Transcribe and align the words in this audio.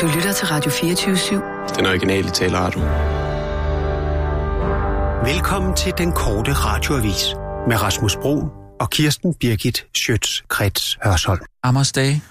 Du 0.00 0.06
lytter 0.06 0.32
til 0.32 0.46
Radio 0.46 0.70
24-7. 0.70 1.76
Den 1.76 1.86
originale 1.86 2.30
taleradio. 2.30 2.80
Velkommen 5.32 5.76
til 5.76 5.92
den 5.98 6.12
korte 6.12 6.52
radioavis 6.52 7.24
med 7.68 7.82
Rasmus 7.82 8.16
Bro 8.16 8.48
og 8.80 8.90
Kirsten 8.90 9.34
Birgit 9.34 9.86
Schøtz-Krets 9.98 10.98
Hørsholm. 11.04 11.40
Namaste, 11.64 12.22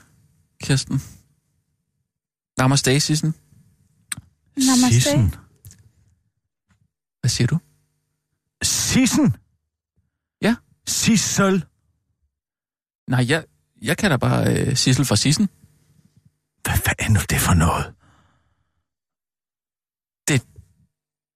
Kirsten. 0.64 1.02
Namaste, 2.58 3.00
Sissen. 3.00 3.36
Namaste. 4.58 5.02
Sissen. 5.02 5.36
Hvad 7.20 7.30
siger 7.30 7.48
du? 7.48 7.58
Sissen? 8.64 9.36
Ja. 10.42 10.56
Sissel. 10.88 11.66
Nej, 13.08 13.26
jeg, 13.30 13.44
jeg 13.82 13.98
kan 13.98 14.12
da 14.12 14.18
bare 14.18 14.58
øh, 14.58 14.76
Sissel 14.76 15.06
fra 15.06 15.16
Sissen. 15.16 15.50
Hvad, 16.64 16.78
hvad 16.84 16.94
er 17.00 17.26
det 17.30 17.42
for 17.42 17.54
noget? 17.54 17.86
Det, 20.28 20.42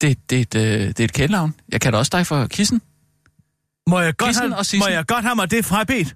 det, 0.02 0.30
det, 0.30 0.55
øh, 0.55 0.88
det 0.88 1.00
er 1.00 1.04
et 1.04 1.14
kælenavn. 1.14 1.55
Jeg 1.72 1.81
kan 1.81 1.94
da 1.94 1.98
også 1.98 2.09
dig 2.18 2.27
for 2.27 2.48
Kissen. 2.48 2.81
Må 3.90 4.00
jeg 4.00 4.17
godt, 4.17 4.30
Kissen 4.30 4.52
have, 4.52 4.80
må 4.80 4.88
jeg 4.88 5.05
godt 5.08 5.26
have 5.26 5.36
mig 5.36 5.52
det 5.52 5.66
frabedt? 5.66 6.16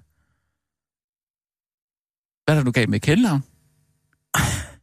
Hvad 2.44 2.54
er 2.54 2.58
der 2.58 2.64
nu 2.64 2.70
galt 2.70 2.90
med 2.90 3.00
kælenavn? 3.00 3.44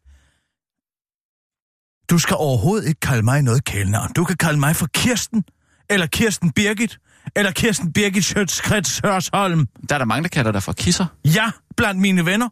Du 2.10 2.18
skal 2.18 2.36
overhovedet 2.36 2.88
ikke 2.88 3.00
kalde 3.00 3.24
mig 3.24 3.42
noget 3.42 3.64
kælenavn. 3.64 4.14
Du 4.14 4.24
kan 4.24 4.38
kalde 4.38 4.60
mig 4.60 4.76
for 4.76 4.88
Kirsten, 4.94 5.44
eller 5.90 6.08
Kirsten 6.08 6.52
Birgit, 6.52 7.00
eller 7.36 7.52
Kirsten 7.52 7.94
Birgit 7.94 8.24
Schøtz-Krets 8.24 9.00
Hørsholm. 9.04 9.68
Der 9.90 9.96
er 9.96 10.00
der 10.00 10.06
mange, 10.06 10.24
der 10.24 10.30
kalder 10.30 10.52
dig 10.52 10.64
for 10.64 10.74
Kisser. 10.74 11.06
Ja, 11.26 11.52
blandt 11.78 12.02
mine 12.02 12.26
venner. 12.26 12.50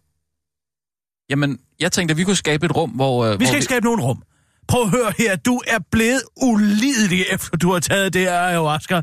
Jamen, 1.34 1.60
jeg 1.80 1.92
tænkte, 1.92 2.12
at 2.14 2.18
vi 2.18 2.23
kunne 2.23 2.36
skabe 2.36 2.66
et 2.66 2.76
rum, 2.76 2.90
hvor... 2.90 3.26
Øh, 3.26 3.32
Vi 3.32 3.36
hvor 3.38 3.46
skal 3.46 3.55
ikke 3.55 3.66
skabe 3.66 3.86
nogen 3.86 4.02
rum. 4.02 4.23
Prøv 4.68 4.82
at 4.82 4.89
høre 4.89 5.14
her, 5.17 5.36
du 5.36 5.62
er 5.67 5.80
blevet 5.92 6.22
ulidelig, 6.42 7.26
efter 7.31 7.58
du 7.58 7.72
har 7.73 7.80
taget 7.80 8.14
det 8.14 8.22
her 8.22 8.39
ayahuasca. 8.39 9.02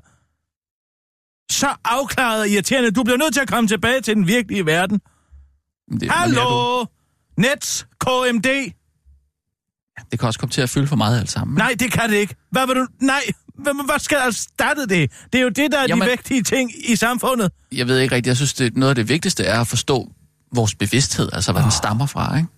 Så 1.50 1.68
afklaret 1.84 2.40
og 2.40 2.48
irriterende. 2.48 2.90
Du 2.90 3.02
bliver 3.02 3.16
nødt 3.18 3.34
til 3.34 3.40
at 3.40 3.48
komme 3.48 3.68
tilbage 3.68 4.00
til 4.00 4.14
den 4.16 4.26
virkelige 4.26 4.66
verden. 4.66 5.00
Det, 6.00 6.10
Hallo? 6.10 6.84
Nets, 7.36 7.86
KMD? 8.00 8.72
Det 10.10 10.18
kan 10.18 10.26
også 10.26 10.40
komme 10.40 10.50
til 10.50 10.60
at 10.60 10.70
fylde 10.70 10.86
for 10.86 10.96
meget 10.96 11.20
alt 11.20 11.30
sammen. 11.30 11.56
Nej, 11.56 11.74
det 11.80 11.92
kan 11.92 12.10
det 12.10 12.16
ikke. 12.16 12.34
Hvad 12.50 12.66
vil 12.66 12.76
du... 12.76 12.86
Nej, 13.00 13.20
hvad, 13.54 13.84
hvad 13.86 13.98
skal 13.98 14.18
erstatte 14.18 14.86
det? 14.86 15.12
Det 15.32 15.38
er 15.38 15.42
jo 15.42 15.48
det, 15.48 15.72
der 15.72 15.78
er 15.78 15.86
Jamen- 15.88 16.06
de 16.06 16.10
vigtige 16.10 16.42
ting 16.42 16.70
i 16.90 16.96
samfundet. 16.96 17.52
Jeg 17.72 17.88
ved 17.88 17.98
ikke 17.98 18.14
rigtigt. 18.14 18.26
Jeg 18.28 18.36
synes, 18.36 18.54
det, 18.54 18.76
noget 18.76 18.90
af 18.90 18.94
det 18.94 19.08
vigtigste 19.08 19.44
er 19.44 19.60
at 19.60 19.66
forstå 19.66 20.12
vores 20.54 20.74
bevidsthed, 20.74 21.28
altså 21.32 21.52
hvad 21.52 21.62
oh. 21.62 21.64
den 21.64 21.72
stammer 21.72 22.06
fra, 22.06 22.36
ikke? 22.36 22.48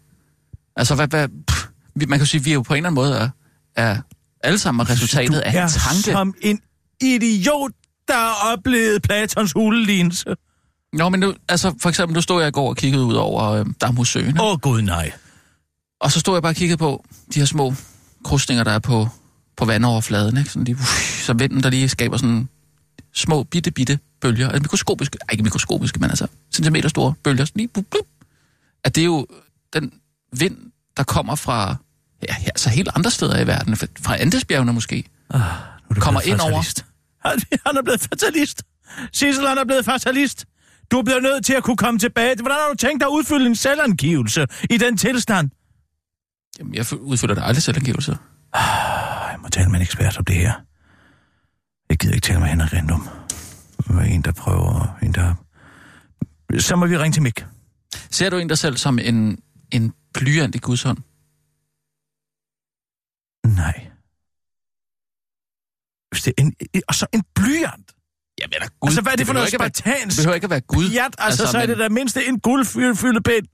Altså, 0.76 0.94
hvad, 0.94 1.08
hvad, 1.08 1.28
pff, 1.48 1.66
man 2.08 2.18
kan 2.18 2.26
sige, 2.26 2.38
at 2.38 2.44
vi 2.44 2.50
er 2.50 2.54
jo 2.54 2.62
på 2.62 2.74
en 2.74 2.76
eller 2.76 2.88
anden 2.88 2.94
måde 2.94 3.18
er, 3.18 3.28
er 3.76 3.96
alle 4.42 4.58
sammen 4.58 4.90
resultatet 4.90 5.38
af 5.38 5.62
en 5.62 5.68
tanke. 5.68 6.12
som 6.12 6.34
en 6.40 6.60
idiot, 7.00 7.70
der 8.08 8.14
har 8.14 8.52
oplevet 8.52 9.02
Platons 9.02 9.52
hulelignelse. 9.52 10.34
Nå, 10.92 11.08
men 11.08 11.20
nu, 11.20 11.34
altså, 11.48 11.74
for 11.82 11.88
eksempel, 11.88 12.14
nu 12.14 12.20
stod 12.20 12.40
jeg 12.40 12.48
i 12.48 12.52
går 12.52 12.68
og 12.68 12.76
kiggede 12.76 13.04
ud 13.04 13.14
over 13.14 13.44
øh, 13.44 13.66
Damhussøen, 13.80 14.40
Åh, 14.40 14.46
oh, 14.46 14.58
gud 14.58 14.82
nej. 14.82 15.12
og 16.00 16.12
så 16.12 16.20
stod 16.20 16.34
jeg 16.34 16.42
bare 16.42 16.52
og 16.52 16.56
kiggede 16.56 16.78
på 16.78 17.04
de 17.34 17.38
her 17.38 17.46
små 17.46 17.74
krusninger, 18.24 18.64
der 18.64 18.70
er 18.70 18.78
på, 18.78 19.08
på 19.56 19.64
vandoverfladen, 19.64 20.36
ikke? 20.36 20.50
Sådan 20.50 20.66
de, 20.66 20.72
uff, 20.72 21.24
så 21.24 21.32
vinden, 21.32 21.62
der 21.62 21.70
lige 21.70 21.88
skaber 21.88 22.16
sådan 22.16 22.48
små, 23.14 23.42
bitte, 23.42 23.70
bitte 23.70 23.98
bølger. 24.22 24.48
Altså 24.48 24.62
mikroskopiske, 24.62 25.18
ej, 25.20 25.32
ikke 25.32 25.44
mikroskopiske, 25.44 25.98
men 26.00 26.10
altså 26.10 26.26
centimeter 26.54 26.88
store 26.88 27.14
bølger. 27.24 27.44
Sådan 27.44 27.58
lige, 27.60 27.68
blup, 27.68 27.84
blup. 27.90 28.06
At 28.84 28.94
det 28.94 29.00
er 29.00 29.04
jo 29.04 29.26
den 29.72 29.92
vind, 30.32 30.56
der 30.96 31.02
kommer 31.02 31.34
fra 31.34 31.76
ja, 32.28 32.34
ja, 32.40 32.46
altså 32.46 32.70
helt 32.70 32.88
andre 32.94 33.10
steder 33.10 33.38
i 33.40 33.46
verden, 33.46 33.76
fra- 33.76 34.16
Andesbjergene 34.20 34.72
måske. 34.72 34.96
Nu 35.32 35.38
er 35.90 35.94
du 35.94 36.00
Kommer 36.00 36.20
ind 36.20 36.40
over. 36.40 36.50
fatalist. 36.50 36.84
Han, 37.26 37.40
han 37.66 37.76
er 37.76 37.82
blevet 37.82 38.00
fatalist. 38.00 38.62
Sissel, 39.12 39.46
han 39.48 39.58
er 39.58 39.64
blevet 39.64 39.84
fatalist. 39.84 40.44
Du 40.90 41.02
bliver 41.02 41.20
nødt 41.20 41.44
til 41.46 41.52
at 41.54 41.62
kunne 41.62 41.76
komme 41.76 41.98
tilbage. 41.98 42.34
Hvordan 42.36 42.58
har 42.60 42.68
du 42.70 42.76
tænkt 42.76 43.00
dig 43.00 43.06
at 43.06 43.10
udfylde 43.12 43.46
en 43.46 43.56
selvangivelse 43.56 44.46
i 44.70 44.76
den 44.78 44.96
tilstand? 44.96 45.50
Jamen, 46.58 46.74
jeg 46.74 46.86
udfylder 47.00 47.34
da 47.34 47.40
aldrig 47.40 47.62
selvangivelse. 47.62 48.16
Jeg 48.54 49.36
må 49.42 49.48
tale 49.48 49.68
med 49.68 49.76
en 49.76 49.82
ekspert 49.82 50.18
om 50.18 50.24
det 50.24 50.36
her. 50.36 50.52
Jeg 51.90 51.98
gider 51.98 52.14
ikke 52.14 52.24
tale 52.24 52.40
med 52.40 52.48
Henrik 52.48 52.72
Rindum. 52.72 53.08
Er 53.90 54.00
en, 54.00 54.22
der 54.22 54.32
prøver... 54.32 54.98
En, 55.02 55.12
der... 55.14 55.34
Så 56.58 56.76
må 56.76 56.86
vi 56.86 56.98
ringe 56.98 57.12
til 57.14 57.22
Mik. 57.22 57.44
Ser 58.10 58.30
du 58.30 58.36
en 58.36 58.48
dig 58.48 58.58
selv 58.58 58.76
som 58.76 58.98
en, 58.98 59.38
en 59.70 59.92
blyant 60.14 60.54
i 60.54 60.58
Guds 60.58 60.82
hånd? 60.82 60.98
Nej. 63.56 63.86
Hvis 66.10 66.22
det 66.22 66.32
er 66.38 66.42
en, 66.42 66.54
og 66.88 66.94
så 66.94 67.06
en 67.12 67.22
blyant. 67.34 67.92
Jamen, 68.40 68.52
er 68.60 68.68
Gud, 68.80 68.88
altså, 68.88 69.00
hvad 69.02 69.12
er 69.12 69.16
det, 69.16 69.26
for 69.26 69.32
noget 69.32 69.52
være- 69.52 69.70
spartansk? 69.70 70.16
Det 70.16 70.22
behøver 70.22 70.34
ikke 70.34 70.44
at 70.44 70.50
være 70.50 70.60
Gud. 70.60 70.88
Ja, 70.88 71.04
altså, 71.04 71.16
altså 71.20 71.46
så 71.46 71.58
er 71.58 71.66
det 71.66 71.78
der 71.78 71.88
mindste 71.88 72.26
en 72.26 72.40
guldfyldt 72.40 73.24
pind. 73.24 73.46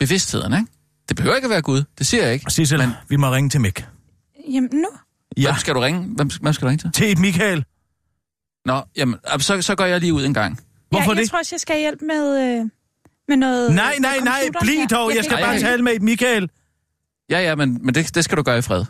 Bevidstheden, 0.00 0.52
ikke? 0.52 0.66
Det 1.08 1.16
behøver 1.16 1.36
ikke 1.36 1.46
at 1.46 1.50
være 1.50 1.62
Gud. 1.62 1.84
Det 1.98 2.06
siger 2.06 2.24
jeg 2.24 2.32
ikke. 2.32 2.50
Sissel, 2.52 2.78
Men- 2.78 2.90
vi 3.08 3.16
må 3.16 3.30
ringe 3.32 3.50
til 3.50 3.60
Mik. 3.60 3.86
Jamen 4.52 4.70
nu? 4.72 4.88
Ja, 5.36 5.42
Hvem 5.50 5.58
skal 5.58 5.74
du 5.74 5.80
ringe? 5.80 6.00
Hvem, 6.16 6.30
hvem 6.42 6.52
skal 6.52 6.64
du 6.66 6.68
ringe 6.68 6.82
til? 6.82 6.92
til 6.92 7.20
Michael. 7.20 7.64
Nå, 8.64 8.82
jamen, 8.96 9.16
så, 9.38 9.62
så 9.62 9.74
går 9.74 9.84
jeg 9.84 10.00
lige 10.00 10.14
ud 10.14 10.24
en 10.24 10.34
gang. 10.34 10.60
Hvorfor 10.90 11.04
ja, 11.04 11.08
jeg 11.08 11.16
det? 11.16 11.30
tror 11.30 11.38
også, 11.38 11.54
jeg 11.54 11.60
skal 11.60 11.74
have 11.74 11.80
hjælp 11.80 12.02
med, 12.02 12.58
øh, 12.60 12.70
med 13.28 13.36
noget... 13.36 13.74
Nej, 13.74 13.96
nej, 14.00 14.16
med 14.16 14.24
nej, 14.24 14.40
bliv 14.60 14.86
dog. 14.86 15.14
Jeg 15.16 15.24
skal 15.24 15.36
kan 15.36 15.44
Ej, 15.44 15.52
bare 15.52 15.60
tale 15.60 15.82
med 15.82 16.00
Michael. 16.00 16.50
Ja, 17.30 17.40
ja, 17.40 17.54
men, 17.54 17.78
men 17.82 17.94
det, 17.94 18.14
det 18.14 18.24
skal 18.24 18.38
du 18.38 18.42
gøre 18.42 18.58
i 18.58 18.62
fred. 18.62 18.84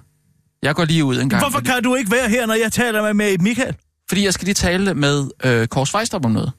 Jeg 0.62 0.74
går 0.74 0.84
lige 0.84 1.04
ud 1.04 1.16
en 1.20 1.28
gang. 1.28 1.42
Hvorfor 1.42 1.58
fordi, 1.58 1.70
kan 1.70 1.82
du 1.82 1.94
ikke 1.94 2.10
være 2.10 2.28
her, 2.28 2.46
når 2.46 2.54
jeg 2.54 2.72
taler 2.72 3.02
med, 3.02 3.14
med 3.14 3.38
Michael? 3.38 3.76
fordi 4.08 4.24
jeg 4.24 4.34
skal 4.34 4.44
lige 4.44 4.54
tale 4.54 4.94
med 4.94 5.30
øh, 5.44 5.68
Kors 5.68 5.94
Vejstrup 5.94 6.24
om 6.24 6.30
noget. 6.30 6.52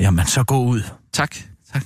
Jamen, 0.00 0.26
så 0.26 0.44
gå 0.44 0.64
ud. 0.64 0.82
Tak, 1.12 1.36
tak. 1.72 1.84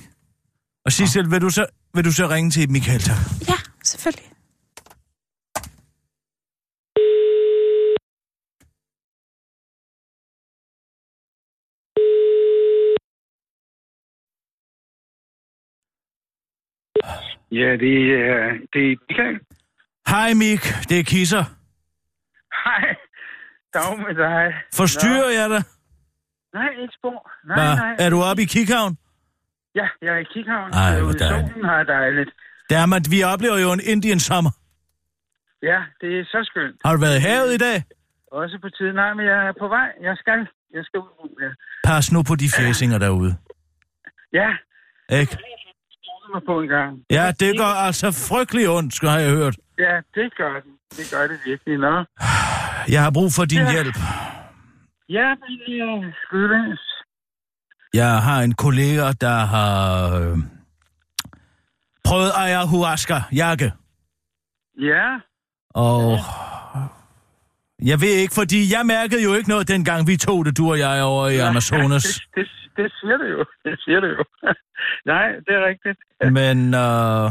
Og 0.85 0.91
Sissel, 0.91 1.31
vil 1.31 1.41
du 1.41 1.49
så, 1.49 1.65
vil 1.93 2.05
du 2.05 2.11
så 2.11 2.29
ringe 2.29 2.51
til 2.51 2.71
Michael, 2.71 2.99
tak? 3.01 3.17
Ja, 3.47 3.53
selvfølgelig. 3.83 4.25
Ja, 17.51 17.69
det 17.83 17.95
er, 18.25 18.37
det 18.73 18.81
er 18.91 18.95
Michael. 19.09 19.39
Hej 20.07 20.33
Mik, 20.33 20.63
det 20.89 20.99
er 20.99 21.03
Kisser. 21.03 21.43
Hej. 22.65 22.95
Dag 23.73 23.97
med 24.05 24.15
dig. 24.15 24.53
Forstyrrer 24.75 25.29
jeg 25.39 25.49
dig? 25.49 25.63
Nej, 26.53 26.69
ikke 26.81 26.93
spor. 26.99 27.31
Nej, 27.47 27.55
Hva? 27.57 27.75
nej. 27.75 27.95
Er 27.99 28.09
du 28.09 28.17
oppe 28.29 28.41
i 28.43 28.45
Kikhavn? 28.45 28.97
Ja, 29.75 29.87
jeg 30.01 30.11
er 30.17 30.17
i 30.17 30.27
Kikhavn. 30.33 30.71
Ej, 30.73 31.01
hvor 31.01 31.11
dejligt. 31.11 31.51
Solen 31.51 31.65
har 31.65 31.83
dejligt. 31.83 32.29
Jamen, 32.71 33.03
vi 33.13 33.23
oplever 33.23 33.57
jo 33.57 33.71
en 33.73 33.81
Indian 33.93 34.19
sommer. 34.19 34.51
Ja, 35.63 35.79
det 36.01 36.19
er 36.19 36.23
så 36.25 36.39
skønt. 36.43 36.75
Har 36.85 36.93
du 36.95 36.99
været 37.05 37.17
i 37.17 37.21
havet 37.21 37.53
i 37.53 37.57
dag? 37.57 37.77
Også 38.31 38.59
på 38.61 38.69
tiden. 38.69 38.95
Nej, 38.95 39.13
men 39.13 39.25
jeg 39.25 39.47
er 39.47 39.53
på 39.59 39.67
vej. 39.67 39.87
Jeg 40.01 40.15
skal. 40.17 40.39
Jeg 40.73 40.83
skal 40.85 40.99
ud. 40.99 41.31
Ja. 41.43 41.49
Pas 41.89 42.11
nu 42.11 42.23
på 42.23 42.35
de 42.35 42.47
fæsinger 42.57 42.97
derude. 42.97 43.31
Ja, 44.33 44.49
Ikke? 45.19 45.37
Jeg 46.31 46.35
mig 46.35 46.43
på 46.45 46.61
en 46.61 46.67
gang. 46.69 46.99
Ja, 47.11 47.31
det 47.39 47.57
går 47.57 47.73
altså 47.87 48.11
frygtelig 48.29 48.69
ondt, 48.69 48.93
skal 48.95 49.09
jeg 49.09 49.29
hørt. 49.31 49.55
Ja, 49.79 49.95
det 50.15 50.35
gør 50.37 50.53
det. 50.53 50.63
Det 50.97 51.05
gør 51.13 51.27
det 51.27 51.37
virkelig. 51.45 51.77
Nå. 51.77 52.03
Jeg 52.93 53.03
har 53.03 53.11
brug 53.11 53.31
for 53.35 53.45
din 53.45 53.57
Ja. 53.59 53.71
hjælp. 53.71 53.95
Ja, 55.09 55.27
men 55.35 55.59
øh, 56.05 56.13
skyldes. 56.25 56.79
Jeg 57.93 58.21
har 58.21 58.41
en 58.41 58.53
kollega, 58.53 59.11
der 59.21 59.39
har 59.45 60.15
øh, 60.19 60.37
prøvet 62.03 62.31
ayahuasca-jakke. 62.35 63.71
Ja, 64.81 65.07
Og 65.73 66.17
jeg 67.85 68.01
ved 68.01 68.13
ikke, 68.23 68.33
fordi 68.33 68.73
jeg 68.73 68.85
mærkede 68.85 69.23
jo 69.23 69.33
ikke 69.33 69.49
noget, 69.49 69.67
dengang 69.67 70.07
vi 70.07 70.17
tog 70.17 70.45
det, 70.45 70.57
du 70.57 70.69
og 70.71 70.79
jeg, 70.79 71.03
over 71.03 71.27
i 71.27 71.37
Amazonas. 71.37 72.03
det, 72.03 72.19
det, 72.35 72.47
det 72.81 72.91
siger 72.99 73.17
det 73.17 73.29
jo. 73.35 73.45
Det 73.65 73.79
siger 73.83 73.99
det 73.99 74.11
jo. 74.17 74.23
Nej, 75.11 75.27
det 75.45 75.53
er 75.57 75.63
rigtigt. 75.71 75.99
Men 76.39 76.57
øh, 76.85 77.25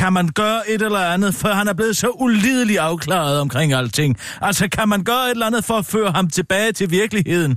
kan 0.00 0.12
man 0.12 0.28
gøre 0.42 0.60
et 0.72 0.82
eller 0.82 1.04
andet, 1.14 1.32
for 1.40 1.48
han 1.48 1.68
er 1.68 1.74
blevet 1.74 1.96
så 1.96 2.08
ulidelig 2.24 2.78
afklaret 2.78 3.40
omkring 3.40 3.72
alting. 3.72 4.16
Altså, 4.40 4.68
kan 4.76 4.88
man 4.88 5.04
gøre 5.04 5.24
et 5.26 5.30
eller 5.30 5.46
andet 5.46 5.64
for 5.64 5.74
at 5.82 5.86
føre 5.94 6.10
ham 6.18 6.26
tilbage 6.28 6.72
til 6.72 6.90
virkeligheden? 6.90 7.52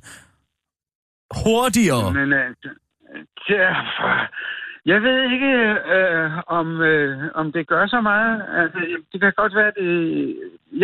Hurtigere. 1.43 2.13
Men 2.13 2.29
ja, 3.49 3.69
for, 3.95 4.11
Jeg 4.85 5.01
ved 5.01 5.17
ikke, 5.33 5.53
øh, 5.95 6.31
om, 6.59 6.81
øh, 6.81 7.31
om 7.35 7.51
det 7.51 7.67
gør 7.67 7.87
så 7.87 8.01
meget. 8.01 8.35
Altså, 8.61 8.79
det 9.11 9.21
kan 9.21 9.33
godt 9.41 9.55
være, 9.55 9.71
det... 9.79 9.89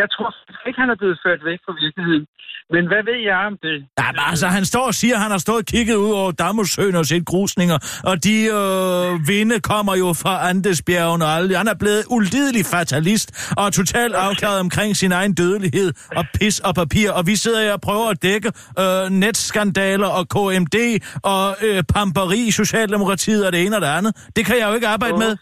Jeg 0.02 0.08
tror 0.12 0.30
ikke, 0.68 0.80
han 0.80 0.90
er 0.90 0.96
blevet 0.96 1.20
ført 1.26 1.46
væk 1.46 1.60
fra 1.66 1.74
virkeligheden. 1.84 2.26
Men 2.74 2.88
hvad 2.88 3.04
ved 3.10 3.20
jeg 3.30 3.38
om 3.50 3.58
det? 3.64 3.78
Ja, 4.00 4.12
men 4.12 4.22
altså, 4.32 4.48
han 4.48 4.66
står 4.66 4.86
og 4.88 4.94
siger, 4.94 5.16
at 5.16 5.22
han 5.22 5.32
har 5.32 5.38
stået 5.38 5.58
og 5.58 5.66
kigget 5.66 5.96
ud 5.96 6.12
over 6.12 6.32
Damusøen 6.32 6.96
og 6.96 7.06
set 7.06 7.26
grusninger, 7.26 7.78
og 8.04 8.24
de 8.24 8.36
øh, 8.60 9.28
vinde 9.28 9.60
kommer 9.60 9.96
jo 9.96 10.14
fra 10.14 10.50
Andesbjergen 10.50 11.22
og 11.22 11.30
alle. 11.30 11.58
Han 11.58 11.68
er 11.68 11.74
blevet 11.80 12.04
ulidelig 12.10 12.66
fatalist 12.66 13.54
og 13.58 13.74
totalt 13.74 14.16
afklaret 14.16 14.60
omkring 14.60 14.96
sin 14.96 15.12
egen 15.12 15.34
dødelighed 15.34 15.94
og 16.16 16.26
pis 16.34 16.60
og 16.60 16.76
papir, 16.76 17.12
og 17.12 17.28
vi 17.28 17.36
sidder 17.36 17.62
her 17.62 17.74
og 17.74 17.82
prøver 17.82 18.10
at 18.10 18.24
dække 18.24 18.52
øh, 18.80 19.10
netskandaler 19.10 20.08
og 20.08 20.24
KMD 20.30 20.78
og 21.24 21.56
øh, 21.68 21.84
pamperi 21.94 22.52
Socialdemokratiet 22.52 23.46
og 23.46 23.52
det 23.54 23.66
ene 23.66 23.76
og 23.76 23.82
det 23.82 23.89
andet. 23.98 24.12
Det 24.36 24.44
kan 24.46 24.56
jeg 24.60 24.68
jo 24.70 24.74
ikke 24.78 24.88
arbejde 24.96 25.18
med. 25.26 25.34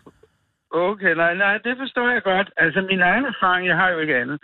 Okay, 0.71 1.13
nej, 1.23 1.33
nej, 1.33 1.55
det 1.65 1.73
forstår 1.81 2.07
jeg 2.15 2.23
godt. 2.23 2.49
Altså, 2.57 2.79
min 2.81 3.01
egen 3.01 3.25
erfaring, 3.33 3.67
jeg 3.67 3.77
har 3.81 3.89
jo 3.89 3.99
ikke 3.99 4.15
andet, 4.21 4.39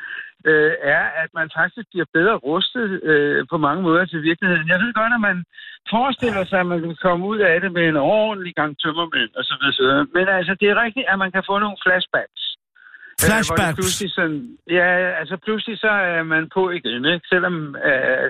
øh, 0.49 0.71
er, 0.95 1.03
at 1.23 1.29
man 1.39 1.49
faktisk 1.59 1.87
bliver 1.91 2.07
bedre 2.13 2.35
rustet 2.35 3.03
øh, 3.11 3.45
på 3.51 3.57
mange 3.57 3.81
måder 3.87 4.05
til 4.05 4.21
virkeligheden. 4.29 4.67
Jeg 4.67 4.79
ved 4.83 4.93
godt, 4.93 5.13
at 5.17 5.23
man 5.29 5.37
forestiller 5.95 6.43
sig, 6.45 6.59
at 6.59 6.65
man 6.65 6.81
kan 6.81 6.97
komme 7.01 7.23
ud 7.31 7.39
af 7.39 7.61
det 7.61 7.71
med 7.77 7.85
en 7.87 7.97
ordentlig 7.97 8.53
gang 8.55 8.71
tømmermænd 8.83 9.31
og 9.39 9.43
så 9.49 9.55
videre. 9.61 10.07
Men 10.15 10.25
altså, 10.37 10.53
det 10.59 10.67
er 10.69 10.83
rigtigt, 10.85 11.05
at 11.11 11.17
man 11.23 11.31
kan 11.31 11.43
få 11.49 11.55
nogle 11.59 11.77
flashbacks. 11.83 12.43
Øh, 13.21 13.27
Flashbacks. 13.27 13.77
pludselig 13.79 14.11
sådan, 14.17 14.41
ja, 14.77 14.89
altså 15.21 15.35
pludselig 15.45 15.75
så 15.85 15.91
er 16.17 16.23
man 16.33 16.43
på 16.57 16.63
igen, 16.79 17.05
ikke? 17.13 17.25
Selvom, 17.33 17.55
øh, 17.89 18.27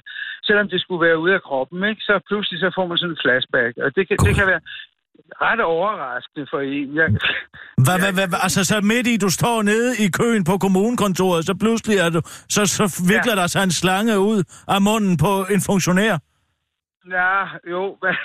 selvom 0.47 0.67
det 0.69 0.79
skulle 0.81 1.05
være 1.07 1.21
ude 1.23 1.33
af 1.33 1.43
kroppen, 1.49 1.79
ikke? 1.89 2.01
Så 2.09 2.13
pludselig 2.29 2.59
så 2.59 2.69
får 2.77 2.85
man 2.87 2.97
sådan 2.97 3.15
en 3.15 3.21
flashback. 3.23 3.73
Og 3.85 3.89
det 3.95 4.03
kan, 4.07 4.17
det 4.27 4.33
kan 4.39 4.47
være 4.51 4.63
ret 5.41 5.61
overraskende 5.61 6.47
for 6.51 6.59
en. 6.59 6.95
Jeg, 6.95 7.07
Hvad, 7.85 7.97
hvad, 8.01 8.13
hvad, 8.13 8.39
altså 8.47 8.61
så 8.71 8.81
midt 8.91 9.07
i, 9.07 9.17
du 9.17 9.29
står 9.39 9.57
nede 9.71 9.89
i 10.05 10.07
køen 10.19 10.43
på 10.49 10.55
kommunekontoret, 10.63 11.45
så 11.45 11.53
pludselig 11.63 11.97
er 12.05 12.09
du, 12.15 12.21
så, 12.55 12.61
så 12.77 12.85
vikler 13.11 13.35
ja. 13.35 13.41
der 13.41 13.47
sig 13.47 13.63
en 13.63 13.75
slange 13.81 14.19
ud 14.19 14.39
af 14.75 14.79
munden 14.81 15.15
på 15.25 15.31
en 15.53 15.61
funktionær. 15.69 16.15
Ja, 17.17 17.35
jo, 17.73 17.81
men 18.03 18.15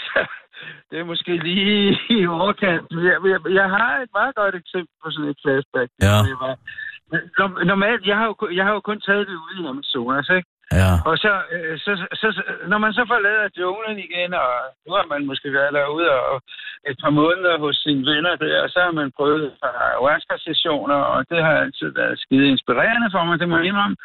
det 0.90 0.96
er 0.98 1.04
måske 1.12 1.32
lige 1.48 1.98
i 2.18 2.26
overkant. 2.26 2.86
Jeg, 3.08 3.16
jeg, 3.32 3.40
jeg 3.60 3.68
har 3.76 3.92
et 4.04 4.12
meget 4.18 4.34
godt 4.34 4.54
eksempel 4.62 4.94
på 5.02 5.10
sådan 5.10 5.30
et 5.30 5.38
flashback. 5.42 5.90
Ja. 6.08 6.18
Det 6.28 6.36
var, 6.44 6.54
normalt, 7.64 8.06
jeg 8.06 8.16
har, 8.20 8.26
jo, 8.30 8.34
jeg 8.58 8.64
har 8.64 8.72
jo 8.72 8.80
kun 8.80 9.00
taget 9.00 9.26
det 9.26 9.36
ude 9.44 9.56
i 9.62 9.66
Amazonas, 9.66 10.28
ikke? 10.38 10.48
Ja. 10.72 10.92
Og 11.10 11.16
så, 11.24 11.32
øh, 11.54 11.78
så, 11.84 11.92
så, 12.20 12.26
så, 12.36 12.42
når 12.70 12.78
man 12.78 12.92
så 12.92 13.04
forlader 13.12 13.48
junglen 13.58 13.98
igen, 13.98 14.34
og 14.34 14.50
nu 14.86 14.92
har 14.98 15.06
man 15.12 15.26
måske 15.26 15.52
været 15.52 15.72
derude 15.78 16.10
og 16.10 16.42
et 16.90 16.96
par 17.02 17.10
måneder 17.10 17.58
hos 17.58 17.76
sine 17.76 18.06
venner 18.10 18.36
der, 18.36 18.62
og 18.62 18.68
så 18.70 18.78
har 18.86 18.92
man 19.00 19.12
prøvet 19.18 19.52
ayahuasca-sessioner, 19.62 21.00
og 21.12 21.18
det 21.30 21.38
har 21.44 21.54
altid 21.64 21.88
været 22.00 22.20
skide 22.20 22.48
inspirerende 22.48 23.08
for 23.14 23.24
mig, 23.24 23.38
det 23.38 23.48
må 23.48 23.56
jeg 23.56 23.66
indrømme. 23.66 23.96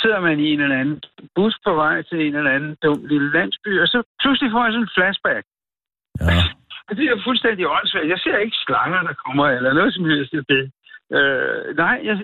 Sidder 0.00 0.20
man 0.20 0.40
i 0.40 0.52
en 0.52 0.60
eller 0.60 0.78
anden 0.80 1.00
bus 1.34 1.54
på 1.66 1.74
vej 1.74 2.02
til 2.02 2.18
en 2.26 2.34
eller 2.34 2.50
anden 2.56 2.76
dum 2.82 3.04
lille 3.12 3.32
landsby, 3.32 3.80
og 3.82 3.88
så 3.88 4.02
pludselig 4.22 4.50
får 4.52 4.64
jeg 4.64 4.72
sådan 4.72 4.82
en 4.82 4.94
flashback. 4.96 5.44
ja. 6.20 6.42
Det 6.98 7.04
er 7.04 7.24
fuldstændig 7.24 7.64
åndssvagt. 7.68 8.08
Jeg 8.08 8.18
ser 8.18 8.36
ikke 8.36 8.56
slanger, 8.66 9.00
der 9.02 9.14
kommer, 9.24 9.46
eller 9.46 9.72
noget 9.72 9.94
som 9.94 10.04
helst 10.04 10.34
af 10.34 10.44
det. 10.48 10.64
Øh, 11.16 11.76
nej, 11.76 11.96
jeg, 12.04 12.16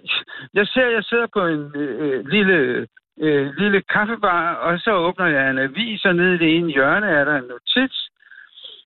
jeg 0.54 0.66
ser, 0.66 0.86
jeg 0.96 1.04
sidder 1.04 1.26
på 1.36 1.46
en 1.46 1.62
øh, 1.74 2.26
lille, 2.26 2.86
øh, 3.20 3.46
lille 3.60 3.80
kaffebar, 3.94 4.54
og 4.54 4.78
så 4.78 4.92
åbner 5.06 5.26
jeg 5.26 5.50
en 5.50 5.58
avis, 5.58 6.04
og 6.04 6.14
nede 6.16 6.34
i 6.34 6.38
det 6.38 6.56
ene 6.56 6.72
hjørne 6.72 7.06
er 7.06 7.24
der 7.24 7.36
en 7.36 7.44
notits. 7.52 7.98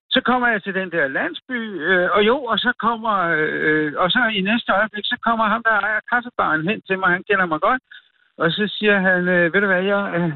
Så 0.09 0.21
kommer 0.25 0.47
jeg 0.47 0.63
til 0.63 0.73
den 0.73 0.91
der 0.91 1.07
landsby, 1.07 1.59
øh, 1.87 2.09
og 2.15 2.21
jo, 2.25 2.37
og 2.43 2.57
så 2.59 2.71
kommer, 2.79 3.15
øh, 3.39 3.93
og 3.97 4.11
så 4.11 4.19
i 4.33 4.41
næste 4.41 4.71
øjeblik, 4.71 5.05
så 5.05 5.17
kommer 5.25 5.45
ham, 5.45 5.63
der 5.63 5.71
ejer 5.71 5.99
kaffebaren 6.11 6.67
hen 6.69 6.81
til 6.81 6.99
mig, 6.99 7.09
han 7.09 7.23
kender 7.29 7.45
mig 7.45 7.61
godt, 7.61 7.81
og 8.37 8.51
så 8.51 8.63
siger 8.77 8.99
han, 8.99 9.27
øh, 9.27 9.53
ved 9.53 9.61
du 9.61 9.67
hvad, 9.67 9.83
jeg, 9.83 10.03
øh, 10.17 10.31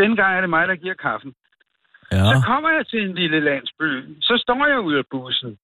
denne 0.00 0.16
gang 0.16 0.36
er 0.36 0.40
det 0.40 0.50
mig, 0.50 0.68
der 0.68 0.74
giver 0.74 0.94
kaffen. 0.94 1.34
Ja. 2.12 2.16
Så 2.32 2.36
kommer 2.46 2.70
jeg 2.70 2.86
til 2.86 3.00
en 3.08 3.14
lille 3.14 3.40
landsby. 3.40 3.88
Så 4.20 4.34
står 4.44 4.66
jeg 4.66 4.80
ude 4.80 4.98
af 4.98 5.04
bussen. 5.10 5.58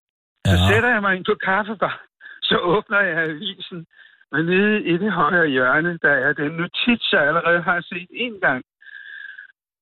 Så 0.47 0.53
Ja. 0.57 0.69
sætter 0.73 0.89
jeg 0.89 1.01
mig 1.03 1.17
ind 1.17 1.25
på 1.25 1.35
kaffebar. 1.45 1.97
Så 2.43 2.57
åbner 2.59 3.01
jeg 3.01 3.19
avisen. 3.19 3.87
Og 4.33 4.45
nede 4.45 4.83
i 4.93 4.93
det 5.03 5.13
højre 5.13 5.49
hjørne, 5.49 5.99
der 6.03 6.15
er 6.27 6.33
den 6.33 6.53
notits, 6.53 7.13
jeg 7.13 7.23
allerede 7.29 7.63
har 7.63 7.81
set 7.91 8.09
en 8.11 8.41
gang. 8.41 8.63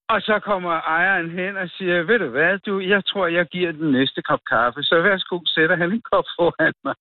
Og 0.09 0.21
så 0.21 0.35
kommer 0.49 0.73
ejeren 0.97 1.31
hen 1.31 1.57
og 1.57 1.69
siger, 1.77 2.03
ved 2.03 2.19
du 2.19 2.29
hvad, 2.29 2.59
du, 2.59 2.81
jeg 2.81 3.03
tror, 3.11 3.27
jeg 3.27 3.47
giver 3.47 3.73
den 3.73 3.93
næste 3.93 4.23
kop 4.23 4.43
kaffe. 4.53 4.83
Så 4.83 4.95
værsgo, 5.03 5.41
sætter 5.47 5.77
han 5.77 5.93
en 5.93 6.03
kop 6.13 6.25
foran 6.37 6.75
mig. 6.85 6.95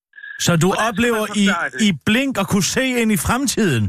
Så 0.46 0.52
du 0.64 0.68
Hvordan 0.68 0.88
oplever 0.88 1.26
i, 1.44 1.46
i 1.88 1.90
blink 2.08 2.34
at 2.42 2.48
kunne 2.52 2.70
se 2.76 2.86
ind 3.02 3.12
i 3.18 3.20
fremtiden? 3.28 3.86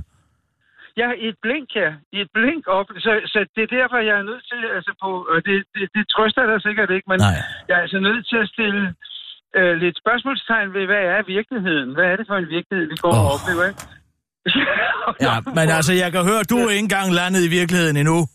Ja, 1.00 1.08
i 1.22 1.26
et 1.32 1.38
blink, 1.44 1.68
ja. 1.82 1.90
I 2.16 2.18
et 2.24 2.30
blink 2.36 2.62
op. 2.78 2.88
Så, 3.04 3.12
så 3.32 3.38
det 3.54 3.62
er 3.62 3.70
derfor, 3.78 3.98
jeg 4.10 4.16
er 4.22 4.26
nødt 4.30 4.44
til, 4.50 4.60
altså 4.76 4.92
på, 5.02 5.10
og 5.32 5.38
det, 5.46 5.56
det, 5.74 5.84
det 5.94 6.04
trøster 6.14 6.46
dig 6.50 6.62
sikkert 6.62 6.90
ikke, 6.96 7.08
men 7.12 7.18
Nej. 7.18 7.36
jeg 7.68 7.74
er 7.78 7.82
altså 7.86 8.00
nødt 8.08 8.24
til 8.30 8.38
at 8.44 8.48
stille 8.54 8.82
øh, 9.58 9.72
lidt 9.82 9.96
spørgsmålstegn 10.02 10.68
ved, 10.76 10.84
hvad 10.90 11.02
er 11.14 11.20
virkeligheden? 11.36 11.88
Hvad 11.96 12.06
er 12.12 12.16
det 12.16 12.26
for 12.30 12.36
en 12.42 12.48
virkelighed, 12.56 12.86
vi 12.92 12.96
går 13.04 13.12
oh. 13.14 13.24
og 13.24 13.26
oplever, 13.34 13.64
ikke? 13.70 13.82
Ja, 15.26 15.34
men 15.58 15.66
altså, 15.78 15.92
jeg 16.02 16.12
kan 16.12 16.22
høre, 16.30 16.42
du 16.42 16.56
er 16.56 16.70
ikke 16.70 16.78
engang 16.88 17.12
landet 17.12 17.42
i 17.48 17.50
virkeligheden 17.58 17.96
endnu. 17.96 18.18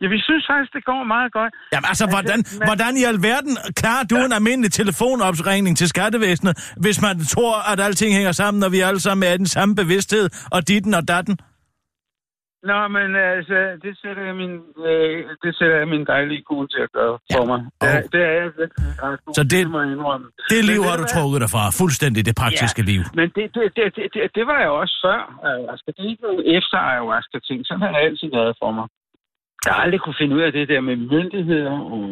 Ja, 0.00 0.06
vi 0.08 0.20
synes 0.28 0.44
faktisk, 0.50 0.72
det 0.72 0.84
går 0.84 1.04
meget 1.04 1.32
godt. 1.32 1.52
Jamen 1.72 1.88
altså, 1.92 2.06
hvordan, 2.06 2.38
men- 2.38 2.66
hvordan 2.68 2.96
i 2.96 3.04
alverden 3.04 3.56
klarer 3.80 4.04
du 4.04 4.16
en 4.16 4.32
almindelig 4.32 4.72
telefonopringning 4.72 5.76
til 5.76 5.88
skattevæsenet, 5.88 6.72
hvis 6.76 7.02
man 7.02 7.16
tror, 7.34 7.72
at 7.72 7.80
alting 7.80 8.14
hænger 8.14 8.32
sammen, 8.32 8.62
og 8.62 8.72
vi 8.72 8.80
alle 8.80 9.00
sammen 9.00 9.28
er 9.28 9.32
i 9.32 9.38
den 9.38 9.46
samme 9.46 9.74
bevidsthed, 9.74 10.30
og 10.52 10.68
ditten 10.68 10.94
og 10.94 11.08
datten? 11.08 11.38
Nå, 12.70 12.78
men 12.96 13.08
altså, 13.36 13.58
det 13.84 13.92
sætter 14.02 14.22
jeg 14.28 14.34
min, 14.42 14.54
øh, 14.88 15.18
det 15.42 15.50
sætter 15.58 15.76
jeg 15.82 15.88
min 15.94 16.04
dejlige 16.14 16.42
kone 16.50 16.68
til 16.74 16.80
at 16.86 16.92
gøre 16.98 17.14
for 17.34 17.44
mig. 17.50 17.60
Og- 17.80 17.86
Ja, 17.86 17.96
det 18.12 18.22
er 18.30 18.34
jeg 18.40 18.48
virkelig 18.60 18.88
ret 19.04 19.18
Så 19.38 19.42
det-. 19.52 19.66
Det 20.52 20.58
Men 20.60 20.64
liv 20.70 20.80
ved 20.82 20.88
har 20.90 20.96
du 21.02 21.06
trukket 21.14 21.38
dig 21.44 21.50
fra. 21.54 21.62
Fuldstændig 21.80 22.20
det 22.28 22.34
praktiske 22.42 22.82
Ja. 22.82 22.88
liv. 22.92 23.02
Men 23.18 23.26
det, 23.36 23.44
det, 23.54 23.62
det, 23.76 23.84
det, 23.96 24.04
det, 24.14 24.22
det 24.36 24.44
var 24.50 24.58
jeg 24.64 24.70
også 24.82 24.94
før 25.04 25.20
ayahuasca. 25.48 25.88
Det 25.96 26.00
er 26.04 26.10
ikke 26.12 26.26
nogen 26.28 26.42
efter 26.58 26.76
ayahuasca-ting. 26.90 27.58
Sådan 27.66 27.82
har 27.84 27.90
det 27.94 28.00
altid 28.08 28.28
været 28.38 28.54
for 28.62 28.70
mig. 28.78 28.86
Jeg 29.64 29.72
har 29.74 29.80
aldrig 29.84 30.00
kunne 30.00 30.20
finde 30.22 30.36
ud 30.36 30.42
af 30.48 30.52
det 30.58 30.64
der 30.72 30.80
med 30.88 30.96
myndigheder 31.14 31.76
og 31.94 32.02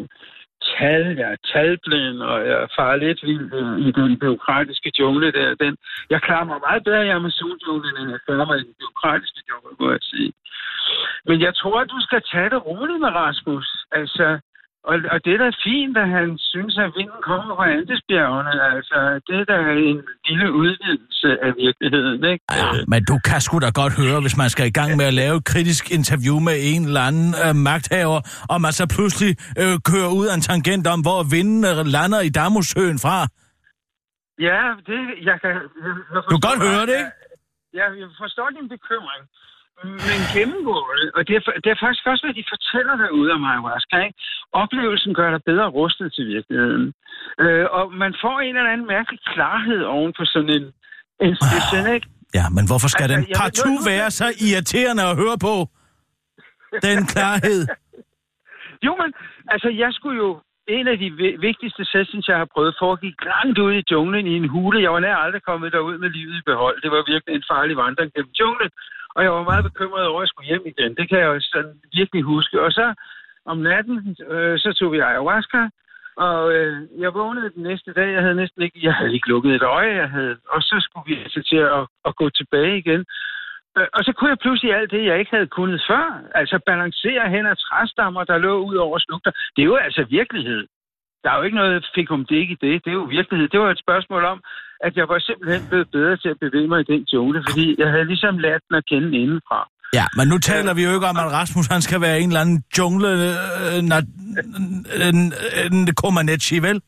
tal. 0.79 1.03
Jeg 1.21 1.29
er 1.33 1.41
talblind, 1.53 2.19
og 2.31 2.37
jeg 2.49 2.69
farer 2.77 2.97
lidt 2.97 3.21
vild 3.29 3.47
i 3.89 3.91
den 4.01 4.19
byråkratiske 4.19 4.93
jungle 4.99 5.33
der. 5.33 5.55
Den, 5.55 5.77
jeg 6.11 6.23
klarer 6.23 6.45
mig 6.45 6.59
meget 6.69 6.85
bedre 6.85 7.07
i 7.07 7.15
Amazon-junglen, 7.19 7.97
end 8.01 8.11
jeg 8.11 8.21
klarer 8.27 8.47
mig 8.47 8.57
i 8.59 8.67
den 8.69 8.75
byråkratiske 8.81 9.43
jungle, 9.51 9.73
må 9.81 9.91
jeg 9.91 10.03
sige. 10.13 10.33
Men 11.29 11.41
jeg 11.47 11.55
tror, 11.55 11.81
at 11.81 11.91
du 11.95 12.01
skal 12.01 12.23
tage 12.33 12.51
det 12.51 12.67
roligt 12.67 13.01
med 13.01 13.09
Rasmus. 13.09 13.69
Altså, 13.93 14.27
og, 14.89 14.95
og 15.13 15.19
det 15.25 15.33
er 15.35 15.41
da 15.45 15.51
fint, 15.69 15.97
at 16.05 16.09
han 16.19 16.29
synes, 16.39 16.75
at 16.85 16.91
vinden 16.99 17.21
kommer 17.31 17.57
fra 17.57 17.67
Andesbjergene. 17.77 18.53
Altså, 18.75 18.99
det 19.27 19.37
er 19.41 19.47
da 19.53 19.59
en 19.91 20.01
lille 20.29 20.49
udvidelse 20.63 21.29
af 21.47 21.53
virkeligheden, 21.65 22.25
ikke? 22.33 22.45
Ja, 22.61 22.69
men 22.93 23.01
du 23.11 23.17
kan 23.29 23.41
sgu 23.41 23.59
da 23.59 23.71
godt 23.83 23.95
høre, 24.03 24.21
hvis 24.25 24.37
man 24.43 24.51
skal 24.55 24.67
i 24.67 24.77
gang 24.79 24.91
med 24.97 25.07
at 25.11 25.15
lave 25.23 25.37
et 25.37 25.45
kritisk 25.53 25.85
interview 25.99 26.37
med 26.49 26.57
en 26.73 26.83
eller 26.89 27.03
anden 27.11 27.31
øh, 27.45 27.55
magthaver, 27.69 28.21
og 28.53 28.57
man 28.65 28.73
så 28.81 28.85
pludselig 28.97 29.33
øh, 29.63 29.75
kører 29.91 30.11
ud 30.19 30.27
af 30.31 30.35
en 30.39 30.45
tangent 30.51 30.87
om, 30.95 31.01
hvor 31.07 31.21
vinden 31.35 31.61
øh, 31.71 31.77
lander 31.95 32.21
i 32.29 32.31
Damusøen 32.39 32.99
fra. 33.05 33.17
Ja, 34.49 34.61
det, 34.89 35.01
jeg 35.29 35.37
kan... 35.43 35.53
Jeg, 35.85 35.93
jeg 36.13 36.23
Du 36.31 36.37
kan 36.37 36.47
godt 36.51 36.61
høre 36.69 36.85
det, 36.91 36.97
ikke? 37.03 37.13
Ja, 37.79 37.87
jeg 38.01 38.09
forstår 38.23 38.49
din 38.57 38.69
bekymring. 38.77 39.23
Men 39.85 40.19
gennemgå 40.37 40.77
det, 41.01 41.09
og 41.17 41.21
det 41.29 41.35
er, 41.39 41.43
det 41.65 41.71
er 41.75 41.79
faktisk 41.85 42.07
også, 42.13 42.23
hvad 42.27 42.35
de 42.41 42.45
fortæller 42.55 42.95
derude 43.03 43.31
om 43.37 43.45
ayahuasca, 43.51 43.97
ikke? 44.07 44.19
Oplevelsen 44.63 45.15
gør 45.15 45.31
dig 45.35 45.43
bedre 45.51 45.69
rustet 45.79 46.09
til 46.17 46.25
virkeligheden. 46.35 46.87
Øh, 47.43 47.67
og 47.79 47.85
man 48.03 48.13
får 48.23 48.37
en 48.41 48.57
eller 48.57 48.73
anden 48.73 48.87
mærkelig 48.87 49.21
klarhed 49.33 49.83
oven 49.97 50.13
på 50.19 50.25
sådan 50.25 50.51
en, 50.59 50.65
en 51.27 51.35
session, 51.51 51.87
ikke? 51.95 52.07
Ja, 52.39 52.45
men 52.57 52.65
hvorfor 52.71 52.89
skal 52.89 53.03
Altså, 53.03 53.17
den 53.17 53.27
partout 53.41 53.81
være 53.93 54.11
så 54.21 54.27
irriterende 54.49 55.03
at 55.11 55.17
høre 55.23 55.39
på? 55.49 55.55
Den 56.89 56.99
klarhed. 57.13 57.61
Jo, 58.87 58.93
men 59.03 59.11
altså, 59.55 59.69
jeg 59.83 59.91
skulle 59.93 60.19
jo... 60.25 60.31
En 60.79 60.87
af 60.89 60.99
de 60.99 61.09
vi- 61.21 61.37
vigtigste 61.49 61.85
sessions, 61.95 62.29
jeg 62.29 62.39
har 62.43 62.49
prøvet, 62.55 62.75
foregik 62.83 63.17
langt 63.33 63.59
ude 63.65 63.79
i 63.79 63.83
junglen 63.93 64.27
i 64.27 64.35
en 64.41 64.49
hule. 64.55 64.83
Jeg 64.83 64.93
var 64.93 65.01
nær 65.01 65.17
aldrig 65.25 65.43
kommet 65.43 65.73
derud 65.73 65.99
med 65.99 66.11
livet 66.11 66.37
i 66.39 66.43
behold. 66.51 66.77
Det 66.83 66.91
var 66.91 67.03
virkelig 67.13 67.35
en 67.35 67.49
farlig 67.53 67.77
vandring 67.77 68.09
gennem 68.15 68.33
junglen. 68.41 68.71
Og 69.15 69.23
jeg 69.25 69.33
var 69.33 69.43
meget 69.43 69.65
bekymret 69.65 70.07
over, 70.07 70.21
at 70.21 70.25
jeg 70.25 70.29
skulle 70.29 70.51
hjem 70.53 70.67
igen. 70.67 70.95
Det 70.99 71.09
kan 71.09 71.19
jeg 71.19 71.27
jo 71.27 71.41
sådan 71.41 71.75
virkelig 71.95 72.23
huske. 72.23 72.63
Og 72.63 72.73
så 72.73 72.95
om 73.47 73.59
natten, 73.59 74.17
øh, 74.29 74.59
så 74.59 74.73
tog 74.73 74.93
vi 74.93 74.99
ayahuasca. 74.99 75.63
Og 76.17 76.53
øh, 76.55 76.77
jeg 76.99 77.15
vågnede 77.15 77.51
den 77.55 77.63
næste 77.63 77.93
dag. 77.93 78.13
Jeg 78.13 78.23
havde 78.23 78.35
næsten 78.43 78.63
ikke, 78.63 78.79
jeg 78.83 78.95
havde 78.95 79.15
ikke 79.15 79.29
lukket 79.29 79.55
et 79.55 79.63
øje. 79.63 79.95
Jeg 80.03 80.11
havde, 80.11 80.37
og 80.49 80.63
så 80.63 80.77
skulle 80.81 81.07
vi 81.07 81.23
altså 81.23 81.43
til 81.51 81.57
at, 81.57 81.87
at 82.09 82.17
gå 82.17 82.31
tilbage 82.31 82.79
igen. 82.79 83.05
Øh, 83.79 83.87
Og 83.97 84.05
så 84.05 84.13
kunne 84.13 84.31
jeg 84.31 84.39
pludselig 84.39 84.75
alt 84.75 84.91
det, 84.91 85.05
jeg 85.07 85.19
ikke 85.19 85.31
havde 85.37 85.47
kunnet 85.59 85.81
før. 85.89 86.05
Altså 86.35 86.59
balancere 86.67 87.31
hen 87.31 87.47
ad 87.47 87.57
træstammer, 87.57 88.25
der 88.25 88.39
lå 88.39 88.55
ud 88.71 88.77
over 88.77 88.99
slugter. 88.99 89.31
Det 89.57 89.63
er 89.63 89.67
jo 89.73 89.77
altså 89.77 90.03
virkelighed. 90.11 90.67
Der 91.23 91.29
er 91.31 91.37
jo 91.39 91.43
ikke 91.47 91.57
noget 91.63 91.87
fik 91.97 92.11
om 92.17 92.23
det 92.29 92.37
ikke 92.43 92.53
i 92.57 92.61
det. 92.67 92.75
Det 92.85 92.91
er 92.91 92.99
jo 93.03 93.07
virkelighed. 93.19 93.47
Det 93.55 93.61
var 93.61 93.71
et 93.71 93.81
spørgsmål 93.87 94.23
om, 94.33 94.39
at 94.87 94.93
jeg 94.97 95.07
var 95.13 95.19
simpelthen 95.29 95.63
blevet 95.71 95.89
bedre 95.97 96.17
til 96.23 96.29
at 96.35 96.39
bevæge 96.45 96.69
mig 96.73 96.81
i 96.81 96.89
den 96.93 97.03
jungle, 97.15 97.39
fordi 97.49 97.67
jeg 97.83 97.89
havde 97.95 98.07
ligesom 98.13 98.39
lært 98.47 98.63
den 98.69 98.75
at 98.81 98.85
kende 98.93 99.09
indenfra. 99.23 99.61
Ja, 99.99 100.07
men 100.17 100.29
nu 100.29 100.39
taler 100.39 100.75
vi 100.75 100.83
jo 100.85 100.91
ikke 100.97 101.07
om, 101.07 101.17
at 101.17 101.33
Rasmus 101.33 101.67
han 101.67 101.83
skal 101.83 102.01
være 102.01 102.21
en 102.21 102.29
eller 102.29 102.41
anden 102.41 102.63
jungle... 102.79 103.09
Øh, 103.09 103.83
na, 103.91 103.97
en, 105.09 105.33
en 105.73 105.95
Comaneci, 105.95 106.59
vel? 106.59 106.81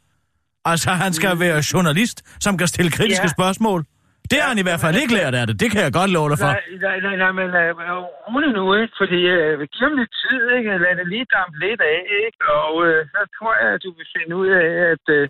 Altså, 0.64 0.90
han 0.90 1.12
skal 1.12 1.40
være 1.40 1.62
journalist, 1.72 2.22
som 2.44 2.58
kan 2.58 2.66
stille 2.66 2.90
kritiske 2.90 3.24
Ja. 3.24 3.28
spørgsmål. 3.36 3.84
Det 4.32 4.38
har 4.42 4.48
han 4.52 4.60
i 4.62 4.66
hvert 4.68 4.80
fald 4.84 4.96
ikke 5.02 5.14
lært 5.20 5.34
af 5.40 5.44
det. 5.46 5.54
Det 5.62 5.68
kan 5.72 5.80
jeg 5.86 5.92
godt 6.00 6.10
love 6.16 6.28
dig 6.32 6.38
for. 6.42 6.50
Nej, 6.52 6.64
nej, 6.86 6.96
nej, 7.06 7.16
nej, 7.22 7.32
men 7.38 7.48
uh, 7.58 8.02
rolig 8.26 8.50
nu, 8.58 8.64
ikke? 8.82 8.94
Fordi 9.00 9.18
uh, 9.36 9.62
giv 9.72 9.82
ham 9.86 9.94
lidt 10.00 10.12
tid, 10.22 10.42
ikke? 10.56 10.68
Lad 10.84 10.92
det 11.00 11.06
lige 11.14 11.26
dampe 11.34 11.56
lidt 11.64 11.80
af, 11.94 12.00
ikke? 12.24 12.40
Og 12.60 12.70
uh, 12.86 12.98
så 13.12 13.20
tror 13.36 13.52
jeg, 13.60 13.68
at 13.74 13.80
du 13.84 13.90
vil 13.98 14.06
finde 14.16 14.34
ud 14.42 14.48
af, 14.62 14.68
at 14.92 15.04
uh, 15.16 15.22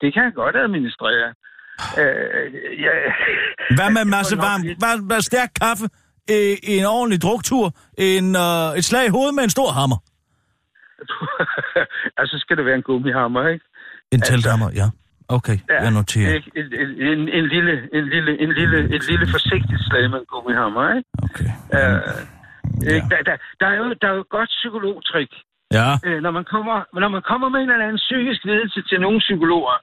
det 0.00 0.08
kan 0.12 0.22
han 0.26 0.34
godt 0.42 0.56
administrere. 0.64 1.28
Uh, 2.00 2.46
ja, 2.84 2.94
Hvad 3.78 3.88
med 3.94 4.02
en 4.06 4.12
masse 4.18 4.34
varm, 4.46 4.62
hvad, 4.82 4.94
hvad 5.08 5.20
stærk 5.30 5.50
kaffe, 5.62 5.86
øh, 6.32 6.56
en 6.62 6.84
ordentlig 6.96 7.22
druktur, 7.26 7.64
en, 7.98 8.26
øh, 8.46 8.78
et 8.78 8.84
slag 8.88 9.04
i 9.06 9.14
hovedet 9.16 9.34
med 9.34 9.44
en 9.44 9.54
stor 9.56 9.70
hammer? 9.78 9.98
altså, 12.20 12.34
skal 12.42 12.56
det 12.56 12.64
være 12.64 12.74
en 12.74 12.86
gummihammer, 12.88 13.48
ikke? 13.48 13.64
En 14.14 14.20
telthammer, 14.20 14.70
ja. 14.80 14.86
Okay, 15.28 15.58
jeg 15.68 15.90
noterer. 15.90 16.34
Ikke? 16.34 16.50
En, 16.56 16.66
en, 16.82 16.88
en, 17.10 17.28
en, 17.28 17.46
lille, 17.54 17.72
en, 17.98 18.04
lille, 18.14 18.40
en 18.40 18.52
lille, 18.52 18.78
et 18.96 19.04
lille 19.10 19.26
forsigtigt 19.34 19.82
slag 19.88 20.10
med 20.10 20.18
en 20.18 20.26
gummihammer, 20.32 20.94
ikke? 20.96 21.08
Okay. 21.26 21.50
Uh, 21.76 22.32
ja. 22.84 22.94
der, 23.12 23.20
der, 23.28 23.36
der, 23.60 23.66
er 23.66 23.76
jo, 23.76 23.94
der 24.00 24.08
er 24.08 24.14
jo 24.14 24.20
et 24.20 24.28
godt 24.28 24.48
psykologtrik. 24.48 25.32
Ja, 25.78 25.88
øh, 26.06 26.18
når, 26.24 26.30
man 26.38 26.44
kommer, 26.44 26.76
når 27.00 27.08
man 27.08 27.22
kommer 27.30 27.48
med 27.48 27.60
en 27.60 27.70
eller 27.70 27.88
anden 27.88 28.04
psykisk 28.06 28.44
lidelse 28.44 28.82
til 28.88 29.00
nogle 29.00 29.18
psykologer, 29.18 29.76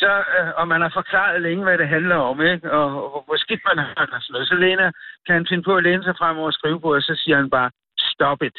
så, 0.00 0.10
øh, 0.36 0.50
og 0.60 0.68
man 0.68 0.80
har 0.80 0.92
forklaret 0.98 1.42
længe, 1.42 1.62
hvad 1.64 1.78
det 1.78 1.88
handler 1.88 2.16
om, 2.16 2.36
ikke? 2.52 2.72
Og, 2.72 3.14
og 3.14 3.20
hvor 3.26 3.38
skidt 3.44 3.62
man 3.68 3.78
har 3.84 4.06
og 4.16 4.22
sådan 4.22 4.32
noget, 4.32 4.48
så 4.48 4.54
læner, 4.64 4.88
kan 5.26 5.34
han 5.38 5.46
finde 5.50 5.64
på 5.68 5.74
at 5.76 5.82
læne 5.86 6.04
sig 6.04 6.14
frem 6.20 6.36
over 6.42 6.50
skrivebordet, 6.50 7.00
og 7.02 7.06
så 7.10 7.14
siger 7.22 7.36
han 7.36 7.50
bare, 7.50 7.70
stop 8.12 8.42
it. 8.48 8.58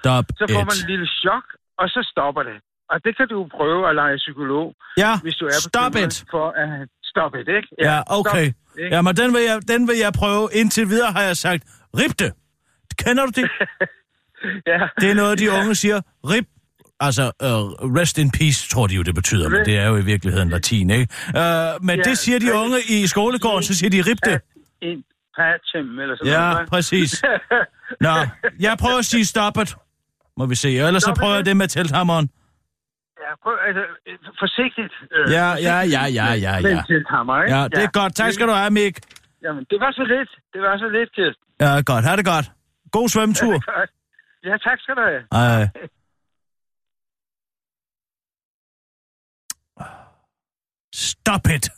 stop 0.00 0.24
Så 0.40 0.44
får 0.54 0.64
man 0.70 0.76
et 0.82 0.88
lille 0.92 1.08
chok, 1.20 1.46
og 1.80 1.86
så 1.94 2.00
stopper 2.12 2.42
det. 2.50 2.58
Og 2.90 3.04
det 3.04 3.16
kan 3.16 3.28
du 3.28 3.48
prøve 3.56 3.88
at 3.88 3.94
lege 3.94 4.16
psykolog, 4.16 4.74
Ja, 4.96 5.12
hvis 5.22 5.34
du 5.34 5.44
er 5.46 5.60
stop 5.70 5.94
it. 5.96 6.24
for 6.30 6.46
at 6.50 6.88
stop 7.04 7.32
it, 7.40 7.48
ikke? 7.48 7.68
Ja, 7.88 8.02
okay. 8.06 8.46
Stop, 8.50 8.78
ikke? 8.78 8.94
Jamen, 8.96 9.16
den 9.16 9.34
vil, 9.34 9.42
jeg, 9.42 9.60
den 9.68 9.88
vil 9.88 9.96
jeg 9.98 10.12
prøve. 10.12 10.48
Indtil 10.52 10.88
videre 10.88 11.12
har 11.12 11.22
jeg 11.22 11.36
sagt, 11.36 11.62
rip 11.98 12.18
det. 12.18 12.32
Kender 12.98 13.26
du 13.26 13.32
det? 13.40 13.48
ja. 14.72 14.78
Det 15.00 15.10
er 15.10 15.14
noget, 15.14 15.38
de 15.38 15.50
unge 15.50 15.74
siger. 15.74 16.00
Rip. 16.24 16.44
Altså, 17.00 17.22
uh, 17.22 17.96
rest 17.98 18.18
in 18.18 18.30
peace, 18.30 18.68
tror 18.68 18.86
de 18.86 18.94
jo, 18.94 19.02
det 19.02 19.14
betyder, 19.14 19.48
men 19.48 19.64
det 19.64 19.76
er 19.78 19.86
jo 19.88 19.96
i 19.96 20.04
virkeligheden 20.04 20.48
latin, 20.48 20.90
ikke? 20.90 21.14
Uh, 21.28 21.84
men 21.84 21.96
Ja, 21.96 22.02
det 22.02 22.18
siger 22.18 22.38
de 22.38 22.54
unge 22.54 22.76
i 22.88 23.06
skolegården, 23.06 23.62
så 23.62 23.74
siger 23.74 23.90
de, 23.90 24.10
rip 24.10 24.18
det. 24.24 24.40
En 24.82 25.04
patchem, 25.38 25.98
eller 25.98 26.16
sådan 26.16 26.32
Ja, 26.32 26.38
noget. 26.50 26.56
hva'? 26.66 26.68
præcis. 26.70 27.22
Nå, 28.00 28.08
jeg 28.60 28.76
prøver 28.80 28.98
at 28.98 29.04
sige 29.04 29.24
stop 29.24 29.58
it. 29.62 29.76
Må 30.36 30.46
vi 30.46 30.54
se. 30.54 30.68
Ellers 30.76 31.02
så 31.02 31.14
prøver 31.20 31.34
jeg 31.34 31.46
det 31.46 31.56
med 31.56 31.68
telthammeren. 31.68 32.30
Ja, 33.22 33.30
prøv, 33.42 33.54
altså, 33.68 33.84
øh, 34.08 34.18
forsigtigt. 34.42 34.94
Øh, 35.14 35.24
Ja, 35.36 35.46
ja, 35.68 35.76
ja, 35.96 36.02
ja, 36.18 36.26
ja, 36.26 36.26
ja. 36.46 36.56
ikke? 36.56 36.68
Ja, 37.56 37.62
det 37.74 37.82
er 37.88 37.90
godt. 38.00 38.14
Tak 38.14 38.32
skal 38.32 38.46
du 38.48 38.52
have, 38.52 38.70
Mik. 38.70 38.96
Jamen, 39.44 39.64
det 39.70 39.78
var 39.80 39.92
så 39.92 40.04
lidt. 40.14 40.30
Det 40.52 40.60
var 40.62 40.78
så 40.78 40.88
lidt, 40.88 41.12
Kirsten. 41.16 41.44
Ja, 41.60 41.70
godt. 41.86 42.04
Ha' 42.04 42.16
det 42.16 42.24
godt. 42.24 42.46
God 42.92 43.08
svømmetur. 43.08 43.52
Godt. 43.52 43.90
Ja, 44.44 44.56
tak 44.66 44.78
skal 44.80 44.94
du 44.96 45.00
have. 45.00 45.22
Ej. 45.32 45.68
Stop 50.94 51.46
it. 51.56 51.68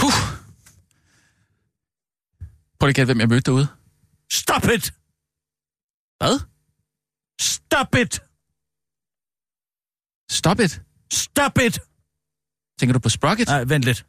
Huh. 0.00 0.18
Prøv 2.78 2.86
lige 2.86 3.00
at 3.00 3.06
hvem 3.08 3.20
jeg 3.20 3.28
mødte 3.28 3.42
derude. 3.50 3.66
Stop 4.32 4.64
it. 4.74 4.92
Hvad? 6.22 6.38
Stop 7.40 7.94
it. 8.02 8.12
Stop 10.30 10.60
it. 10.60 10.82
Stop 11.12 11.58
it. 11.66 11.74
Tænker 12.78 12.92
du 12.92 12.98
på 12.98 13.08
Sprocket? 13.08 13.48
Nej, 13.48 13.64
vent 13.64 13.84
lidt. 13.84 14.06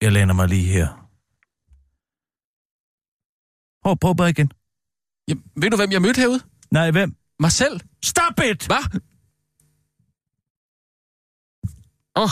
Jeg 0.00 0.12
læner 0.12 0.34
mig 0.34 0.48
lige 0.48 0.72
her. 0.72 0.88
Prøv, 3.82 3.96
prøv 3.98 4.16
bare 4.16 4.30
igen. 4.30 4.52
Jamen, 5.28 5.44
ved 5.56 5.70
du, 5.70 5.76
hvem 5.76 5.92
jeg 5.92 6.02
mødte 6.02 6.20
herude? 6.20 6.40
Nej, 6.70 6.90
hvem? 6.90 7.16
Mig 7.38 7.52
selv. 7.52 7.80
Stop 8.04 8.38
it! 8.50 8.66
Hvad? 8.66 9.00
Åh. 12.16 12.22
Oh. 12.22 12.30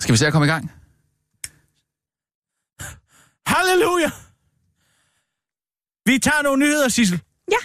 Skal 0.00 0.12
vi 0.12 0.16
se 0.16 0.26
at 0.26 0.32
komme 0.32 0.46
i 0.46 0.50
gang? 0.50 0.70
Halleluja! 3.46 4.10
Vi 6.06 6.18
tager 6.18 6.42
nogle 6.42 6.58
nyheder, 6.64 6.88
Sissel. 6.88 7.20
Ja. 7.52 7.56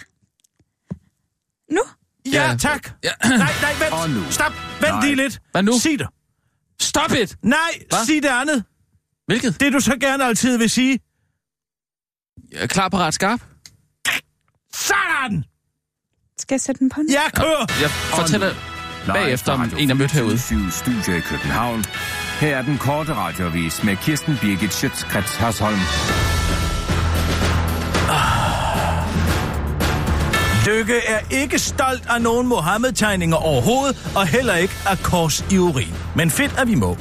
Nu? 1.74 1.82
Ja, 2.32 2.50
Ja. 2.50 2.56
tak. 2.56 2.90
Ja. 3.04 3.10
Nej, 3.28 3.38
nej, 3.38 3.72
vent. 3.80 3.92
Og 3.92 4.10
nu. 4.10 4.30
Stop. 4.30 4.52
Vent 4.80 4.82
Nej. 4.82 5.00
lige 5.04 5.14
lidt. 5.16 5.40
Hvad 5.50 5.62
nu? 5.62 5.72
Sig 5.78 5.98
det. 5.98 6.06
Stop 6.80 7.12
it! 7.12 7.36
Nej, 7.42 7.58
Hvad? 7.88 8.06
sig 8.06 8.22
det 8.22 8.28
andet. 8.28 8.64
Hvilket? 9.26 9.60
Det 9.60 9.72
du 9.72 9.80
så 9.80 9.96
gerne 10.00 10.24
altid 10.24 10.58
vil 10.58 10.70
sige. 10.70 11.00
Jeg 12.52 12.62
er 12.62 12.66
klar, 12.66 12.88
parat, 12.88 13.14
skarp. 13.14 13.40
Sådan! 14.74 15.44
Skal 16.38 16.54
jeg 16.54 16.60
sætte 16.60 16.78
den 16.78 16.90
på 16.90 17.00
nu? 17.00 17.06
Jeg 17.12 17.30
kører. 17.34 17.66
Jeg 17.80 17.90
fortæller 17.90 18.54
bagefter 19.06 19.52
om 19.52 19.62
en, 19.78 19.88
jeg 19.88 19.96
mødte 19.96 20.12
herude. 20.12 20.38
7 20.38 20.70
Studio 20.70 21.12
i 21.16 21.20
København. 21.20 21.84
Her 22.40 22.56
er 22.56 22.62
den 22.62 22.78
korte 22.78 23.14
radiovis 23.14 23.82
med 23.84 23.96
Kirsten 23.96 24.38
Birgit 24.40 24.72
Schøtzgrads 24.74 25.36
Hasholm. 25.36 25.78
Lykke 30.68 30.94
er 31.06 31.18
ikke 31.30 31.58
stolt 31.58 32.02
af 32.10 32.22
nogen 32.22 32.46
Mohammed-tegninger 32.46 33.36
overhovedet, 33.36 34.10
og 34.16 34.26
heller 34.26 34.54
ikke 34.54 34.74
af 34.86 34.98
kors 34.98 35.44
i 35.50 35.58
urin. 35.58 35.94
Men 36.16 36.30
fedt, 36.30 36.54
at 36.58 36.68
vi 36.68 36.74
må. 36.74 36.96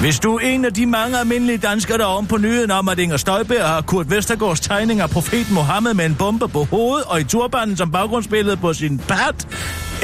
Hvis 0.00 0.18
du 0.18 0.36
er 0.36 0.40
en 0.40 0.64
af 0.64 0.74
de 0.74 0.86
mange 0.86 1.18
almindelige 1.18 1.58
danskere, 1.58 1.98
der 1.98 2.04
er 2.04 2.08
om 2.08 2.26
på 2.26 2.36
nyheden 2.36 2.70
om, 2.70 2.88
at 2.88 2.98
Inger 2.98 3.16
Støjberg 3.16 3.66
har 3.66 3.80
Kurt 3.80 4.10
Vestergaards 4.10 4.60
tegning 4.60 5.00
af 5.00 5.10
profeten 5.10 5.54
Mohammed 5.54 5.94
med 5.94 6.06
en 6.06 6.14
bombe 6.14 6.48
på 6.48 6.64
hovedet 6.64 7.04
og 7.06 7.20
i 7.20 7.24
turbanen 7.24 7.76
som 7.76 7.90
baggrundsbillede 7.90 8.56
på 8.56 8.72
sin 8.72 8.98
bat, 8.98 9.46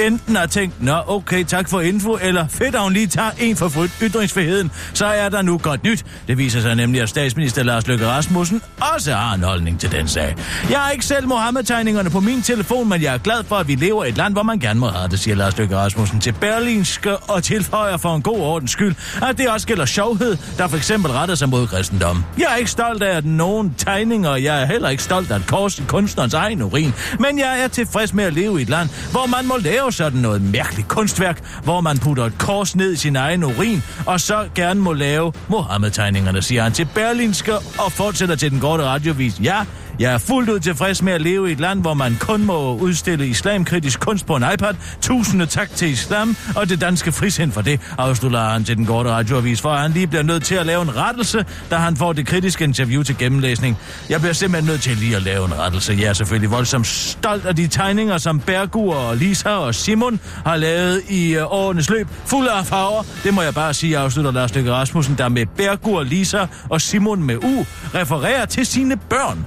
enten 0.07 0.37
har 0.37 0.47
tænkt, 0.47 0.83
nå 0.83 1.03
okay, 1.07 1.45
tak 1.45 1.69
for 1.69 1.81
info, 1.81 2.19
eller 2.23 2.49
fedt, 2.49 2.75
at 2.75 2.81
hun 2.83 2.93
lige 2.93 3.07
tager 3.07 3.31
en 3.39 3.57
for 3.57 3.89
ytringsfriheden, 4.03 4.71
så 4.95 5.07
er 5.07 5.29
der 5.29 5.43
nu 5.43 5.59
godt 5.59 5.85
nyt. 5.85 6.05
Det 6.29 6.39
viser 6.39 6.61
sig 6.61 6.75
nemlig, 6.75 7.03
at 7.03 7.09
statsminister 7.09 7.63
Lars 7.63 7.87
Løkke 7.87 8.07
Rasmussen 8.07 8.63
også 8.95 9.15
har 9.15 9.35
en 9.35 9.43
holdning 9.43 9.81
til 9.81 9.93
den 9.93 10.09
sag. 10.09 10.37
Jeg 10.71 10.79
har 10.79 10.91
ikke 10.91 11.05
selv 11.05 11.29
Mohammed-tegningerne 11.29 12.11
på 12.11 12.21
min 12.21 12.43
telefon, 12.43 12.89
men 12.89 13.03
jeg 13.03 13.15
er 13.15 13.19
glad 13.19 13.45
for, 13.45 13.57
at 13.57 13.69
vi 13.69 13.75
lever 13.75 14.05
i 14.05 14.09
et 14.09 14.17
land, 14.17 14.33
hvor 14.33 14.43
man 14.43 14.59
gerne 14.59 14.81
må 14.81 14.89
have 14.89 15.09
det, 15.09 15.19
siger 15.21 15.35
Lars 15.35 15.59
Løkke 15.59 15.77
Rasmussen 15.77 16.21
til 16.21 16.33
Berlinske 16.33 17.17
og 17.17 17.43
tilføjer 17.43 17.97
for 17.97 18.17
en 18.17 18.23
god 18.23 18.39
ordens 18.39 18.71
skyld, 18.71 18.95
at 19.23 19.39
det 19.39 19.49
også 19.49 19.67
gælder 19.67 19.85
sjovhed, 19.85 20.37
der 20.59 20.69
for 20.69 20.77
eksempel 20.77 21.11
retter 21.11 21.35
sig 21.35 21.49
mod 21.49 21.67
kristendom. 21.67 22.25
Jeg 22.39 22.47
er 22.53 22.57
ikke 22.57 22.71
stolt 22.71 23.03
af 23.03 23.17
at 23.17 23.25
nogen 23.25 23.75
tegninger, 23.79 24.37
jeg 24.37 24.63
er 24.63 24.67
heller 24.67 24.89
ikke 24.89 25.03
stolt 25.03 25.31
af 25.31 25.37
et 25.37 25.47
kors 25.47 25.79
i 25.79 25.83
kunstnerens 25.89 26.35
egen 26.35 26.63
urin, 26.63 26.93
men 27.19 27.39
jeg 27.39 27.61
er 27.61 27.69
tilfreds 27.69 28.15
med 28.15 28.25
at 28.25 28.33
leve 28.33 28.59
i 28.59 28.63
et 28.63 28.69
land, 28.69 28.89
hvor 29.11 29.27
man 29.27 29.47
må 29.47 29.57
lave 29.83 29.93
sådan 29.93 30.21
noget 30.21 30.43
mærkeligt 30.43 30.89
kunstværk, 30.89 31.61
hvor 31.65 31.81
man 31.81 31.99
putter 31.99 32.25
et 32.25 32.39
kors 32.39 32.77
ned 32.77 32.93
i 32.93 32.97
sin 32.97 33.17
egen 33.17 33.45
urin, 33.45 33.83
og 34.07 34.21
så 34.21 34.49
gerne 34.55 34.81
må 34.81 34.93
lave 34.93 35.33
Mohammed-tegningerne, 35.49 36.43
siger 36.43 36.63
han 36.63 36.73
til 36.73 36.89
Berlinske 36.95 37.55
og 37.57 37.93
fortsætter 37.93 38.37
til 38.37 38.51
den 38.51 38.61
korte 38.61 38.85
radiovis. 38.85 39.41
Ja, 39.41 39.65
jeg 39.99 40.13
er 40.13 40.19
fuldt 40.19 40.51
ud 40.51 40.61
tilfreds 40.61 41.03
med 41.03 41.13
at 41.13 41.23
leve 41.23 41.49
i 41.49 41.53
et 41.53 41.61
land, 41.61 41.81
hvor 41.81 41.95
man 41.95 42.17
kun 42.21 42.45
må 42.45 42.77
udstille 42.77 43.27
islamkritisk 43.27 44.01
kunst 44.01 44.27
på 44.27 44.37
en 44.37 44.45
iPad. 44.55 44.75
Tusinde 45.01 45.47
tak 45.47 45.71
til 45.71 45.89
islam 45.89 46.37
og 46.57 46.69
det 46.69 46.81
danske 46.81 47.13
frisind 47.13 47.53
for 47.53 47.61
det, 47.61 47.81
afslutter 47.99 48.41
han 48.41 48.65
til 48.65 48.77
den 48.77 48.87
korte 48.87 49.11
radioavis, 49.11 49.61
for 49.61 49.75
han 49.75 49.91
lige 49.91 50.07
bliver 50.07 50.23
nødt 50.23 50.45
til 50.45 50.55
at 50.55 50.67
lave 50.67 50.83
en 50.83 50.97
rettelse, 50.97 51.45
da 51.71 51.77
han 51.77 51.97
får 51.97 52.13
det 52.13 52.27
kritiske 52.27 52.65
interview 52.65 53.03
til 53.03 53.19
gennemlæsning. 53.19 53.79
Jeg 54.09 54.21
bliver 54.21 54.33
simpelthen 54.33 54.71
nødt 54.71 54.83
til 54.83 54.97
lige 54.97 55.17
at 55.17 55.23
lave 55.23 55.45
en 55.45 55.59
rettelse. 55.59 55.97
Jeg 56.01 56.09
er 56.09 56.13
selvfølgelig 56.13 56.51
voldsomt 56.51 56.87
stolt 56.87 57.47
af 57.47 57.57
de 57.57 57.67
tegninger, 57.67 58.19
som 58.19 58.41
Bergur 58.41 58.95
og 58.95 59.17
Lisa 59.17 59.51
og 59.51 59.75
Simon 59.75 60.21
har 60.47 60.57
lavet 60.57 61.03
i 61.09 61.35
øh, 61.37 61.45
årenes 61.47 61.91
løb. 61.91 62.09
Fuld 62.27 62.49
af 62.49 62.67
farver. 62.67 63.03
Det 63.25 63.35
må 63.35 63.43
jeg 63.43 63.55
bare 63.55 63.75
sige, 63.75 63.99
afslutter 63.99 64.33
Lars 64.33 64.55
Løkke 64.55 64.73
Rasmussen, 64.73 65.15
der 65.19 65.29
med 65.29 65.47
Bergur, 65.47 66.03
Lisa 66.03 66.47
og 66.71 66.81
Simon 66.81 67.23
med 67.23 67.37
U 67.37 67.65
refererer 67.95 68.45
til 68.45 68.67
sine 68.67 68.97
børn. 68.97 69.47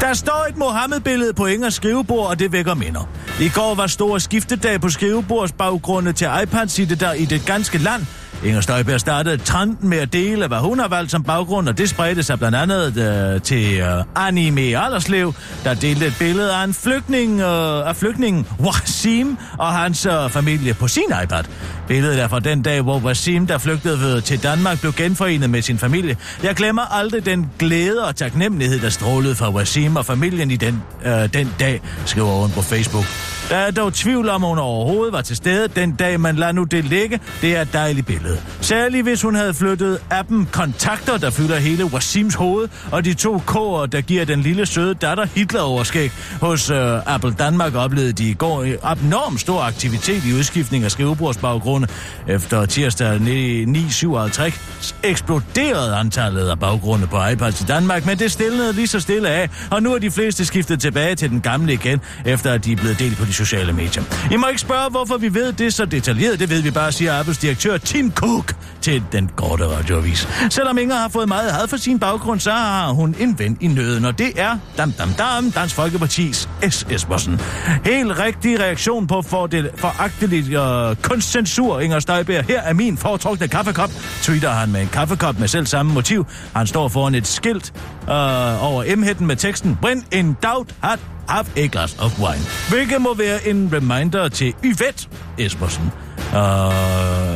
Der 0.00 0.14
står 0.14 0.46
et 0.48 0.56
Mohammed-billede 0.56 1.32
på 1.32 1.46
Ingers 1.46 1.74
skrivebord, 1.74 2.28
og 2.28 2.38
det 2.38 2.52
vækker 2.52 2.74
minder. 2.74 3.08
I 3.40 3.48
går 3.48 3.74
var 3.74 3.86
stor 3.86 4.18
skiftedag 4.18 4.80
på 4.80 4.88
skrivebordsbaggrunde 4.88 6.12
til 6.12 6.28
iPads 6.42 6.78
i 6.78 6.84
det, 6.84 7.00
der, 7.00 7.12
i 7.12 7.24
det 7.24 7.46
ganske 7.46 7.78
land. 7.78 8.02
Inger 8.44 8.60
Støjberg 8.60 9.00
startede 9.00 9.36
trenden 9.36 9.88
med 9.88 9.98
at 9.98 10.12
dele, 10.12 10.46
hvad 10.46 10.58
hun 10.58 10.78
har 10.78 10.88
valgt 10.88 11.10
som 11.10 11.22
baggrund, 11.22 11.68
og 11.68 11.78
det 11.78 11.88
spredte 11.90 12.22
sig 12.22 12.38
blandt 12.38 12.56
andet 12.56 12.96
øh, 12.96 13.42
til 13.42 13.80
øh, 13.80 14.04
Anime 14.14 14.60
Alderslev, 14.60 15.34
der 15.64 15.74
delte 15.74 16.06
et 16.06 16.16
billede 16.18 16.54
af 16.54 16.64
en 16.64 16.74
flygtning, 16.74 17.40
øh, 17.40 17.88
af 17.88 17.96
flygtningen 17.96 18.46
Wasim 18.60 19.38
og 19.58 19.72
hans 19.72 20.06
øh, 20.06 20.30
familie 20.30 20.74
på 20.74 20.88
sin 20.88 21.04
iPad. 21.24 21.44
Billedet 21.88 22.20
er 22.20 22.28
fra 22.28 22.40
den 22.40 22.62
dag, 22.62 22.80
hvor 22.82 22.98
Wasim, 22.98 23.46
der 23.46 23.58
flygtede 23.58 24.00
ved- 24.00 24.20
til 24.22 24.42
Danmark, 24.42 24.80
blev 24.80 24.92
genforenet 24.92 25.50
med 25.50 25.62
sin 25.62 25.78
familie. 25.78 26.16
Jeg 26.42 26.54
glemmer 26.54 26.82
aldrig 26.82 27.26
den 27.26 27.50
glæde 27.58 28.04
og 28.06 28.16
taknemmelighed, 28.16 28.80
der 28.80 28.90
strålede 28.90 29.34
fra 29.34 29.50
Wasim 29.50 29.96
og 29.96 30.06
familien 30.06 30.50
i 30.50 30.56
den, 30.56 30.82
øh, 31.06 31.32
den 31.32 31.54
dag, 31.60 31.80
skriver 32.06 32.28
hun 32.30 32.50
på 32.50 32.62
Facebook. 32.62 33.04
Der 33.50 33.56
er 33.56 33.70
dog 33.70 33.92
tvivl 33.94 34.28
om, 34.28 34.42
hun 34.42 34.58
overhovedet 34.58 35.12
var 35.12 35.20
til 35.22 35.36
stede 35.36 35.68
den 35.68 35.92
dag, 35.92 36.20
man 36.20 36.36
lader 36.36 36.52
nu 36.52 36.64
det 36.64 36.84
ligge. 36.84 37.20
Det 37.42 37.56
er 37.56 37.62
et 37.62 37.72
dejligt 37.72 38.06
billede. 38.06 38.40
Særligt 38.60 39.02
hvis 39.02 39.22
hun 39.22 39.34
havde 39.34 39.54
flyttet 39.54 39.98
appen 40.10 40.48
Kontakter, 40.52 41.16
der 41.16 41.30
fylder 41.30 41.56
hele 41.58 41.84
Wasims 41.84 42.34
hoved, 42.34 42.68
og 42.92 43.04
de 43.04 43.14
to 43.14 43.36
K'er, 43.48 43.86
der 43.86 44.00
giver 44.00 44.24
den 44.24 44.40
lille 44.40 44.66
søde 44.66 44.94
datter 44.94 45.26
Hitler 45.34 45.60
overskæg. 45.60 46.12
Hos 46.40 46.70
øh, 46.70 47.14
Apple 47.14 47.34
Danmark 47.38 47.74
oplevede 47.74 48.12
de 48.12 48.30
i 48.30 48.34
går 48.34 48.66
abnorm 48.82 49.38
stor 49.38 49.60
aktivitet 49.62 50.24
i 50.24 50.34
udskiftning 50.34 50.84
af 50.84 50.90
skrivebordsbaggrund 50.90 51.77
skrivebordsbaggrunde. 51.86 51.88
Efter 52.26 52.66
tirsdag 52.66 53.16
9.57 53.16 54.94
eksploderede 55.02 55.96
antallet 55.96 56.48
af 56.48 56.58
baggrunde 56.58 57.06
på 57.06 57.16
iPads 57.32 57.60
i 57.60 57.64
Danmark, 57.64 58.06
men 58.06 58.18
det 58.18 58.32
stillede 58.32 58.72
lige 58.72 58.86
så 58.86 59.00
stille 59.00 59.28
af, 59.28 59.50
og 59.70 59.82
nu 59.82 59.94
er 59.94 59.98
de 59.98 60.10
fleste 60.10 60.44
skiftet 60.44 60.80
tilbage 60.80 61.14
til 61.14 61.30
den 61.30 61.40
gamle 61.40 61.72
igen, 61.72 62.00
efter 62.24 62.52
at 62.52 62.64
de 62.64 62.72
er 62.72 62.76
blevet 62.76 62.98
delt 62.98 63.18
på 63.18 63.24
de 63.24 63.32
sociale 63.32 63.72
medier. 63.72 64.02
I 64.32 64.36
må 64.36 64.48
ikke 64.48 64.60
spørge, 64.60 64.90
hvorfor 64.90 65.16
vi 65.16 65.34
ved 65.34 65.52
det 65.52 65.74
så 65.74 65.84
detaljeret. 65.84 66.40
Det 66.40 66.50
ved 66.50 66.62
vi 66.62 66.70
bare, 66.70 66.92
siger 66.92 67.18
Apples 67.18 67.38
direktør 67.38 67.76
Tim 67.76 68.12
Cook 68.12 68.54
til 68.80 69.02
den 69.12 69.30
korte 69.36 69.66
radioavis. 69.66 70.28
Selvom 70.50 70.78
Inger 70.78 70.96
har 70.96 71.08
fået 71.08 71.28
meget 71.28 71.52
had 71.52 71.68
for 71.68 71.76
sin 71.76 71.98
baggrund, 71.98 72.40
så 72.40 72.50
har 72.50 72.92
hun 72.92 73.14
en 73.20 73.38
ven 73.38 73.58
i 73.60 73.66
nøden, 73.66 74.04
og 74.04 74.18
det 74.18 74.32
er 74.36 74.58
dam, 74.76 74.92
dam, 74.92 75.12
dam, 75.12 75.50
Dansk 75.50 75.74
Folkepartis 75.74 76.48
S. 76.70 76.86
Espersen. 76.90 77.40
Helt 77.84 78.18
rigtig 78.18 78.60
reaktion 78.60 79.06
på 79.06 79.22
fordel, 79.22 79.70
og 79.82 80.90
øh, 80.90 80.96
kunstcensur, 80.96 81.67
Inger 81.76 82.00
Støjberg. 82.00 82.44
Her 82.44 82.60
er 82.60 82.72
min 82.72 82.96
foretrukne 82.96 83.48
kaffekop, 83.48 83.90
tweeter 84.22 84.50
han 84.50 84.72
med 84.72 84.80
en 84.80 84.88
kaffekop 84.88 85.38
med 85.38 85.48
selv 85.48 85.66
samme 85.66 85.92
motiv. 85.92 86.26
Han 86.54 86.66
står 86.66 86.88
foran 86.88 87.14
et 87.14 87.26
skilt 87.26 87.72
øh, 88.02 88.64
over 88.64 88.96
M-hætten 88.96 89.26
med 89.26 89.36
teksten 89.36 89.78
When 89.82 90.04
in 90.12 90.36
doubt, 90.42 90.74
hat 90.82 90.98
have 91.28 91.46
a 91.56 91.66
glass 91.66 91.96
of 91.98 92.20
wine. 92.20 92.44
Hvilket 92.68 93.00
må 93.00 93.14
være 93.14 93.48
en 93.48 93.70
reminder 93.72 94.28
til 94.28 94.54
Yvette 94.64 95.08
Espersen. 95.38 95.92
Uh, 96.28 96.34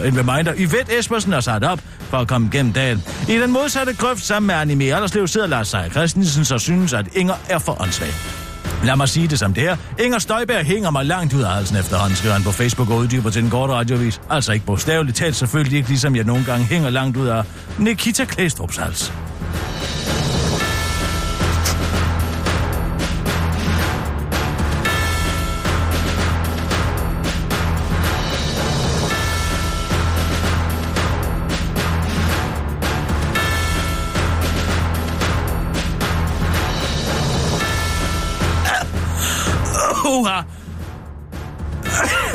en 0.08 0.18
reminder. 0.18 0.54
Yvette 0.58 0.98
Espersen 0.98 1.32
er 1.32 1.40
sat 1.40 1.64
op 1.64 1.80
for 2.00 2.18
at 2.18 2.28
komme 2.28 2.48
gennem 2.52 2.72
dagen. 2.72 3.02
I 3.28 3.32
den 3.32 3.52
modsatte 3.52 3.94
grøft 3.94 4.24
sammen 4.24 4.46
med 4.46 4.54
Anime 4.54 4.84
Allerslev 4.84 5.26
sidder 5.26 5.46
Lars 5.46 5.68
Seier 5.68 5.88
Christensen, 5.88 6.44
så 6.44 6.58
synes, 6.58 6.92
at 6.92 7.06
Inger 7.14 7.34
er 7.48 7.58
for 7.58 7.82
åndssvag. 7.82 8.41
Lad 8.84 8.96
mig 8.96 9.08
sige 9.08 9.28
det 9.28 9.38
som 9.38 9.54
det 9.54 9.68
er. 9.68 9.76
Inger 9.98 10.18
Støjberg 10.18 10.64
hænger 10.64 10.90
mig 10.90 11.06
langt 11.06 11.34
ud 11.34 11.42
af 11.42 11.50
halsen 11.50 11.76
efterhånden, 11.76 12.16
skriver 12.16 12.34
han 12.34 12.44
på 12.44 12.50
Facebook 12.50 12.90
og 12.90 12.96
uddyber 12.96 13.30
til 13.30 13.42
den 13.42 13.50
korte 13.50 13.72
radiovis. 13.72 14.20
Altså 14.30 14.52
ikke 14.52 14.66
bogstaveligt 14.66 15.16
talt, 15.16 15.36
selvfølgelig 15.36 15.76
ikke 15.76 15.88
ligesom 15.88 16.16
jeg 16.16 16.24
nogle 16.24 16.44
gange 16.44 16.64
hænger 16.64 16.90
langt 16.90 17.16
ud 17.16 17.26
af 17.26 17.44
Nikita 17.78 18.24
Klæstrup's 18.24 18.82
hals. 18.82 19.12
Uha! 40.22 40.42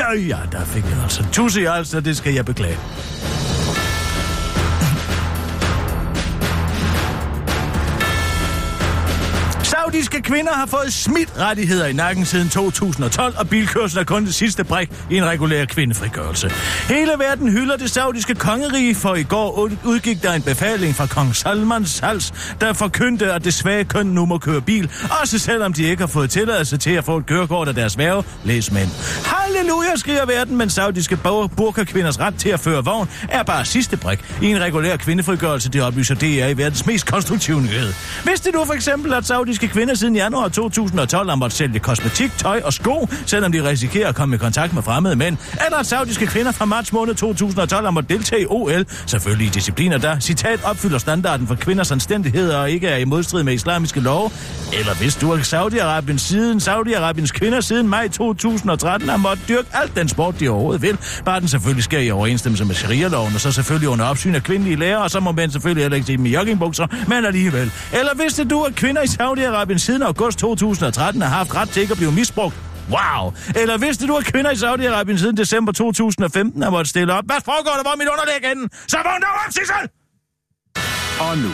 Ja, 0.31 0.37
der 0.51 0.65
fik 0.65 0.83
jeg 0.83 1.03
altså 1.03 1.23
tusind, 1.31 1.63
i 1.63 1.67
altså, 1.67 1.99
det 1.99 2.17
skal 2.17 2.33
jeg 2.33 2.45
beklage. 2.45 2.77
Saudiske 9.87 10.21
kvinder 10.21 10.53
har 10.53 10.65
fået 10.65 10.93
smidt 10.93 11.29
rettigheder 11.39 11.85
i 11.85 11.93
nakken 11.93 12.25
siden 12.25 12.49
2012, 12.49 13.33
og 13.37 13.49
bilkørsel 13.49 13.99
er 13.99 14.03
kun 14.03 14.25
det 14.25 14.35
sidste 14.35 14.63
brik 14.63 14.91
i 15.09 15.17
en 15.17 15.25
regulær 15.25 15.65
kvindefrigørelse. 15.65 16.51
Hele 16.89 17.11
verden 17.19 17.51
hylder 17.51 17.77
det 17.77 17.91
saudiske 17.91 18.35
kongerige, 18.35 18.95
for 18.95 19.15
i 19.15 19.23
går 19.23 19.69
udgik 19.83 20.23
der 20.23 20.33
en 20.33 20.41
befaling 20.41 20.95
fra 20.95 21.05
kong 21.05 21.35
Salmans 21.35 21.99
hals, 21.99 22.33
der 22.61 22.73
forkyndte, 22.73 23.33
at 23.33 23.43
det 23.43 23.53
svage 23.53 23.83
køn 23.83 24.05
nu 24.05 24.25
må 24.25 24.37
køre 24.37 24.61
bil, 24.61 24.91
også 25.21 25.39
selvom 25.39 25.73
de 25.73 25.83
ikke 25.83 26.01
har 26.01 26.07
fået 26.07 26.29
tilladelse 26.29 26.77
til 26.77 26.91
at 26.91 27.03
få 27.03 27.17
et 27.17 27.25
kørekort 27.25 27.67
af 27.67 27.75
deres 27.75 27.97
værve, 27.97 28.23
læs 28.43 28.71
mænd. 28.71 28.89
Halleluja, 29.25 29.95
skriger 29.95 30.25
verden, 30.25 30.57
men 30.57 30.69
saudiske 30.69 31.15
bur- 31.15 31.47
burkakvinders 31.47 32.19
ret 32.19 32.35
til 32.35 32.49
at 32.49 32.59
føre 32.59 32.85
vogn 32.85 33.09
er 33.29 33.43
bare 33.43 33.65
sidste 33.65 33.97
brik 33.97 34.19
i 34.41 34.45
en 34.45 34.61
regulær 34.61 34.95
kvindefrigørelse, 34.97 35.69
det 35.69 35.81
oplyser 35.81 36.15
DR 36.15 36.47
i 36.47 36.57
verdens 36.57 36.85
mest 36.85 37.05
konstruktive 37.05 37.61
nyhed. 37.61 37.93
Vidste 38.25 38.51
du 38.51 38.65
for 38.65 38.73
eksempel, 38.73 39.13
at 39.13 39.25
saudiske 39.25 39.67
kvinder 39.77 39.95
siden 39.95 40.15
januar 40.15 40.47
2012 40.47 41.29
har 41.29 41.35
måttet 41.35 41.57
sælge 41.57 41.79
kosmetik, 41.79 42.31
tøj 42.37 42.61
og 42.65 42.73
sko, 42.73 43.07
selvom 43.25 43.51
de 43.51 43.69
risikerer 43.69 44.09
at 44.09 44.15
komme 44.15 44.35
i 44.35 44.39
kontakt 44.39 44.73
med 44.73 44.83
fremmede 44.83 45.15
mænd? 45.15 45.37
Eller 45.65 45.77
at 45.77 45.85
saudiske 45.85 46.27
kvinder 46.27 46.51
fra 46.51 46.65
marts 46.65 46.93
måned 46.93 47.15
2012 47.15 47.85
har 47.85 47.91
måttet 47.91 48.09
deltage 48.09 48.41
i 48.41 48.45
OL, 48.49 48.85
selvfølgelig 49.05 49.47
i 49.47 49.49
discipliner, 49.49 49.97
der, 49.97 50.19
citat, 50.19 50.59
opfylder 50.63 50.97
standarden 50.97 51.47
for 51.47 51.55
kvinders 51.55 51.91
anstændighed 51.91 52.51
og 52.51 52.71
ikke 52.71 52.87
er 52.87 52.97
i 52.97 53.05
modstrid 53.05 53.43
med 53.43 53.53
islamiske 53.53 53.99
love? 53.99 54.31
Eller 54.73 54.95
hvis 54.95 55.15
du 55.15 55.31
er 55.31 55.37
Saudi-Arabien 55.37 56.17
siden, 56.17 56.59
Saudi-Arabiens 56.59 57.31
kvinder 57.31 57.61
siden 57.61 57.87
maj 57.87 58.07
2013 58.07 59.09
har 59.09 59.17
måttet 59.17 59.49
dyrke 59.49 59.67
alt 59.73 59.95
den 59.95 60.09
sport, 60.09 60.39
de 60.39 60.49
overhovedet 60.49 60.81
vil, 60.81 60.97
bare 61.25 61.39
den 61.39 61.47
selvfølgelig 61.47 61.83
sker 61.83 61.99
i 61.99 62.11
overensstemmelse 62.11 62.65
med 62.65 62.75
sharia-loven, 62.75 63.33
og 63.33 63.41
så 63.41 63.51
selvfølgelig 63.51 63.89
under 63.89 64.05
opsyn 64.05 64.35
af 64.35 64.43
kvindelige 64.43 64.75
lærere, 64.75 65.03
og 65.03 65.11
så 65.11 65.19
må 65.19 65.31
mænd 65.31 65.51
selvfølgelig 65.51 65.83
heller 65.83 65.95
ikke 65.95 66.07
se 66.07 66.17
dem 66.17 66.25
i 66.25 66.29
joggingbukser, 66.29 66.87
men 67.07 67.25
alligevel. 67.25 67.71
Eller 67.93 68.11
vidste 68.23 68.45
du, 68.45 68.63
at 68.63 68.75
kvinder 68.75 69.01
i 69.01 69.05
Saudi-Arabien 69.05 69.66
siden 69.77 70.01
august 70.03 70.39
2013 70.39 71.21
har 71.21 71.29
haft 71.29 71.55
ret 71.55 71.69
til 71.69 71.81
ikke 71.81 71.91
at 71.91 71.97
blive 71.97 72.11
misbrugt? 72.11 72.55
Wow! 72.89 73.33
Eller 73.55 73.77
vidste 73.77 74.07
du, 74.07 74.15
at 74.15 74.25
kvinder 74.25 74.51
i 74.51 74.55
Saudi-Arabien 74.55 75.17
siden 75.17 75.37
december 75.37 75.71
2015 75.71 76.61
har 76.63 76.69
måttet 76.69 76.89
stille 76.89 77.13
op? 77.13 77.23
Hvad 77.25 77.41
foregår 77.45 77.71
der? 77.71 77.81
Hvor 77.81 77.95
mit 77.97 78.07
underlæg 78.07 78.49
henne? 78.49 78.69
Så 78.87 78.97
vågn 78.97 79.21
dog 79.21 79.29
op, 79.45 79.51
Sissel! 79.51 79.89
Og 81.19 81.37
nu, 81.37 81.51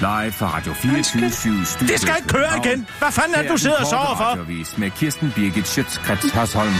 live 0.00 0.32
fra 0.32 0.46
Radio 0.56 0.72
24 0.72 1.30
Studio 1.64 1.92
Det 1.92 2.00
skal 2.00 2.14
ikke 2.16 2.28
køre 2.28 2.50
igen! 2.64 2.86
Hvad 2.98 3.12
fanden 3.12 3.34
er 3.34 3.42
det, 3.42 3.50
du 3.50 3.56
sidder 3.56 3.76
og 3.76 3.86
sover 3.86 4.16
for? 4.16 4.80
Med 4.80 4.90
Kirsten 4.90 5.32
Birgit 5.36 5.68
Schøtzgrads 5.68 6.30
Hasholm. 6.32 6.72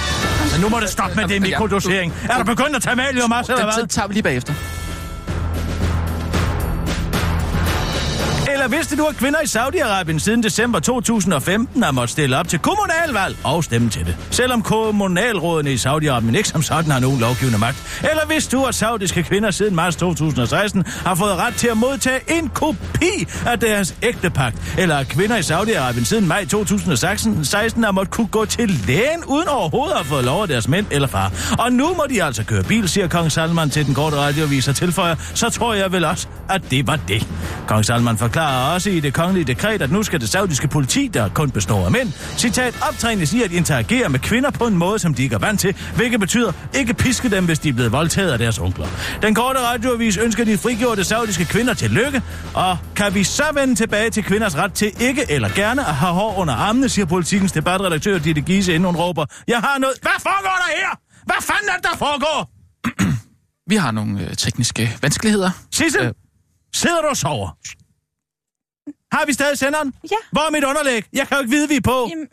Så 0.46 0.60
nu 0.60 0.68
må 0.68 0.80
det 0.80 0.88
stoppe 0.88 1.16
med 1.16 1.28
det 1.28 1.42
mikrodosering. 1.42 2.12
Er 2.30 2.38
du 2.38 2.44
begyndt 2.44 2.76
at 2.76 2.82
tage 2.82 2.96
malium 2.96 3.32
også, 3.32 3.52
eller 3.52 3.64
Den 3.64 3.74
hvad? 3.74 3.82
tid 3.82 3.88
tager 3.88 4.08
vi 4.08 4.14
lige 4.14 4.22
bagefter. 4.22 4.54
Eller 8.54 8.68
vidste 8.68 8.96
du, 8.96 9.04
at 9.04 9.16
kvinder 9.16 9.40
i 9.40 9.44
Saudi-Arabien 9.44 10.18
siden 10.18 10.42
december 10.42 10.78
2015 10.78 11.82
har 11.82 11.90
måttet 11.90 12.10
stille 12.10 12.38
op 12.38 12.48
til 12.48 12.58
kommunalvalg 12.58 13.36
og 13.44 13.64
stemme 13.64 13.90
til 13.90 14.06
det? 14.06 14.16
Selvom 14.30 14.62
kommunalrådene 14.62 15.72
i 15.72 15.76
Saudi-Arabien 15.76 16.36
ikke 16.36 16.48
som 16.48 16.62
sådan 16.62 16.90
har 16.90 17.00
nogen 17.00 17.20
lovgivende 17.20 17.58
magt. 17.58 18.00
Eller 18.10 18.26
vidste 18.28 18.56
du, 18.56 18.64
at 18.64 18.74
saudiske 18.74 19.22
kvinder 19.22 19.50
siden 19.50 19.74
marts 19.74 19.96
2016 19.96 20.84
har 20.86 21.14
fået 21.14 21.36
ret 21.36 21.54
til 21.54 21.68
at 21.68 21.76
modtage 21.76 22.20
en 22.38 22.48
kopi 22.48 23.26
af 23.46 23.60
deres 23.60 23.94
ægtepagt? 24.02 24.74
Eller 24.78 24.96
at 24.96 25.08
kvinder 25.08 25.36
i 25.36 25.40
Saudi-Arabien 25.40 26.04
siden 26.04 26.28
maj 26.28 26.44
2016 26.44 27.84
har 27.84 27.92
måttet 27.92 28.14
kunne 28.14 28.26
gå 28.26 28.44
til 28.44 28.80
lægen 28.86 29.24
uden 29.26 29.48
overhovedet 29.48 29.92
at 29.92 29.98
have 29.98 30.08
fået 30.08 30.24
lov 30.24 30.42
af 30.42 30.48
deres 30.48 30.68
mænd 30.68 30.86
eller 30.90 31.08
far? 31.08 31.32
Og 31.58 31.72
nu 31.72 31.94
må 31.94 32.04
de 32.10 32.24
altså 32.24 32.44
køre 32.44 32.62
bil, 32.62 32.88
siger 32.88 33.08
kong 33.08 33.32
Salman 33.32 33.70
til 33.70 33.86
den 33.86 33.94
korte 33.94 34.16
radiovis 34.16 34.68
og 34.68 34.76
tilføjer, 34.76 35.14
så 35.34 35.50
tror 35.50 35.74
jeg 35.74 35.92
vel 35.92 36.04
også, 36.04 36.26
at 36.48 36.62
det 36.70 36.86
var 36.86 36.98
det. 37.08 37.28
Kong 37.68 37.84
Salman 37.84 38.18
forklarer 38.18 38.43
også 38.46 38.90
i 38.90 39.00
det 39.00 39.14
kongelige 39.14 39.44
dekret, 39.44 39.82
at 39.82 39.90
nu 39.90 40.02
skal 40.02 40.20
det 40.20 40.28
saudiske 40.28 40.68
politi, 40.68 41.08
der 41.08 41.28
kun 41.28 41.50
består 41.50 41.84
af 41.84 41.92
mænd, 41.92 42.12
citat, 42.36 42.78
optrænes 42.88 43.32
i 43.32 43.42
at 43.42 43.52
interagere 43.52 44.08
med 44.08 44.18
kvinder 44.18 44.50
på 44.50 44.66
en 44.66 44.76
måde, 44.76 44.98
som 44.98 45.14
de 45.14 45.22
ikke 45.22 45.34
er 45.34 45.38
vant 45.38 45.60
til, 45.60 45.76
hvilket 45.96 46.20
betyder 46.20 46.52
ikke 46.74 46.94
piske 46.94 47.30
dem, 47.30 47.44
hvis 47.44 47.58
de 47.58 47.68
er 47.68 47.72
blevet 47.72 47.92
voldtaget 47.92 48.32
af 48.32 48.38
deres 48.38 48.58
onkler. 48.58 48.86
Den 49.22 49.34
korte 49.34 49.58
radioavis 49.60 50.16
ønsker 50.16 50.44
de 50.44 50.58
frigjorte 50.58 51.04
saudiske 51.04 51.44
kvinder 51.44 51.74
til 51.74 51.90
lykke, 51.90 52.22
og 52.54 52.78
kan 52.96 53.14
vi 53.14 53.24
så 53.24 53.44
vende 53.54 53.74
tilbage 53.74 54.10
til 54.10 54.24
kvinders 54.24 54.56
ret 54.56 54.72
til 54.72 54.92
ikke 55.00 55.22
eller 55.28 55.48
gerne 55.48 55.86
at 55.88 55.94
have 55.94 56.12
hår 56.12 56.38
under 56.38 56.54
armene, 56.54 56.88
siger 56.88 57.06
politikens 57.06 57.52
debatredaktør 57.52 58.18
Ditte 58.18 58.40
Giese, 58.40 58.74
inden 58.74 58.86
hun 58.86 58.96
råber, 58.96 59.24
jeg 59.48 59.60
har 59.60 59.78
noget... 59.78 59.94
Hvad 60.02 60.20
foregår 60.22 60.56
der 60.66 60.72
her? 60.76 60.98
Hvad 61.24 61.36
fanden 61.40 61.68
er 61.68 61.76
det, 61.76 61.84
der 61.84 61.96
foregår? 61.96 62.50
Vi 63.70 63.76
har 63.76 63.90
nogle 63.90 64.20
øh, 64.20 64.36
tekniske 64.36 64.96
vanskeligheder. 65.02 65.50
Sissel, 65.72 66.04
øh. 66.04 66.12
sidder 66.74 67.00
du 67.02 67.08
og 67.08 67.16
sover? 67.16 67.56
Har 69.14 69.26
vi 69.26 69.32
stadig 69.32 69.58
senderen? 69.58 69.94
Ja. 70.10 70.16
Hvor 70.32 70.40
er 70.46 70.50
mit 70.50 70.64
underlæg? 70.64 71.04
Jeg 71.12 71.28
kan 71.28 71.36
jo 71.36 71.40
ikke 71.42 71.50
vide, 71.56 71.68
vi 71.68 71.76
er 71.76 71.80
på. 71.80 72.06
Jamen, 72.10 72.28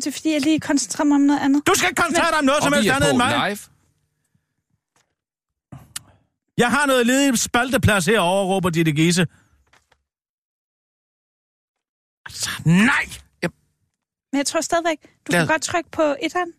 det 0.00 0.06
er 0.06 0.12
fordi, 0.12 0.32
jeg 0.32 0.40
lige 0.40 0.60
koncentrerer 0.60 1.06
mig 1.06 1.14
om 1.14 1.20
noget 1.20 1.40
andet. 1.40 1.66
Du 1.66 1.72
skal 1.74 1.88
ikke 1.90 2.02
koncentrere 2.02 2.30
dig 2.30 2.38
om 2.38 2.44
noget 2.44 2.62
som 2.62 2.72
og 2.72 2.78
helst 2.78 2.94
andet 2.96 3.10
end 3.10 3.16
mig. 3.18 3.48
live. 3.48 3.58
Jeg 6.58 6.70
har 6.70 6.86
noget 6.86 7.06
ledig 7.06 7.38
spalteplads 7.38 8.06
herovre, 8.06 8.46
råber 8.54 8.70
Ditte 8.70 8.92
Gise. 8.92 9.26
Altså, 12.26 12.50
nej! 12.66 13.04
Men 14.32 14.38
jeg 14.38 14.46
tror 14.46 14.60
stadigvæk, 14.60 14.96
du 15.26 15.32
Lad- 15.32 15.40
kan 15.40 15.48
godt 15.48 15.62
trykke 15.62 15.90
på 15.90 16.14
etteren. 16.22 16.52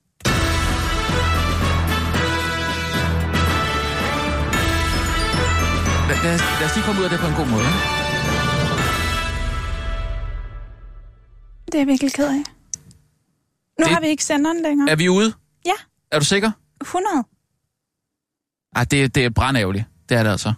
Lad, 6.10 6.18
lad, 6.24 6.36
os, 6.36 6.42
lad 6.60 6.68
os 6.70 6.76
lige 6.76 6.86
komme 6.86 7.00
ud 7.02 7.06
af 7.06 7.12
det 7.12 7.20
på 7.20 7.28
en 7.28 7.36
god 7.42 7.48
måde. 7.56 7.70
Det 11.74 11.80
er 11.80 11.82
jeg 11.82 11.88
virkelig 11.88 12.14
ked 12.14 12.28
af. 12.28 12.34
Nu 12.34 12.44
Det- 13.80 13.88
har 13.88 14.00
vi 14.02 14.08
ikke 14.08 14.24
senderen 14.24 14.62
længere. 14.62 14.90
Er 14.92 14.96
vi 14.96 15.10
ude? 15.10 15.34
Ja, 15.66 15.72
Er 16.12 16.20
du 16.20 16.26
sikker? 16.26 16.52
100. 16.82 17.24
Ej, 18.76 18.84
det, 18.84 19.16
det 19.16 19.26
er 19.26 19.30
brandærgerligt. 19.30 19.86
Det 20.10 20.18
er 20.18 20.24
det 20.24 20.30
altså. 20.30 20.54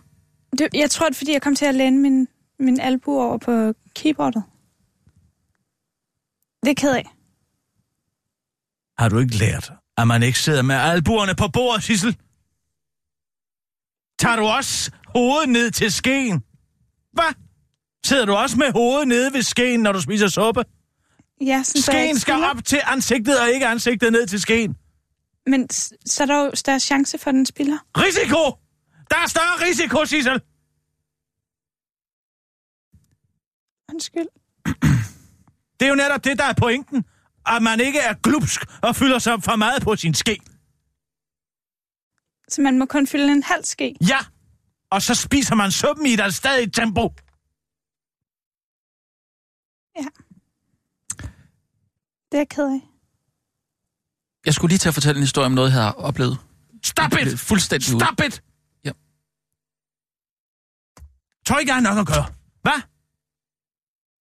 Det, 0.57 0.67
jeg 0.73 0.91
tror, 0.91 1.05
det 1.09 1.15
er, 1.15 1.17
fordi 1.17 1.31
jeg 1.33 1.41
kom 1.41 1.55
til 1.55 1.65
at 1.65 1.75
læne 1.75 1.97
min, 1.97 2.27
min 2.59 2.79
albu 2.79 3.11
over 3.21 3.37
på 3.37 3.73
keyboardet. 3.95 4.43
Det 6.63 6.71
er 6.71 6.75
ked 6.75 6.95
af. 6.95 7.11
Har 8.97 9.09
du 9.09 9.19
ikke 9.19 9.35
lært, 9.37 9.71
at 9.97 10.07
man 10.07 10.23
ikke 10.23 10.39
sidder 10.39 10.61
med 10.61 10.75
albuerne 10.75 11.35
på 11.35 11.47
bordet, 11.47 11.83
Sissel? 11.83 12.17
Tager 14.19 14.35
du 14.35 14.43
også 14.45 14.91
hovedet 15.07 15.49
ned 15.49 15.71
til 15.71 15.91
skeen? 15.91 16.43
Hvad? 17.13 17.33
Sidder 18.05 18.25
du 18.25 18.33
også 18.33 18.57
med 18.57 18.71
hovedet 18.71 19.07
nede 19.07 19.33
ved 19.33 19.41
skeen, 19.41 19.79
når 19.79 19.91
du 19.91 20.01
spiser 20.01 20.27
suppe? 20.27 20.63
Ja, 21.41 21.63
sådan, 21.63 21.81
Skeen 21.81 22.19
skal 22.19 22.43
op 22.43 22.65
til 22.65 22.81
ansigtet, 22.85 23.39
og 23.41 23.49
ikke 23.49 23.67
ansigtet 23.67 24.11
ned 24.11 24.27
til 24.27 24.41
skeen. 24.41 24.77
Men 25.47 25.69
så 26.05 26.23
er 26.23 26.27
der 26.27 26.45
jo 26.45 26.51
større 26.53 26.79
chance 26.79 27.17
for, 27.17 27.29
at 27.29 27.33
den 27.35 27.45
spiller. 27.45 27.77
Risiko! 27.97 28.57
Der 29.09 29.17
er 29.17 29.27
større 29.27 29.67
risiko, 29.69 30.05
Sissel! 30.05 30.41
Undskyld. 33.93 34.27
Det 35.79 35.85
er 35.85 35.89
jo 35.89 35.95
netop 35.95 36.23
det, 36.23 36.39
der 36.39 36.43
er 36.45 36.53
pointen. 36.53 37.05
At 37.45 37.63
man 37.63 37.79
ikke 37.79 37.99
er 37.99 38.13
glupsk 38.13 38.61
og 38.83 38.95
fylder 38.95 39.19
sig 39.19 39.43
for 39.43 39.55
meget 39.55 39.83
på 39.83 39.95
sin 39.95 40.13
ske. 40.13 40.39
Så 42.49 42.61
man 42.61 42.79
må 42.79 42.85
kun 42.85 43.07
fylde 43.07 43.31
en 43.31 43.43
halv 43.43 43.63
ske. 43.63 43.95
Ja! 44.09 44.17
Og 44.89 45.01
så 45.01 45.15
spiser 45.15 45.55
man 45.55 45.71
suppen 45.71 46.05
i 46.05 46.13
et 46.13 46.33
stadig 46.33 46.73
tempo. 46.73 47.13
Ja. 49.97 50.24
Det 52.35 52.39
er 52.39 52.41
jeg 52.41 52.49
ked 52.49 52.63
af. 52.63 52.81
Jeg 54.45 54.53
skulle 54.53 54.69
lige 54.71 54.79
til 54.79 54.87
at 54.87 54.93
fortælle 54.93 55.17
en 55.19 55.23
historie 55.23 55.45
om 55.45 55.51
noget, 55.51 55.71
jeg 55.71 55.81
har 55.81 55.91
oplevet. 55.91 56.37
Stop 56.83 57.11
Det 57.11 57.33
it! 57.33 57.39
Fuldstændig. 57.39 57.87
Stop 57.87 58.19
it! 58.27 58.43
Ja. 58.85 58.91
Tror 61.47 61.59
ikke, 61.59 61.69
jeg 61.69 61.75
har 61.75 61.81
nok 61.95 61.97
at 61.97 62.07
gøre. 62.07 62.25
Hvad? 62.61 62.79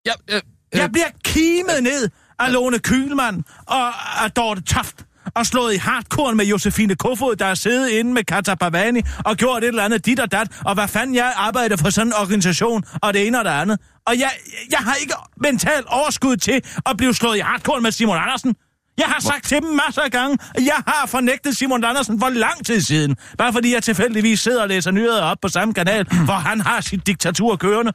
Ja, 0.05 0.13
øh, 0.35 0.41
Jeg 0.73 0.91
bliver 0.91 1.09
kimet 1.23 1.83
ned 1.83 2.09
af 2.39 2.53
Lone 2.53 2.79
Kühlmann 2.87 3.63
og 3.67 3.85
af 4.23 4.31
Dorte 4.31 4.61
Toft 4.61 5.05
og 5.35 5.45
slået 5.45 5.73
i 5.73 5.77
hardcore 5.77 6.35
med 6.35 6.45
Josefine 6.45 6.95
Kofod, 6.95 7.35
der 7.35 7.45
er 7.45 7.53
siddet 7.55 7.89
inde 7.89 8.13
med 8.13 8.23
Kata 8.23 8.55
Pavani 8.55 9.01
og 9.25 9.35
gjort 9.37 9.63
et 9.63 9.67
eller 9.67 9.83
andet 9.83 10.05
dit 10.05 10.19
og 10.19 10.31
dat, 10.31 10.47
og 10.65 10.73
hvad 10.73 10.87
fanden 10.87 11.15
jeg 11.15 11.33
arbejder 11.35 11.77
for 11.77 11.89
sådan 11.89 12.07
en 12.07 12.13
organisation, 12.13 12.83
og 13.01 13.13
det 13.13 13.27
ene 13.27 13.39
og 13.39 13.45
det 13.45 13.51
andet. 13.51 13.79
Og 14.07 14.19
jeg, 14.19 14.31
jeg 14.71 14.79
har 14.79 14.95
ikke 14.95 15.13
mentalt 15.37 15.85
overskud 15.87 16.37
til 16.37 16.61
at 16.85 16.97
blive 16.97 17.13
slået 17.13 17.37
i 17.37 17.39
hardcore 17.39 17.81
med 17.81 17.91
Simon 17.91 18.17
Andersen. 18.17 18.55
Jeg 18.97 19.05
har 19.05 19.19
sagt 19.19 19.45
til 19.45 19.61
dem 19.61 19.69
masser 19.85 20.01
af 20.01 20.11
gange, 20.11 20.37
at 20.55 20.65
jeg 20.65 20.83
har 20.87 21.05
fornægtet 21.07 21.57
Simon 21.57 21.83
Andersen 21.83 22.19
for 22.19 22.29
lang 22.29 22.65
tid 22.65 22.81
siden. 22.81 23.15
Bare 23.37 23.53
fordi 23.53 23.73
jeg 23.73 23.83
tilfældigvis 23.83 24.39
sidder 24.39 24.61
og 24.61 24.67
læser 24.67 24.91
nyheder 24.91 25.23
op 25.23 25.37
på 25.41 25.47
samme 25.47 25.73
kanal, 25.73 26.07
hvor 26.25 26.33
han 26.33 26.61
har 26.61 26.81
sit 26.81 27.07
diktatur 27.07 27.55
kørende. 27.55 27.93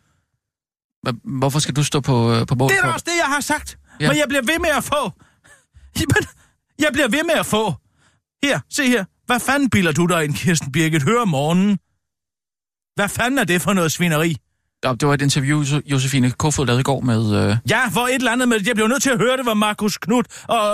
Hvorfor 1.38 1.58
skal 1.58 1.76
du 1.76 1.84
stå 1.84 2.00
på, 2.00 2.32
øh, 2.32 2.46
på 2.46 2.54
mål 2.54 2.70
Det 2.70 2.78
er 2.82 2.92
også 2.92 3.04
det, 3.08 3.16
jeg 3.20 3.26
har 3.34 3.40
sagt. 3.40 3.78
Ja. 4.00 4.08
Men 4.08 4.18
jeg 4.18 4.24
bliver 4.28 4.42
ved 4.42 4.58
med 4.58 4.70
at 4.76 4.84
få. 4.84 5.12
Jamen, 6.00 6.24
jeg 6.78 6.88
bliver 6.92 7.08
ved 7.08 7.24
med 7.24 7.34
at 7.34 7.46
få. 7.46 7.72
Her, 8.44 8.60
se 8.70 8.88
her. 8.88 9.04
Hvad 9.26 9.40
fanden 9.40 9.70
bilder 9.70 9.92
du 9.92 10.06
dig 10.06 10.24
ind, 10.24 10.34
Kirsten 10.34 10.72
Birgit? 10.72 11.02
Hør 11.02 11.20
om 11.20 11.28
morgenen. 11.28 11.78
Hvad 12.94 13.08
fanden 13.08 13.38
er 13.38 13.44
det 13.44 13.62
for 13.62 13.72
noget 13.72 13.92
svineri? 13.92 14.36
Det 14.82 15.08
var 15.08 15.14
et 15.14 15.22
interview, 15.22 15.62
Jo- 15.62 15.82
Josefine 15.86 16.30
Kofod 16.30 16.66
lavede 16.66 16.80
i 16.80 16.82
går 16.82 17.00
med... 17.00 17.50
Øh, 17.50 17.56
Ja, 17.70 17.90
hvor 17.90 18.06
et 18.06 18.14
eller 18.14 18.32
andet 18.32 18.48
med... 18.48 18.58
Jeg 18.66 18.74
blev 18.74 18.88
nødt 18.88 19.02
til 19.02 19.10
at 19.10 19.18
høre 19.18 19.36
det, 19.36 19.44
hvor 19.44 19.54
Markus 19.54 19.98
Knud 19.98 20.22
og 20.48 20.66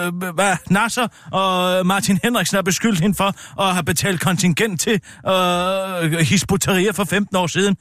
øh, 0.00 0.06
øh, 0.06 0.34
hvad, 0.34 0.56
Nasser 0.70 1.08
og 1.32 1.86
Martin 1.86 2.18
Henriksen 2.22 2.54
har 2.56 2.62
beskyldt 2.62 3.00
hende 3.00 3.16
for 3.16 3.60
at 3.62 3.72
have 3.74 3.84
betalt 3.84 4.20
kontingent 4.20 4.80
til 4.80 5.00
øh, 5.28 6.12
Hisbutaria 6.12 6.90
for 6.90 7.04
15 7.04 7.36
år 7.36 7.46
siden. 7.46 7.76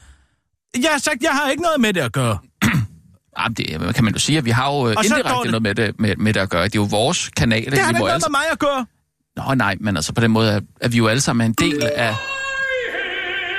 Jeg 0.82 0.90
har 0.92 0.98
sagt, 1.00 1.24
jeg 1.24 1.32
har 1.32 1.50
ikke 1.50 1.64
noget 1.64 1.82
med 1.82 1.94
det 1.94 2.02
at 2.02 2.12
gøre. 2.14 2.38
Ah, 3.36 3.50
det 3.58 3.96
kan 3.96 4.04
man 4.04 4.14
jo 4.14 4.20
sige, 4.20 4.38
at 4.38 4.46
vi 4.46 4.50
har 4.50 4.66
jo 4.66 4.88
øh, 4.88 4.96
Og 4.98 5.06
indirekte 5.06 5.52
noget 5.52 5.62
med 5.62 5.76
det, 5.76 6.00
med, 6.00 6.16
med 6.16 6.34
det 6.34 6.40
at 6.40 6.50
gøre. 6.50 6.64
Det 6.64 6.76
er 6.76 6.80
jo 6.80 6.88
vores 6.92 7.30
kanal. 7.30 7.66
Det 7.66 7.80
har 7.80 7.86
da 7.86 7.90
ikke 7.90 8.00
noget 8.00 8.14
alle... 8.14 8.24
med 8.28 8.32
mig 8.32 8.52
at 8.52 8.60
gøre. 8.60 8.86
Nå, 9.36 9.54
nej, 9.54 9.76
men 9.80 9.96
altså 9.96 10.14
på 10.14 10.22
den 10.22 10.32
måde 10.32 10.52
er, 10.52 10.62
er 10.82 10.90
vi 10.90 10.98
jo 10.98 11.08
alle 11.08 11.22
sammen 11.22 11.46
en 11.50 11.54
del 11.54 11.84
af... 11.96 12.16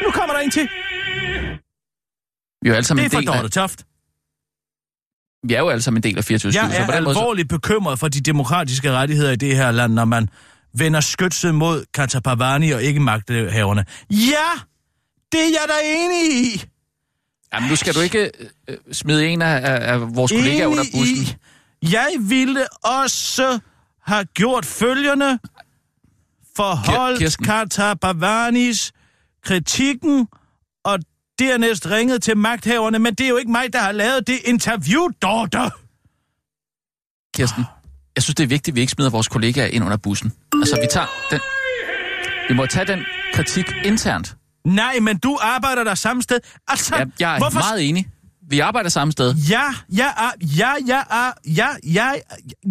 Nu 0.05 0.11
kommer 0.11 0.35
der 0.35 0.41
en 0.41 0.51
til. 0.51 0.69
Vi 2.63 2.69
er 2.69 2.73
jo 2.73 2.75
alle 2.75 2.85
sammen 2.85 3.05
Det 3.05 3.15
er 3.15 3.19
en 3.19 3.23
del 3.25 3.33
af, 3.35 3.41
Dorte 3.41 3.49
Toft. 3.61 3.85
vi 5.49 5.55
er 5.55 5.59
jo 5.59 5.69
alle 5.69 5.83
sammen 5.83 5.99
en 5.99 6.03
del 6.03 6.19
af 6.19 6.25
24 6.25 6.53
Jeg 6.55 6.71
så 6.73 6.83
er 6.83 6.87
på 6.87 6.93
den 6.93 7.05
måde, 7.05 7.15
så, 7.15 7.21
alvorligt 7.21 7.49
bekymret 7.49 7.99
for 7.99 8.09
de 8.09 8.21
demokratiske 8.21 8.93
rettigheder 8.93 9.33
i 9.33 9.37
det 9.37 9.57
her 9.57 9.71
land, 9.71 9.93
når 9.93 10.05
man 10.05 10.29
vender 10.75 11.01
skytset 11.01 11.55
mod 11.55 11.85
Katapavani 11.95 12.71
og 12.71 12.83
ikke 12.83 13.01
magthaverne. 13.01 13.85
Ja, 14.11 14.51
det 15.33 15.41
er 15.41 15.51
jeg 15.51 15.67
da 15.69 15.75
enig 15.85 16.45
i. 16.45 16.70
Jamen, 17.55 17.69
nu 17.71 17.77
skal 17.77 17.95
du 17.95 18.01
ikke 18.01 18.31
øh, 18.69 18.77
smide 18.93 19.29
en 19.29 19.43
af, 19.43 19.93
af, 19.93 20.17
vores 20.17 20.33
kollegaer 20.33 20.67
under 20.67 20.85
bussen. 20.93 21.17
i. 21.17 21.93
Jeg 21.93 22.09
ville 22.21 22.67
også 22.85 23.59
have 24.03 24.25
gjort 24.25 24.67
følgende. 24.67 25.39
Forholdt 26.57 27.19
Kirsten. 27.19 27.47
Katapavanis 27.47 28.93
kritikken 29.45 30.29
og 30.85 30.99
dernæst 31.39 31.87
ringet 31.87 32.23
til 32.23 32.37
magthaverne, 32.37 32.99
men 32.99 33.15
det 33.15 33.25
er 33.25 33.29
jo 33.29 33.37
ikke 33.37 33.51
mig, 33.51 33.73
der 33.73 33.79
har 33.79 33.93
lavet 33.93 34.27
det 34.27 34.39
interview, 34.45 35.09
Dorte. 35.23 35.59
Kirsten, 37.35 37.65
jeg 38.17 38.23
synes, 38.23 38.35
det 38.35 38.45
er 38.45 38.49
vigtigt, 38.49 38.73
at 38.73 38.77
vi 38.77 38.81
ikke 38.81 38.91
smider 38.91 39.11
vores 39.11 39.29
kollegaer 39.29 39.67
ind 39.67 39.85
under 39.85 39.97
bussen. 39.97 40.33
Altså, 40.53 40.77
vi 40.81 40.87
tager 40.91 41.07
den... 41.31 41.41
Vi 42.49 42.55
må 42.55 42.67
tage 42.67 42.87
den 42.87 43.05
kritik 43.35 43.65
internt. 43.85 44.37
Nej, 44.67 44.99
men 45.01 45.19
du 45.19 45.39
arbejder 45.43 45.85
der 45.85 45.95
samme 45.95 46.23
sted. 46.23 46.41
Altså, 46.69 46.97
Ja, 46.97 47.05
jeg 47.21 47.35
er 47.35 47.39
hvorfor... 47.39 47.59
meget 47.59 47.89
enig. 47.89 48.09
Vi 48.49 48.59
arbejder 48.59 48.91
samme 48.91 49.13
sted. 49.13 49.35
Ja, 49.35 49.63
jeg 49.93 50.15
er, 50.17 50.47
ja, 50.59 50.73
jeg 50.87 51.05
er, 51.11 51.33
ja, 51.57 51.69
ja, 51.95 52.13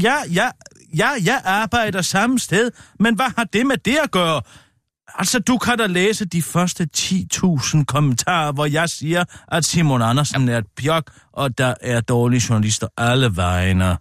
ja, 0.03 0.15
ja, 0.33 0.49
ja, 0.97 1.09
jeg 1.25 1.41
arbejder 1.45 2.01
samme 2.01 2.39
sted, 2.39 2.71
men 2.99 3.15
hvad 3.15 3.25
har 3.37 3.43
det 3.43 3.65
med 3.67 3.77
det 3.77 3.97
at 4.03 4.11
gøre? 4.11 4.41
Altså, 5.15 5.39
du 5.39 5.57
kan 5.57 5.77
da 5.77 5.87
læse 5.87 6.25
de 6.25 6.41
første 6.41 6.87
10.000 6.97 7.83
kommentarer, 7.83 8.51
hvor 8.51 8.65
jeg 8.65 8.89
siger, 8.89 9.23
at 9.51 9.65
Simon 9.65 10.01
Andersen 10.01 10.49
er 10.49 10.57
et 10.57 10.65
pjok, 10.77 11.11
og 11.33 11.57
der 11.57 11.73
er 11.81 12.01
dårlige 12.01 12.41
journalister 12.49 12.87
alle 12.97 13.35
vegne. 13.35 13.97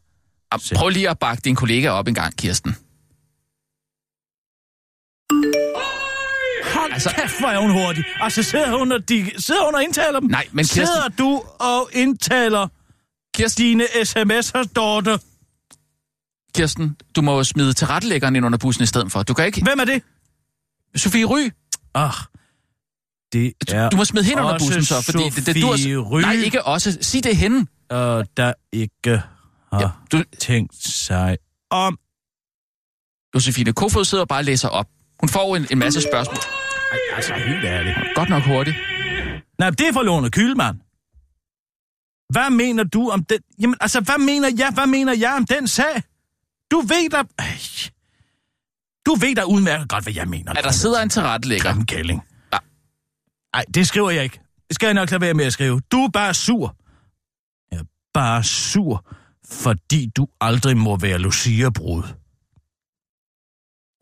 Ah, 0.53 0.61
Prøv 0.75 0.89
lige 0.89 1.11
at 1.11 1.19
bakke 1.19 1.41
din 1.45 1.55
kollega 1.57 1.91
op 1.91 2.09
en 2.09 2.15
gang, 2.15 2.37
Kirsten. 2.37 2.77
Hold 6.89 6.93
altså, 6.93 7.11
kæft, 7.21 7.39
hvor 7.41 7.49
er 7.49 7.59
hun 7.61 7.71
hurtig. 7.71 8.05
Altså, 8.21 8.43
sidder 8.43 8.79
hun 8.79 8.93
og, 8.93 9.09
de, 9.09 9.31
sidder 9.39 9.65
hun 9.65 9.75
og 9.75 9.83
indtaler 9.83 10.21
dem? 10.21 10.29
Nej, 10.31 10.47
men 10.53 10.65
Kirsten- 10.65 10.87
Sidder 10.87 11.09
du 11.19 11.43
og 11.61 11.91
indtaler 11.93 12.69
Kirsten, 13.35 13.65
dine 13.65 13.85
sms'er, 13.85 14.65
Dorte? 14.77 15.19
Kirsten, 16.55 16.97
du 17.17 17.23
må 17.23 17.45
smide 17.45 17.73
tilrettelæggeren 17.73 18.37
ind 18.37 18.47
under 18.47 18.59
bussen 18.59 18.83
i 18.83 18.87
stedet 18.87 19.13
for. 19.13 19.23
Du 19.23 19.35
kan 19.35 19.47
ikke... 19.47 19.63
Hvem 19.63 19.79
er 19.81 19.85
det? 19.85 20.03
Sofie 20.97 21.25
Ry, 21.25 21.51
Ah, 21.95 22.13
det 23.33 23.53
er 23.69 23.91
du 23.91 23.97
må 23.97 24.05
smide 24.05 24.25
hende 24.25 24.43
under 24.43 24.59
bussen 24.59 24.85
så, 24.85 25.03
fordi 25.03 25.31
det, 25.31 25.47
det, 25.47 25.63
du 25.63 25.67
har... 25.67 26.11
Ry. 26.11 26.21
Nej, 26.21 26.33
ikke 26.33 26.63
også. 26.65 26.99
Sig 27.01 27.25
det 27.25 27.37
hende. 27.37 27.67
og 27.91 28.27
der 28.37 28.53
ikke 28.73 29.23
har 29.73 29.81
Ja, 29.81 29.89
du, 30.19 30.25
tænkt 30.41 30.75
sig 30.85 31.37
om. 31.71 31.99
Josefine 33.35 33.73
Kofod 33.73 34.05
sidder 34.05 34.23
og 34.25 34.29
bare 34.29 34.41
og 34.41 34.45
læser 34.45 34.69
op. 34.69 34.87
Hun 35.21 35.29
får 35.29 35.57
en, 35.57 35.67
en 35.71 35.79
masse 35.79 36.01
spørgsmål. 36.13 36.58
Ej, 36.93 36.99
altså 37.17 37.35
helt 37.35 37.65
ærligt. 37.65 37.97
Godt 38.15 38.29
nok 38.29 38.43
hurtigt. 38.43 38.77
Nej, 39.59 39.71
det 39.71 39.89
er 39.89 39.93
for 39.93 40.03
Lone 40.03 40.31
Kylmand. 40.31 40.77
Hvad 42.33 42.51
mener 42.51 42.85
du 42.85 43.11
om 43.11 43.25
den? 43.25 43.39
Jamen, 43.61 43.77
altså, 43.81 44.01
hvad 44.01 44.19
mener 44.19 44.49
jeg? 44.59 44.71
Hvad 44.75 44.87
mener 44.87 45.15
jeg 45.15 45.35
om 45.35 45.47
den 45.47 45.69
sag? 45.69 46.03
Du 46.71 46.81
ved 46.81 47.11
da... 47.11 47.23
Ej. 47.39 47.59
Du 49.07 49.15
ved 49.15 49.35
da 49.35 49.43
udmærket 49.43 49.89
godt, 49.89 50.05
hvad 50.05 50.13
jeg 50.15 50.29
mener. 50.29 50.53
At 50.53 50.65
der 50.65 50.71
sidder 50.71 51.03
en 51.03 51.09
tilrettelægger. 51.09 51.65
Grimme 51.65 51.87
kælling. 51.87 52.23
Ja. 52.53 52.59
Nej, 53.55 53.65
det 53.75 53.87
skriver 53.89 54.11
jeg 54.11 54.25
ikke. 54.25 54.41
Det 54.69 54.75
skal 54.75 54.87
jeg 54.87 54.95
nok 54.95 55.11
lade 55.11 55.21
være 55.21 55.35
med 55.35 55.45
at 55.45 55.53
skrive. 55.53 55.81
Du 55.93 56.05
er 56.05 56.09
bare 56.11 56.35
sur. 56.35 56.77
Jeg 57.71 57.79
er 57.79 57.85
bare 58.15 58.45
sur, 58.45 59.07
fordi 59.51 60.11
du 60.17 60.29
aldrig 60.41 60.77
må 60.77 60.97
være 60.97 61.19
Lucia-brud. 61.19 62.03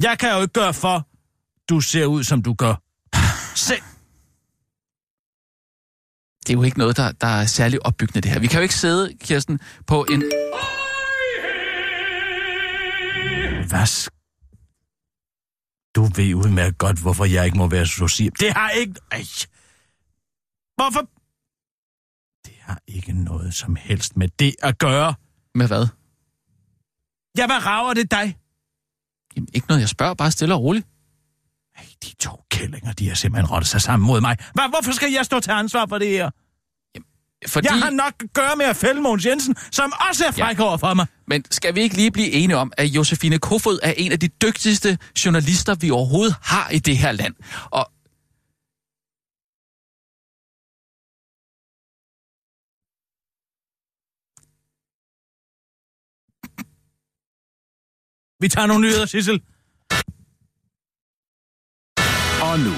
Jeg 0.02 0.18
kan 0.18 0.30
jo 0.34 0.40
ikke 0.42 0.52
gøre 0.52 0.74
for, 0.74 1.05
du 1.68 1.80
ser 1.80 2.06
ud, 2.06 2.24
som 2.24 2.42
du 2.42 2.54
gør. 2.54 2.74
Se. 3.54 3.74
Det 6.46 6.50
er 6.52 6.54
jo 6.56 6.62
ikke 6.62 6.78
noget, 6.78 6.96
der, 6.96 7.12
der 7.12 7.26
er 7.26 7.46
særlig 7.46 7.86
opbyggende, 7.86 8.20
det 8.20 8.30
her. 8.32 8.38
Vi 8.40 8.46
kan 8.46 8.58
jo 8.58 8.62
ikke 8.62 8.74
sidde, 8.74 9.16
Kirsten, 9.20 9.60
på 9.86 10.04
en... 10.10 10.20
Hvad 13.68 13.82
sk- 13.82 14.08
Du 15.96 16.04
ved 16.04 16.34
udmærket 16.34 16.78
godt, 16.78 17.00
hvorfor 17.02 17.24
jeg 17.24 17.44
ikke 17.44 17.56
må 17.58 17.66
være 17.68 17.86
så 17.86 18.08
sige. 18.08 18.30
Det 18.30 18.52
har 18.52 18.70
ikke... 18.70 18.94
Ej. 19.12 19.22
Hvorfor? 20.76 21.00
Det 22.46 22.54
har 22.60 22.80
ikke 22.86 23.12
noget 23.12 23.54
som 23.54 23.76
helst 23.76 24.16
med 24.16 24.28
det 24.28 24.54
at 24.62 24.78
gøre. 24.78 25.14
Med 25.54 25.66
hvad? 25.66 25.86
Ja, 27.38 27.46
hvad 27.46 27.66
rager 27.66 27.94
det 27.94 28.10
dig? 28.10 28.38
Jamen, 29.36 29.48
ikke 29.54 29.66
noget, 29.68 29.80
jeg 29.80 29.88
spørger, 29.88 30.14
bare 30.14 30.30
stille 30.30 30.54
og 30.54 30.62
roligt. 30.62 30.86
Ej, 31.76 31.86
de 32.02 32.14
to 32.20 32.44
kællinger, 32.50 32.92
de 32.92 33.08
har 33.08 33.14
simpelthen 33.14 33.50
rottet 33.50 33.68
sig 33.70 33.80
sammen 33.80 34.06
mod 34.06 34.20
mig. 34.20 34.36
Hvad, 34.54 34.64
hvorfor 34.68 34.92
skal 34.92 35.12
jeg 35.12 35.24
stå 35.24 35.40
til 35.40 35.50
ansvar 35.50 35.86
for 35.88 35.98
det 35.98 36.08
her? 36.08 36.30
Fordi... 37.46 37.68
Jeg 37.70 37.78
har 37.78 37.90
nok 37.90 38.14
at 38.20 38.32
gøre 38.32 38.56
med 38.56 38.66
at 38.66 38.76
fælde 38.76 39.00
Mogens 39.00 39.26
Jensen, 39.26 39.56
som 39.70 39.92
også 40.10 40.24
er 40.26 40.30
fræk 40.30 40.58
ja. 40.58 40.64
over 40.64 40.76
for 40.76 40.94
mig. 40.94 41.06
Men 41.26 41.44
skal 41.50 41.74
vi 41.74 41.80
ikke 41.80 41.96
lige 41.96 42.10
blive 42.10 42.30
enige 42.30 42.56
om, 42.56 42.72
at 42.76 42.86
Josefine 42.86 43.38
Kofod 43.38 43.78
er 43.82 43.92
en 43.96 44.12
af 44.12 44.20
de 44.20 44.28
dygtigste 44.28 44.98
journalister, 45.24 45.74
vi 45.74 45.90
overhovedet 45.90 46.34
har 46.42 46.70
i 46.70 46.78
det 46.78 46.96
her 46.96 47.12
land? 47.12 47.34
Og 47.70 47.90
Vi 58.40 58.48
tager 58.48 58.66
nogle 58.66 58.82
nyheder, 58.86 59.06
Sissel. 59.06 59.42
Og 62.56 62.62
nu, 62.62 62.76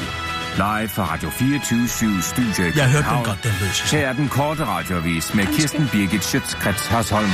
live 0.56 0.88
fra 0.88 1.12
Radio 1.12 1.30
24 1.30 1.88
Studio 2.22 2.64
i 2.64 2.72
Jeg 2.76 2.90
hørte 2.90 3.08
den 3.08 3.24
godt, 3.24 3.42
den 3.42 3.52
Sissel. 3.72 3.98
Her 3.98 4.08
er 4.08 4.12
den 4.12 4.28
korte 4.28 4.64
radiovis 4.64 5.34
med 5.34 5.46
Kirsten 5.46 5.88
Birgit 5.92 6.24
Schøtzgrads 6.24 6.86
Hasholm. 6.86 7.30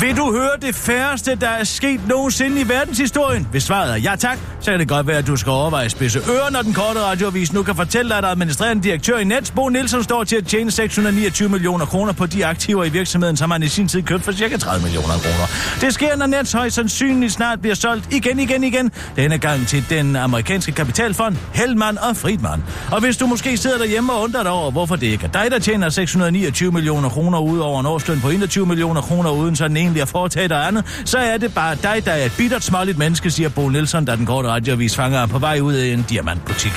Vil 0.00 0.16
du 0.16 0.32
høre 0.32 0.50
det 0.62 0.74
færreste, 0.74 1.34
der 1.34 1.48
er 1.48 1.64
sket 1.64 2.08
nogensinde 2.08 2.60
i 2.60 2.68
verdenshistorien? 2.68 3.48
Hvis 3.50 3.62
svaret 3.62 3.92
er 3.92 3.96
ja 3.96 4.16
tak, 4.16 4.38
så 4.62 4.70
kan 4.70 4.80
det 4.80 4.88
godt 4.88 5.06
være, 5.06 5.18
at 5.18 5.26
du 5.26 5.36
skal 5.36 5.50
overveje 5.50 5.84
at 5.84 5.90
spidse 5.90 6.18
ører, 6.18 6.50
når 6.50 6.62
den 6.62 6.72
korte 6.72 7.00
radioavis 7.00 7.52
nu 7.52 7.62
kan 7.62 7.74
fortælle 7.76 8.08
dig, 8.08 8.18
at 8.18 8.24
administrerende 8.24 8.82
direktør 8.82 9.18
i 9.18 9.24
Nets, 9.24 9.50
Bo 9.50 9.68
Nielsen, 9.68 10.02
står 10.02 10.24
til 10.24 10.36
at 10.36 10.46
tjene 10.46 10.70
629 10.70 11.48
millioner 11.48 11.86
kroner 11.86 12.12
på 12.12 12.26
de 12.26 12.46
aktiver 12.46 12.84
i 12.84 12.88
virksomheden, 12.88 13.36
som 13.36 13.50
han 13.50 13.62
i 13.62 13.68
sin 13.68 13.88
tid 13.88 14.02
købte 14.02 14.24
for 14.24 14.32
ca. 14.32 14.56
30 14.56 14.82
millioner 14.82 15.06
kroner. 15.08 15.46
Det 15.80 15.94
sker, 15.94 16.16
når 16.16 16.26
Nets 16.26 16.52
højst 16.52 16.74
sandsynligt 16.74 17.32
snart 17.32 17.60
bliver 17.60 17.74
solgt 17.74 18.12
igen, 18.12 18.38
igen, 18.38 18.64
igen. 18.64 18.90
Denne 19.16 19.38
gang 19.38 19.66
til 19.66 19.84
den 19.90 20.16
amerikanske 20.16 20.72
kapitalfond, 20.72 21.36
Hellman 21.54 21.98
og 21.98 22.16
Friedman. 22.16 22.64
Og 22.92 23.00
hvis 23.00 23.16
du 23.16 23.26
måske 23.26 23.56
sidder 23.56 23.78
derhjemme 23.78 24.12
og 24.12 24.22
undrer 24.22 24.42
dig 24.42 24.52
over, 24.52 24.70
hvorfor 24.70 24.96
det 24.96 25.06
ikke 25.06 25.24
er 25.24 25.42
dig, 25.42 25.50
der 25.50 25.58
tjener 25.58 25.88
629 25.88 26.72
millioner 26.72 27.08
kroner 27.08 27.38
ud 27.38 27.58
over 27.58 27.80
en 27.80 27.86
årsløn 27.86 28.20
på 28.20 28.30
21 28.30 28.66
millioner 28.66 29.00
kroner 29.00 29.30
uden 29.30 29.56
sådan 29.56 29.76
egentlig 29.76 30.02
at 30.02 30.08
foretage 30.08 30.48
dig 30.48 30.66
andet, 30.66 31.02
så 31.04 31.18
er 31.18 31.36
det 31.36 31.54
bare 31.54 31.74
dig, 31.74 32.02
der 32.04 32.12
er 32.12 32.24
et 32.24 32.32
bittert, 32.38 32.64
småligt 32.64 32.98
menneske, 32.98 33.30
siger 33.30 33.48
Bo 33.48 33.68
Nielsen, 33.68 34.04
da 34.04 34.16
den 34.16 34.26
korte 34.26 34.51
radioavis 34.52 34.96
fanger 34.96 35.26
på 35.26 35.38
vej 35.38 35.60
ud 35.60 35.74
af 35.74 35.86
en 35.86 36.04
diamantbutik. 36.08 36.72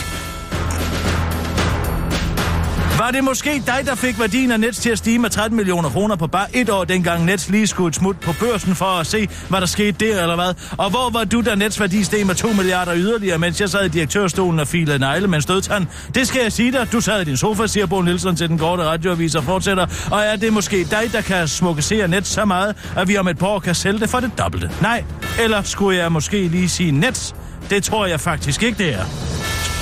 Var 2.98 3.12
det 3.12 3.24
måske 3.24 3.64
dig, 3.66 3.82
der 3.86 3.96
fik 3.96 4.20
værdien 4.20 4.52
af 4.52 4.60
Nets 4.60 4.78
til 4.78 4.90
at 4.90 4.98
stige 4.98 5.20
med 5.20 5.30
13 5.30 5.58
millioner 5.58 5.90
kroner 5.90 6.16
på 6.16 6.28
bare 6.28 6.56
et 6.56 6.70
år, 6.70 6.84
dengang 6.84 7.26
Nets 7.26 7.50
lige 7.50 7.68
skulle 7.68 7.88
et 7.88 7.96
smut 7.96 8.20
på 8.20 8.34
børsen 8.40 8.76
for 8.76 8.86
at 8.86 9.08
se, 9.08 9.28
hvad 9.50 9.60
der 9.60 9.66
skete 9.66 10.06
der 10.06 10.22
eller 10.22 10.36
hvad? 10.36 10.54
Og 10.78 10.90
hvor 10.90 11.10
var 11.10 11.24
du, 11.24 11.42
da 11.42 11.56
Nets 11.56 11.80
værdi 11.80 12.04
steg 12.04 12.26
med 12.26 12.36
2 12.36 12.48
milliarder 12.48 12.96
yderligere, 12.96 13.38
mens 13.38 13.62
jeg 13.62 13.70
sad 13.70 13.86
i 13.86 13.88
direktørstolen 13.90 14.60
og 14.60 14.68
filede 14.68 15.00
negle 15.00 15.28
med 15.28 15.36
en 15.36 15.42
stødtand? 15.42 15.88
Det 16.16 16.28
skal 16.28 16.42
jeg 16.42 16.52
sige 16.52 16.72
dig. 16.72 16.88
Du 16.92 17.02
sad 17.02 17.22
i 17.22 17.24
din 17.24 17.38
sofa, 17.38 17.68
siger 17.68 17.86
Bo 17.86 18.02
Nielsen 18.02 18.36
til 18.36 18.50
den 18.50 18.58
korte 18.58 18.84
radioavis 18.84 19.36
og 19.36 19.44
fortsætter. 19.44 19.86
Og 20.12 20.22
er 20.22 20.36
det 20.36 20.54
måske 20.54 20.84
dig, 20.84 21.10
der 21.12 21.22
kan 21.22 21.48
smukkesere 21.48 22.08
Nets 22.08 22.30
så 22.30 22.46
meget, 22.46 22.76
at 22.96 23.08
vi 23.08 23.18
om 23.18 23.28
et 23.28 23.38
par 23.38 23.48
år 23.48 23.60
kan 23.60 23.76
sælge 23.76 24.00
det 24.00 24.10
for 24.10 24.20
det 24.20 24.32
dobbelte? 24.38 24.72
Nej. 24.82 25.04
Eller 25.40 25.62
skulle 25.62 25.98
jeg 25.98 26.12
måske 26.12 26.48
lige 26.48 26.70
sige 26.70 26.92
Nets? 26.92 27.36
Det 27.70 27.84
tror 27.84 28.06
jeg 28.06 28.20
faktisk 28.20 28.64
ikke, 28.64 28.78
det 28.78 28.94
er. 28.94 29.06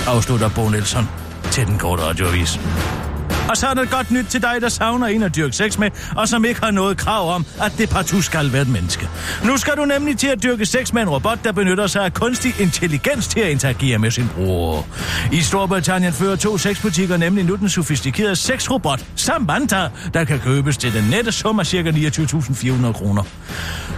Afslutter 0.07 0.49
Bo 0.55 0.69
Nielsen 0.69 1.09
til 1.51 1.65
den 1.67 1.77
korte 1.77 2.03
radioavis. 2.03 2.59
Og 3.49 3.57
så 3.57 3.67
er 3.67 3.73
der 3.73 3.85
godt 3.85 4.11
nyt 4.11 4.25
til 4.25 4.41
dig, 4.41 4.55
der 4.61 4.69
savner 4.69 5.07
en 5.07 5.23
at 5.23 5.35
dyrke 5.35 5.55
sex 5.55 5.77
med, 5.77 5.91
og 6.15 6.27
som 6.27 6.45
ikke 6.45 6.61
har 6.63 6.71
noget 6.71 6.97
krav 6.97 7.35
om, 7.35 7.45
at 7.61 7.73
det 7.77 7.89
partout 7.89 8.23
skal 8.23 8.53
være 8.53 8.61
et 8.61 8.67
menneske. 8.67 9.09
Nu 9.45 9.57
skal 9.57 9.73
du 9.77 9.85
nemlig 9.85 10.17
til 10.17 10.27
at 10.27 10.43
dyrke 10.43 10.65
sex 10.65 10.93
med 10.93 11.01
en 11.01 11.09
robot, 11.09 11.39
der 11.43 11.51
benytter 11.51 11.87
sig 11.87 12.05
af 12.05 12.13
kunstig 12.13 12.53
intelligens 12.59 13.27
til 13.27 13.39
at 13.39 13.49
interagere 13.49 13.97
med 13.97 14.11
sin 14.11 14.29
bruger. 14.35 14.81
I 15.31 15.41
Storbritannien 15.41 16.13
fører 16.13 16.35
to 16.35 16.57
sexbutikker 16.57 17.17
nemlig 17.17 17.45
nu 17.45 17.55
den 17.55 17.69
sofistikerede 17.69 18.35
sexrobot 18.35 19.05
Samantha, 19.15 19.87
der 20.13 20.23
kan 20.23 20.39
købes 20.39 20.77
til 20.77 20.93
den 20.93 21.03
nette 21.03 21.31
sum 21.31 21.59
af 21.59 21.67
ca. 21.67 21.89
29.400 21.89 22.91
kroner. 22.91 23.23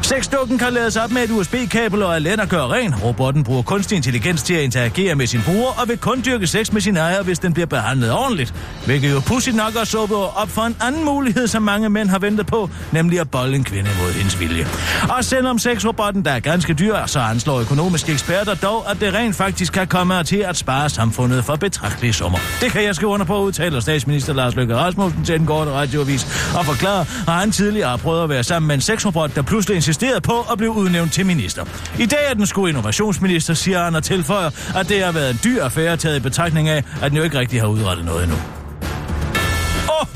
Sexdukken 0.02 0.58
kan 0.58 0.74
lades 0.74 0.98
op 0.98 1.12
med 1.12 1.24
et 1.24 1.32
USB-kabel 1.32 2.04
og 2.04 2.16
er 2.16 2.20
let 2.20 2.40
at 2.40 2.50
gøre 2.50 2.68
ren. 2.68 2.96
Robotten 2.96 3.44
bruger 3.44 3.62
kunstig 3.62 3.96
intelligens 3.96 4.44
til 4.44 4.54
at 4.54 4.64
interagere 4.64 5.16
med 5.16 5.28
sin 5.28 5.42
bruger 5.46 5.82
og 5.82 5.88
vil 5.88 5.98
kun 5.98 6.22
dyrke 6.26 6.48
sex 6.48 6.72
med 6.72 6.82
sin 6.82 6.98
ejer, 6.98 7.24
hvis 7.24 7.40
den 7.40 7.54
bliver 7.54 7.66
behandlet 7.66 8.12
ordentligt. 8.12 8.54
Hvilket 8.86 9.12
jo 9.12 9.20
pudsigt 9.36 9.56
nok 9.56 9.76
også 9.76 9.98
åbne 9.98 10.16
op 10.16 10.50
for 10.50 10.62
en 10.62 10.76
anden 10.82 11.06
mulighed, 11.06 11.48
som 11.48 11.64
mange 11.64 11.90
mænd 11.90 12.10
har 12.10 12.20
ventet 12.20 12.48
på, 12.48 12.70
nemlig 12.92 13.20
at 13.20 13.32
bolde 13.32 13.56
en 13.56 13.64
kvinde 13.64 13.90
mod 14.02 14.12
hendes 14.12 14.40
vilje. 14.40 14.68
Og 15.10 15.26
selvom 15.26 15.60
sexrobotten, 15.60 16.26
der 16.26 16.32
er 16.32 16.40
ganske 16.40 16.74
dyr, 16.74 17.06
så 17.06 17.20
anslår 17.20 17.60
økonomiske 17.60 18.12
eksperter 18.12 18.56
dog, 18.56 18.92
at 18.92 19.00
det 19.00 19.14
rent 19.14 19.36
faktisk 19.36 19.74
kan 19.74 19.88
komme 19.88 20.24
til 20.24 20.38
at 20.38 20.58
spare 20.58 20.90
samfundet 20.90 21.46
for 21.46 21.56
betragtelige 21.56 22.14
summer. 22.14 22.40
Det 22.62 22.72
kan 22.72 22.84
jeg 22.84 22.96
skrive 22.96 23.12
under 23.12 23.26
på, 23.26 23.40
udtaler 23.40 23.80
statsminister 23.80 24.34
Lars 24.34 24.56
Løkke 24.56 24.76
Rasmussen 24.76 25.26
til 25.26 25.40
den 25.40 25.48
korte 25.48 25.72
radioavis 25.72 26.52
og 26.58 26.66
forklarer, 26.66 27.02
at 27.28 27.34
han 27.34 27.52
tidligere 27.52 27.90
har 27.90 27.98
prøvet 27.98 28.24
at 28.24 28.30
være 28.30 28.44
sammen 28.44 28.68
med 28.68 28.76
en 28.76 28.82
sexrobot, 28.82 29.36
der 29.36 29.42
pludselig 29.42 29.76
insisterede 29.76 30.22
på 30.22 30.46
at 30.52 30.58
blive 30.58 30.72
udnævnt 30.72 31.14
til 31.14 31.26
minister. 31.26 31.66
I 32.00 32.06
dag 32.06 32.30
er 32.30 32.34
den 32.34 32.46
sgu 32.46 32.66
innovationsminister, 32.66 33.54
siger 33.54 33.84
han 33.84 33.96
og 33.96 34.04
tilføjer, 34.04 34.50
at 34.76 34.90
det 34.90 35.04
har 35.04 35.12
været 35.12 35.30
en 35.30 35.40
dyr 35.44 35.64
affære 35.64 35.98
taget 35.98 36.18
i 36.18 36.20
betragtning 36.20 36.70
af, 36.70 36.84
at 37.02 37.12
den 37.12 37.18
jo 37.18 37.24
ikke 37.24 37.40
rigtig 37.40 37.62
har 37.62 37.68
udrettet 37.68 38.06
noget 38.06 38.24
endnu. 38.24 38.38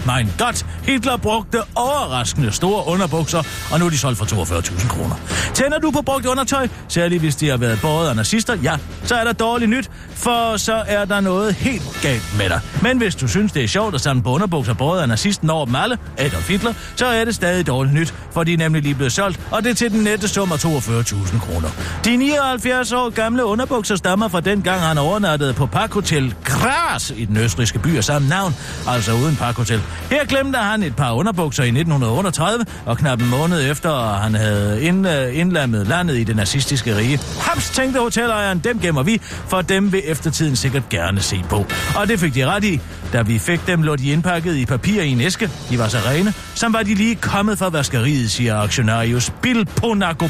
mein 0.05 0.29
Gott, 0.37 0.65
Hitler 0.83 1.17
brugte 1.17 1.61
overraskende 1.75 2.51
store 2.51 2.87
underbukser, 2.87 3.43
og 3.71 3.79
nu 3.79 3.85
er 3.85 3.89
de 3.89 3.97
solgt 3.97 4.17
for 4.17 4.25
42.000 4.25 4.87
kroner. 4.87 5.15
Tænder 5.53 5.79
du 5.79 5.91
på 5.91 6.01
brugt 6.01 6.25
undertøj, 6.25 6.67
særligt 6.87 7.21
hvis 7.21 7.35
de 7.35 7.49
har 7.49 7.57
været 7.57 7.79
båret 7.81 8.09
af 8.09 8.15
nazister, 8.15 8.55
ja, 8.63 8.77
så 9.03 9.15
er 9.15 9.23
der 9.23 9.33
dårligt 9.33 9.69
nyt, 9.71 9.89
for 10.13 10.57
så 10.57 10.83
er 10.87 11.05
der 11.05 11.19
noget 11.19 11.53
helt 11.53 11.99
galt 12.01 12.37
med 12.37 12.49
dig. 12.49 12.59
Men 12.81 12.97
hvis 12.97 13.15
du 13.15 13.27
synes, 13.27 13.51
det 13.51 13.63
er 13.63 13.67
sjovt 13.67 13.95
at 13.95 14.01
samle 14.01 14.23
på 14.23 14.29
underbukser 14.29 14.73
båret 14.73 15.01
af 15.01 15.07
nazisten 15.07 15.49
over 15.49 15.65
dem 15.65 15.75
alle, 15.75 15.97
Adolf 16.17 16.49
Hitler, 16.49 16.73
så 16.95 17.05
er 17.05 17.25
det 17.25 17.35
stadig 17.35 17.67
dårligt 17.67 17.95
nyt, 17.95 18.13
for 18.31 18.43
de 18.43 18.53
er 18.53 18.57
nemlig 18.57 18.81
lige 18.83 18.95
blevet 18.95 19.11
solgt, 19.13 19.39
og 19.51 19.63
det 19.63 19.69
er 19.69 19.75
til 19.75 19.91
den 19.91 20.03
nette 20.03 20.27
sum 20.27 20.51
af 20.51 20.65
42.000 20.65 21.39
kroner. 21.39 21.69
De 22.05 22.17
79 22.17 22.91
år 22.91 23.09
gamle 23.09 23.45
underbukser 23.45 23.95
stammer 23.95 24.27
fra 24.27 24.39
den 24.41 24.61
gang, 24.61 24.81
han 24.81 24.97
overnattede 24.97 25.53
på 25.53 25.65
Parkhotel 25.65 26.35
Gras 26.43 27.13
i 27.15 27.25
den 27.25 27.37
østrigske 27.37 27.79
by 27.79 27.97
af 27.97 28.03
samme 28.03 28.29
navn, 28.29 28.55
altså 28.87 29.13
uden 29.13 29.35
Parkhotel. 29.35 29.81
Her 30.11 30.25
glemte 30.25 30.57
han 30.57 30.68
han 30.69 30.83
et 30.83 30.95
par 30.95 31.13
underbukser 31.13 31.63
i 31.63 31.67
1938, 31.67 32.65
og 32.85 32.97
knap 32.97 33.21
en 33.21 33.29
måned 33.29 33.71
efter, 33.71 34.13
han 34.13 34.33
havde 34.33 34.83
ind, 34.83 35.07
øh, 35.07 35.37
indlammet 35.39 35.87
landet 35.87 36.17
i 36.17 36.23
det 36.23 36.35
nazistiske 36.35 36.97
rige. 36.97 37.19
Haps, 37.41 37.69
tænkte 37.69 37.99
hotelejeren, 37.99 38.59
dem 38.59 38.79
gemmer 38.79 39.03
vi, 39.03 39.17
for 39.21 39.61
dem 39.61 39.91
vil 39.91 40.01
eftertiden 40.05 40.55
sikkert 40.55 40.89
gerne 40.89 41.21
se 41.21 41.43
på. 41.49 41.65
Og 41.95 42.07
det 42.07 42.19
fik 42.19 42.35
de 42.35 42.45
ret 42.45 42.63
i. 42.63 42.79
Da 43.13 43.21
vi 43.21 43.39
fik 43.39 43.67
dem, 43.67 43.81
lå 43.83 43.95
de 43.95 44.11
indpakket 44.11 44.55
i 44.55 44.65
papir 44.65 45.01
i 45.01 45.09
en 45.09 45.21
æske. 45.21 45.49
De 45.69 45.79
var 45.79 45.87
så 45.87 45.97
rene, 45.97 46.33
som 46.55 46.73
var 46.73 46.83
de 46.83 46.95
lige 46.95 47.15
kommet 47.15 47.57
fra 47.57 47.69
vaskeriet, 47.69 48.31
siger 48.31 48.57
aktionarius 48.57 49.31
Bill 49.41 49.65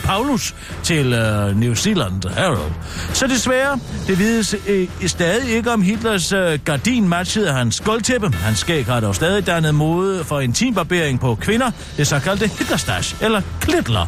Paulus 0.06 0.56
til 0.84 1.14
uh, 1.14 1.60
New 1.60 1.74
Zealand 1.74 2.30
Herald. 2.36 2.72
Så 3.14 3.28
desværre, 3.28 3.80
det 4.08 4.20
vides 4.20 4.56
øh, 4.68 4.88
stadig 5.08 5.50
ikke 5.50 5.72
om 5.72 5.82
Hitlers 5.82 6.32
øh, 6.32 6.60
gardin 6.66 7.10
matchede 7.10 7.52
hans 7.52 7.82
gulvtæppe. 7.82 8.34
Hans 8.34 8.60
skæg 8.60 8.86
har 8.86 9.00
dog 9.00 9.16
stadig 9.16 9.48
dannet 9.48 9.76
mode 9.76 10.24
for 10.24 10.40
intimbarbering 10.40 11.20
på 11.20 11.36
kvinder, 11.36 11.72
det 11.98 12.08
såkaldte 12.08 12.48
Hitlerstash, 12.48 13.16
eller 13.22 13.42
klitler. 13.62 14.06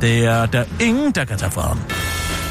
Det 0.00 0.24
er 0.24 0.46
der 0.46 0.64
ingen, 0.80 1.12
der 1.12 1.24
kan 1.24 1.38
tage 1.38 1.50
fra 1.50 1.62
ham. 1.62 1.78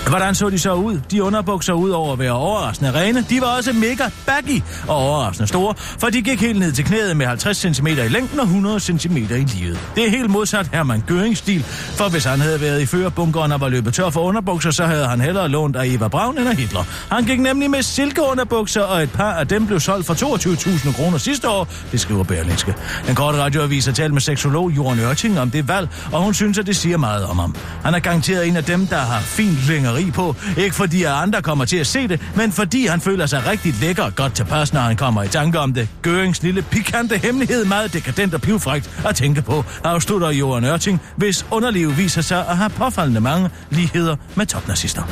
Hvordan 0.09 0.35
så 0.35 0.49
de 0.49 0.59
så 0.59 0.73
ud? 0.73 0.99
De 1.11 1.23
underbukser 1.23 1.73
ud 1.73 1.89
over 1.89 2.13
at 2.13 2.19
være 2.19 2.31
overraskende 2.31 2.93
rene. 2.93 3.25
De 3.29 3.41
var 3.41 3.47
også 3.47 3.73
mega 3.73 4.03
baggy 4.25 4.61
og 4.87 4.95
overraskende 4.95 5.47
store, 5.47 5.73
for 5.77 6.09
de 6.09 6.21
gik 6.21 6.41
helt 6.41 6.59
ned 6.59 6.71
til 6.71 6.85
knæet 6.85 7.17
med 7.17 7.25
50 7.25 7.57
cm 7.57 7.87
i 7.87 7.91
længden 7.91 8.39
og 8.39 8.45
100 8.45 8.79
cm 8.79 9.17
i 9.17 9.21
livet. 9.21 9.79
Det 9.95 10.05
er 10.05 10.09
helt 10.09 10.29
modsat 10.29 10.69
Hermann 10.73 11.03
Gørings 11.07 11.39
stil, 11.39 11.63
for 11.97 12.09
hvis 12.09 12.25
han 12.25 12.39
havde 12.39 12.61
været 12.61 12.81
i 12.81 12.85
førerbunkeren 12.85 13.51
og 13.51 13.61
var 13.61 13.69
løbet 13.69 13.93
tør 13.93 14.09
for 14.09 14.21
underbukser, 14.21 14.71
så 14.71 14.85
havde 14.85 15.07
han 15.07 15.21
hellere 15.21 15.49
lånt 15.49 15.75
af 15.75 15.85
Eva 15.85 16.07
Braun 16.07 16.37
end 16.37 16.49
af 16.49 16.55
Hitler. 16.55 16.83
Han 17.11 17.23
gik 17.23 17.39
nemlig 17.39 17.69
med 17.69 17.81
silkeunderbukser, 17.81 18.81
og 18.81 19.03
et 19.03 19.11
par 19.11 19.33
af 19.33 19.47
dem 19.47 19.67
blev 19.67 19.79
solgt 19.79 20.05
for 20.05 20.13
22.000 20.13 20.95
kroner 20.95 21.17
sidste 21.17 21.49
år, 21.49 21.67
det 21.91 21.99
skriver 21.99 22.23
Berlingske. 22.23 22.75
Den 23.07 23.15
korte 23.15 23.37
radioavis 23.37 23.85
har 23.85 23.93
talt 23.93 24.13
med 24.13 24.21
seksolog 24.21 24.71
Jørgen 24.71 24.99
Ørting 24.99 25.39
om 25.39 25.51
det 25.51 25.67
valg, 25.67 25.89
og 26.11 26.21
hun 26.21 26.33
synes, 26.33 26.57
at 26.57 26.67
det 26.67 26.75
siger 26.75 26.97
meget 26.97 27.25
om 27.25 27.39
ham. 27.39 27.55
Han 27.83 27.95
er 27.95 27.99
garanteret 27.99 28.47
en 28.47 28.57
af 28.57 28.63
dem, 28.63 28.87
der 28.87 28.97
har 28.97 29.19
fint 29.19 29.67
længere 29.67 29.94
maleri 29.95 30.12
på. 30.12 30.36
Ikke 30.58 30.75
fordi 30.75 31.03
at 31.03 31.12
andre 31.12 31.41
kommer 31.41 31.65
til 31.65 31.77
at 31.77 31.88
se 31.88 32.08
det, 32.08 32.21
men 32.36 32.51
fordi 32.51 32.86
han 32.86 33.01
føler 33.01 33.25
sig 33.25 33.47
rigtig 33.47 33.73
lækker 33.81 34.03
og 34.03 34.15
godt 34.15 34.34
tilpas, 34.36 34.73
når 34.73 34.81
han 34.81 34.95
kommer 34.95 35.23
i 35.23 35.27
tanke 35.27 35.60
om 35.60 35.73
det. 35.73 35.89
Gørings 36.01 36.43
lille 36.43 36.62
pikante 36.62 37.17
hemmelighed, 37.17 37.65
meget 37.65 37.93
dekadent 37.93 38.34
og 38.34 38.41
pivfrægt 38.41 39.01
at 39.05 39.15
tænke 39.15 39.41
på, 39.41 39.63
afslutter 39.84 40.29
Johan 40.29 40.65
Ørting, 40.65 41.01
hvis 41.15 41.45
underliv 41.51 41.97
viser 41.97 42.21
sig 42.21 42.47
at 42.47 42.58
have 42.58 42.69
påfaldende 42.69 43.21
mange 43.21 43.49
ligheder 43.69 44.15
med 44.36 44.45
topnazister. 44.45 45.03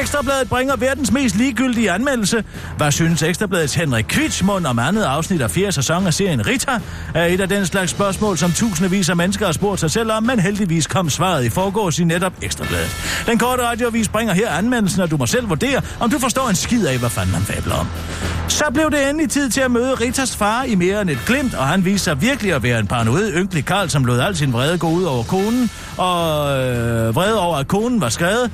Ekstrabladet 0.00 0.48
bringer 0.48 0.76
verdens 0.76 1.12
mest 1.12 1.36
ligegyldige 1.36 1.90
anmeldelse. 1.90 2.44
Hvad 2.76 2.92
synes 2.92 3.22
Ekstrabladets 3.22 3.74
Henrik 3.74 4.04
Kvitsmund 4.08 4.66
om 4.66 4.78
andet 4.78 5.02
afsnit 5.02 5.42
af 5.42 5.50
fjerde 5.50 5.72
sæson 5.72 6.06
af 6.06 6.14
serien 6.14 6.46
Rita? 6.46 6.80
Er 7.14 7.24
et 7.24 7.40
af 7.40 7.48
den 7.48 7.66
slags 7.66 7.90
spørgsmål, 7.90 8.38
som 8.38 8.52
tusindvis 8.52 9.08
af 9.08 9.16
mennesker 9.16 9.46
har 9.46 9.52
spurgt 9.52 9.80
sig 9.80 9.90
selv 9.90 10.12
om, 10.12 10.22
men 10.22 10.40
heldigvis 10.40 10.86
kom 10.86 11.10
svaret 11.10 11.44
i 11.44 11.50
forgårs 11.50 11.98
i 11.98 12.04
netop 12.04 12.32
Ekstrabladet. 12.42 12.96
Den 13.26 13.38
korte 13.38 13.62
radiovis 13.62 14.08
bringer 14.08 14.34
her 14.34 14.50
anmeldelsen, 14.50 15.02
og 15.02 15.10
du 15.10 15.16
må 15.16 15.26
selv 15.26 15.48
vurdere, 15.48 15.82
om 16.00 16.10
du 16.10 16.18
forstår 16.18 16.48
en 16.48 16.56
skid 16.56 16.86
af, 16.86 16.98
hvad 16.98 17.10
fanden 17.10 17.32
man 17.32 17.42
fabler 17.42 17.74
om. 17.74 17.86
Så 18.48 18.64
blev 18.74 18.90
det 18.90 19.08
endelig 19.08 19.30
tid 19.30 19.50
til 19.50 19.60
at 19.60 19.70
møde 19.70 19.94
Ritas 19.94 20.36
far 20.36 20.62
i 20.62 20.74
mere 20.74 21.00
end 21.00 21.10
et 21.10 21.18
glimt, 21.26 21.54
og 21.54 21.66
han 21.66 21.84
viste 21.84 22.04
sig 22.04 22.22
virkelig 22.22 22.52
at 22.52 22.62
være 22.62 22.78
en 22.78 22.86
paranoid, 22.86 23.32
ynkelig 23.34 23.64
karl, 23.64 23.88
som 23.88 24.04
lod 24.04 24.20
al 24.20 24.36
sin 24.36 24.52
vrede 24.52 24.78
gå 24.78 24.88
ud 24.88 25.04
over 25.04 25.22
konen, 25.22 25.70
og 25.96 26.58
øh, 26.58 27.14
vrede 27.14 27.40
over, 27.40 27.56
at 27.56 27.68
konen 27.68 28.00
var 28.00 28.08
skrevet, 28.08 28.50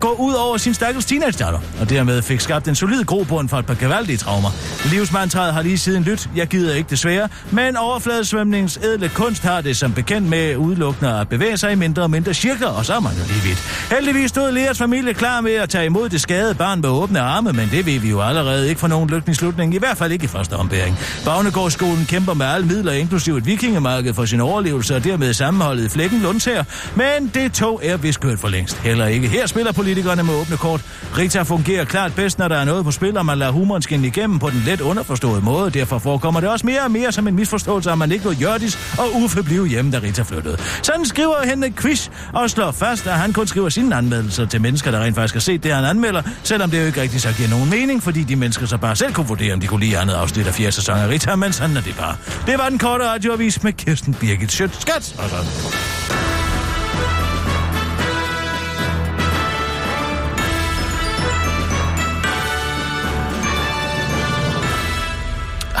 gå 0.00 0.12
ud 0.18 0.34
over 0.34 0.56
sin 0.56 0.74
stakkels 0.74 1.04
teenage 1.06 1.46
og 1.80 1.90
dermed 1.90 2.22
fik 2.22 2.40
skabt 2.40 2.68
en 2.68 2.74
solid 2.74 3.04
grobund 3.04 3.48
for 3.48 3.56
et 3.56 3.66
par 3.66 3.74
gevaldige 3.74 4.16
traumer. 4.16 4.50
Livsmantraet 4.92 5.54
har 5.54 5.62
lige 5.62 5.78
siden 5.78 6.02
lyt, 6.02 6.30
jeg 6.36 6.46
gider 6.46 6.74
ikke 6.74 6.90
desværre, 6.90 7.28
men 7.50 7.76
overfladesvømningens 7.76 8.76
edle 8.76 9.08
kunst 9.08 9.42
har 9.42 9.60
det 9.60 9.76
som 9.76 9.92
bekendt 9.92 10.28
med 10.28 10.56
udelukkende 10.56 11.20
at 11.20 11.28
bevæge 11.28 11.56
sig 11.56 11.72
i 11.72 11.74
mindre 11.74 12.02
og 12.02 12.10
mindre 12.10 12.34
cirkler, 12.34 12.68
og 12.68 12.86
så 12.86 12.94
er 12.94 13.00
man 13.00 13.12
jo 13.12 13.22
lige 13.26 13.42
vidt. 13.42 13.58
Heldigvis 13.90 14.30
stod 14.30 14.52
Leas 14.52 14.78
familie 14.78 15.14
klar 15.14 15.40
med 15.40 15.52
at 15.52 15.68
tage 15.68 15.86
imod 15.86 16.08
det 16.08 16.20
skadede 16.20 16.54
barn 16.54 16.80
med 16.80 16.88
åbne 16.88 17.20
arme, 17.20 17.52
men 17.52 17.68
det 17.70 17.86
ved 17.86 17.98
vi 17.98 18.10
jo 18.10 18.20
allerede 18.20 18.68
ikke 18.68 18.80
for 18.80 18.88
nogen 18.88 19.10
lykkelig 19.10 19.36
slutning, 19.36 19.74
i 19.74 19.78
hvert 19.78 19.96
fald 19.96 20.12
ikke 20.12 20.24
i 20.24 20.28
første 20.28 20.56
ombæring. 20.56 20.98
Bagnegårdsskolen 21.24 22.06
kæmper 22.08 22.34
med 22.34 22.46
alle 22.46 22.66
midler, 22.66 22.92
inklusive 22.92 23.38
et 23.38 23.46
vikingemarked 23.46 24.14
for 24.14 24.24
sin 24.24 24.40
overlevelse 24.40 24.96
og 24.96 25.04
dermed 25.04 25.34
sammenholdet 25.34 25.84
i 25.84 25.88
flækken 25.88 26.20
Lunds 26.20 26.48
men 26.94 27.30
det 27.34 27.52
tog 27.52 27.80
er 27.84 27.96
vist 27.96 28.20
kørt 28.20 28.38
for 28.38 28.48
længst. 28.48 28.76
Heller 28.76 29.06
ikke 29.06 29.28
her 29.28 29.46
spiller 29.46 29.72
politikerne 29.90 30.22
med 30.22 30.34
åbne 30.34 30.56
kort. 30.56 30.80
Rita 31.18 31.42
fungerer 31.42 31.84
klart 31.84 32.14
bedst, 32.14 32.38
når 32.38 32.48
der 32.48 32.56
er 32.56 32.64
noget 32.64 32.84
på 32.84 32.90
spil, 32.90 33.16
og 33.16 33.26
man 33.26 33.38
lader 33.38 33.52
humoren 33.52 33.82
skinne 33.82 34.06
igennem 34.06 34.38
på 34.38 34.50
den 34.50 34.62
let 34.66 34.80
underforståede 34.80 35.40
måde. 35.40 35.70
Derfor 35.70 35.98
forekommer 35.98 36.40
det 36.40 36.48
også 36.48 36.66
mere 36.66 36.82
og 36.82 36.90
mere 36.90 37.12
som 37.12 37.28
en 37.28 37.34
misforståelse, 37.36 37.90
at 37.90 37.98
man 37.98 38.12
ikke 38.12 38.24
lod 38.24 38.34
Jørdis 38.34 38.78
og 38.98 39.14
Uffe 39.14 39.42
blive 39.42 39.66
hjemme, 39.66 39.90
da 39.90 39.98
Rita 39.98 40.22
flyttede. 40.22 40.56
Sådan 40.82 41.04
skriver 41.04 41.34
Henrik 41.44 41.72
Quiz 41.76 42.08
og 42.32 42.50
slår 42.50 42.70
fast, 42.70 43.06
at 43.06 43.12
han 43.12 43.32
kun 43.32 43.46
skriver 43.46 43.68
sine 43.68 43.96
anmeldelser 43.96 44.46
til 44.46 44.60
mennesker, 44.60 44.90
der 44.90 45.00
rent 45.00 45.14
faktisk 45.14 45.34
har 45.34 45.40
set 45.40 45.62
det, 45.62 45.74
han 45.74 45.84
anmelder, 45.84 46.22
selvom 46.42 46.70
det 46.70 46.80
jo 46.80 46.86
ikke 46.86 47.00
rigtig 47.00 47.20
så 47.20 47.32
giver 47.36 47.48
nogen 47.48 47.70
mening, 47.70 48.02
fordi 48.02 48.22
de 48.22 48.36
mennesker 48.36 48.66
så 48.66 48.76
bare 48.76 48.96
selv 48.96 49.12
kunne 49.12 49.26
vurdere, 49.26 49.52
om 49.52 49.60
de 49.60 49.66
kunne 49.66 49.80
lide 49.84 49.98
andet 49.98 50.14
afsnit 50.14 50.46
af 50.46 50.54
fjerde 50.54 50.72
sæson 50.72 50.96
af 50.98 51.08
Rita, 51.08 51.36
men 51.36 51.52
sådan 51.52 51.76
er 51.76 51.80
det 51.80 51.96
bare. 51.98 52.16
Det 52.46 52.58
var 52.58 52.68
den 52.68 52.78
korte 52.78 53.04
radioavis 53.08 53.62
med 53.62 53.72
Kirsten 53.72 54.14
Birgit 54.14 54.52
Schøtz. 54.52 54.80
Skat! 54.80 55.14
Og 55.18 55.30
sådan. 55.30 55.89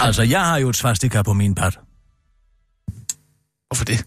Altså, 0.00 0.22
jeg 0.22 0.46
har 0.46 0.56
jo 0.58 0.68
et 0.68 0.76
svastika 0.76 1.22
på 1.22 1.32
min 1.32 1.54
pat. 1.54 1.78
Hvorfor 3.68 3.84
det? 3.84 4.04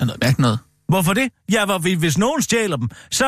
Er 0.00 0.04
noget 0.04 0.20
mærke 0.22 0.40
noget? 0.40 0.58
Hvorfor 0.88 1.14
det? 1.14 1.28
Ja, 1.52 1.64
hvor, 1.64 1.78
hvis 1.98 2.18
nogen 2.18 2.42
stjæler 2.42 2.76
dem, 2.76 2.88
så, 3.10 3.26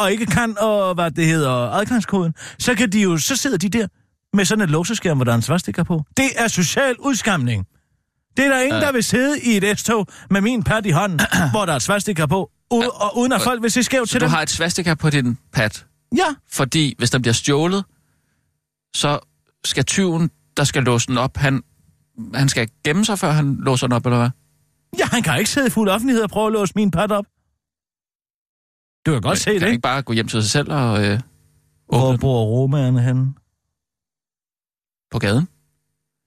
og 0.00 0.12
ikke 0.12 0.26
kan, 0.26 0.58
og 0.58 0.94
hvad 0.94 1.10
det 1.10 1.26
hedder, 1.26 1.50
adgangskoden, 1.50 2.34
så 2.58 2.74
kan 2.74 2.92
de 2.92 3.00
jo, 3.02 3.16
så 3.18 3.36
sidder 3.36 3.56
de 3.56 3.68
der 3.68 3.86
med 4.36 4.44
sådan 4.44 4.64
et 4.64 4.70
låseskærm, 4.70 5.16
hvor 5.18 5.24
der 5.24 5.32
er 5.32 5.36
en 5.36 5.42
svastika 5.42 5.82
på. 5.82 6.04
Det 6.16 6.28
er 6.36 6.48
social 6.48 6.94
udskamning. 6.98 7.66
Det 8.36 8.44
er 8.44 8.48
der 8.48 8.60
ingen, 8.60 8.76
uh. 8.76 8.82
der 8.82 8.92
vil 8.92 9.04
sidde 9.04 9.40
i 9.40 9.56
et 9.56 9.78
S-tog 9.78 10.06
med 10.30 10.40
min 10.40 10.62
pat 10.62 10.86
i 10.86 10.90
hånden, 10.90 11.20
hvor 11.52 11.64
der 11.64 11.72
er 11.72 11.76
et 11.76 11.82
svastika 11.82 12.26
på, 12.26 12.50
u- 12.74 13.02
og 13.04 13.18
uden 13.18 13.32
at 13.32 13.40
folk 13.42 13.62
vil 13.62 13.70
se 13.70 13.82
skævt 13.82 14.08
til 14.08 14.20
du 14.20 14.24
dem. 14.24 14.30
har 14.30 14.42
et 14.42 14.50
svastika 14.50 14.94
på 14.94 15.10
din 15.10 15.38
pat, 15.52 15.86
Ja, 16.16 16.34
fordi 16.52 16.94
hvis 16.98 17.10
der 17.10 17.18
bliver 17.18 17.34
stjålet, 17.34 17.84
så 18.96 19.18
skal 19.64 19.84
tyven, 19.84 20.30
der 20.58 20.64
skal 20.64 20.82
låse 20.82 21.06
den 21.06 21.18
op, 21.18 21.36
han, 21.36 21.62
han 22.34 22.48
skal 22.48 22.70
gemme 22.84 23.04
sig, 23.04 23.18
før 23.18 23.30
han 23.30 23.56
låser 23.56 23.86
den 23.86 23.92
op, 23.96 24.06
eller 24.06 24.18
hvad? 24.18 24.30
ja, 24.98 25.04
han 25.04 25.22
kan 25.22 25.38
ikke 25.38 25.50
sidde 25.50 25.66
i 25.66 25.70
fuld 25.70 25.88
offentlighed 25.88 26.22
og 26.22 26.30
prøve 26.30 26.46
at 26.46 26.52
låse 26.52 26.72
min 26.76 26.90
pat 26.90 27.12
op. 27.12 27.26
Du 29.06 29.12
kan 29.12 29.22
godt 29.22 29.38
se 29.38 29.44
kan 29.44 29.54
det, 29.54 29.60
ikke? 29.62 29.70
ikke 29.70 29.82
bare 29.82 30.02
gå 30.02 30.12
hjem 30.12 30.28
til 30.28 30.42
sig 30.42 30.50
selv 30.50 30.72
og 30.72 31.04
øh, 31.04 31.20
Hvor 31.86 32.16
bor 32.16 32.44
romerne 32.44 33.02
henne? 33.02 33.34
på 35.10 35.18
gaden? 35.18 35.48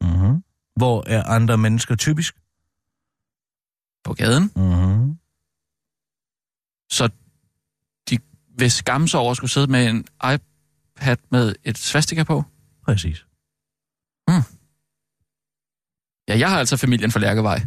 Mm-hmm. 0.02 0.44
Hvor 0.76 1.04
er 1.08 1.24
andre 1.24 1.58
mennesker 1.58 1.96
typisk? 1.96 2.36
På 4.04 4.14
gaden. 4.14 4.52
Mm-hmm. 4.56 5.18
Så 6.92 7.10
de 8.10 8.20
vil 8.58 8.72
skamme 8.72 9.08
sig 9.08 9.20
over 9.20 9.32
at 9.32 9.38
skulle 9.38 9.52
sidde 9.52 9.68
med 9.68 9.90
en 9.90 10.06
iPad 10.34 11.18
med 11.32 11.56
et 11.64 11.78
svastika 11.78 12.24
på. 12.24 12.44
Præcis. 12.86 13.26
Ja, 16.28 16.38
jeg 16.38 16.50
har 16.50 16.60
altså 16.60 16.78
familien 16.78 17.12
for 17.12 17.20
Lærkevej. 17.20 17.60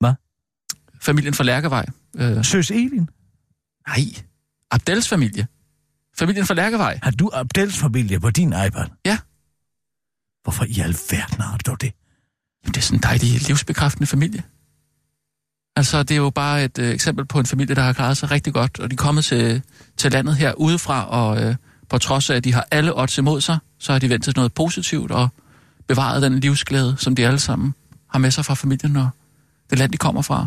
Hvad? 0.00 0.14
Familien 1.00 1.34
for 1.34 1.44
Lærkevej. 1.44 1.86
Øh, 2.16 2.44
Søs 2.44 2.70
Elin, 2.70 3.08
nej, 3.88 4.04
Abdels 4.70 5.08
familie. 5.08 5.46
Familien 6.18 6.46
for 6.46 6.54
Lærkevej. 6.54 6.98
har 7.02 7.10
du 7.10 7.30
Abdels 7.34 7.78
familie 7.78 8.20
på 8.20 8.30
din 8.30 8.48
iPad? 8.48 8.86
Ja. 9.04 9.18
Hvorfor 10.42 10.64
i 10.64 10.78
alverden 10.78 11.40
har 11.40 11.56
du 11.56 11.74
det? 11.74 11.92
Jamen, 12.64 12.74
det 12.74 12.76
er 12.76 12.80
sådan 12.80 12.98
en 12.98 13.02
dejlig 13.02 13.42
livsbekræftende 13.48 14.06
familie. 14.06 14.42
Altså, 15.76 16.02
det 16.02 16.10
er 16.10 16.16
jo 16.16 16.30
bare 16.30 16.64
et 16.64 16.78
øh, 16.78 16.94
eksempel 16.94 17.26
på 17.26 17.38
en 17.38 17.46
familie, 17.46 17.74
der 17.74 17.82
har 17.82 17.92
klaret 17.92 18.16
sig 18.16 18.30
rigtig 18.30 18.52
godt, 18.52 18.80
og 18.80 18.90
de 18.90 18.94
er 18.94 18.96
kommet 18.96 19.24
til, 19.24 19.62
til 19.96 20.12
landet 20.12 20.36
her 20.36 20.52
udefra, 20.52 21.08
og 21.08 21.42
øh, 21.42 21.56
på 21.92 21.98
trods 21.98 22.30
af, 22.30 22.36
at 22.36 22.44
de 22.44 22.52
har 22.52 22.66
alle 22.70 22.98
odds 22.98 23.18
imod 23.18 23.40
sig, 23.40 23.58
så 23.78 23.92
har 23.92 23.98
de 23.98 24.10
vendt 24.10 24.24
til 24.24 24.32
noget 24.36 24.54
positivt 24.54 25.10
og 25.10 25.28
bevaret 25.86 26.22
den 26.22 26.40
livsglæde, 26.40 26.96
som 26.98 27.16
de 27.16 27.26
alle 27.26 27.38
sammen 27.38 27.74
har 28.10 28.18
med 28.18 28.30
sig 28.30 28.44
fra 28.44 28.54
familien 28.54 28.96
og 28.96 29.08
det 29.70 29.78
land, 29.78 29.92
de 29.92 29.96
kommer 29.96 30.22
fra. 30.22 30.46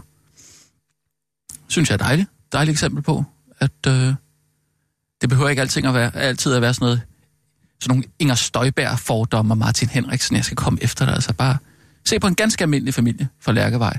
Synes 1.67 1.89
jeg 1.89 1.93
er 1.93 1.97
dejligt. 1.97 2.29
Dejligt 2.51 2.75
eksempel 2.75 3.03
på, 3.03 3.23
at 3.59 3.71
øh, 3.87 4.13
det 5.21 5.29
behøver 5.29 5.49
ikke 5.49 5.61
alting 5.61 5.87
at 5.87 5.93
være, 5.93 6.15
altid 6.15 6.53
at 6.53 6.61
være 6.61 6.73
sådan 6.73 6.85
noget, 6.85 7.01
sådan 7.81 7.95
nogle 7.95 8.03
Inger 8.19 8.35
Støjberg 8.35 8.99
fordomme 8.99 9.53
og 9.53 9.57
Martin 9.57 9.89
Henriksen, 9.89 10.35
jeg 10.35 10.45
skal 10.45 10.57
komme 10.57 10.79
efter 10.81 11.05
dig. 11.05 11.13
Altså 11.13 11.33
bare 11.33 11.57
se 12.05 12.19
på 12.19 12.27
en 12.27 12.35
ganske 12.35 12.61
almindelig 12.61 12.93
familie 12.93 13.27
fra 13.39 13.51
Lærkevej. 13.51 13.97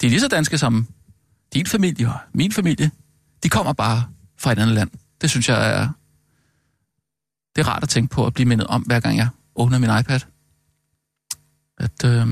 De 0.00 0.06
er 0.06 0.10
lige 0.10 0.20
så 0.20 0.28
danske 0.28 0.58
som 0.58 0.86
din 1.54 1.66
familie 1.66 2.08
og 2.08 2.18
min 2.32 2.52
familie. 2.52 2.90
De 3.42 3.48
kommer 3.48 3.72
bare 3.72 4.04
fra 4.38 4.52
et 4.52 4.58
andet 4.58 4.74
land. 4.74 4.90
Det 5.20 5.30
synes 5.30 5.48
jeg 5.48 5.70
er... 5.70 5.88
Det 7.56 7.62
er 7.62 7.68
rart 7.68 7.82
at 7.82 7.88
tænke 7.88 8.14
på 8.14 8.26
at 8.26 8.34
blive 8.34 8.48
mindet 8.48 8.66
om, 8.66 8.82
hver 8.82 9.00
gang 9.00 9.16
jeg 9.16 9.28
åbner 9.54 9.78
min 9.78 9.90
iPad. 10.00 10.20
At, 11.78 12.04
øh, 12.04 12.26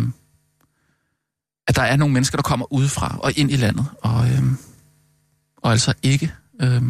at 1.67 1.77
der 1.77 1.83
er 1.83 1.97
nogle 1.97 2.15
mennesker, 2.15 2.37
der 2.37 2.43
kommer 2.43 2.73
udefra 2.73 3.19
og 3.23 3.39
ind 3.39 3.51
i 3.51 3.57
landet, 3.57 3.87
og, 4.03 4.31
øh, 4.31 4.43
og 5.57 5.73
altså 5.73 5.95
ikke 6.03 6.35
øh, 6.61 6.83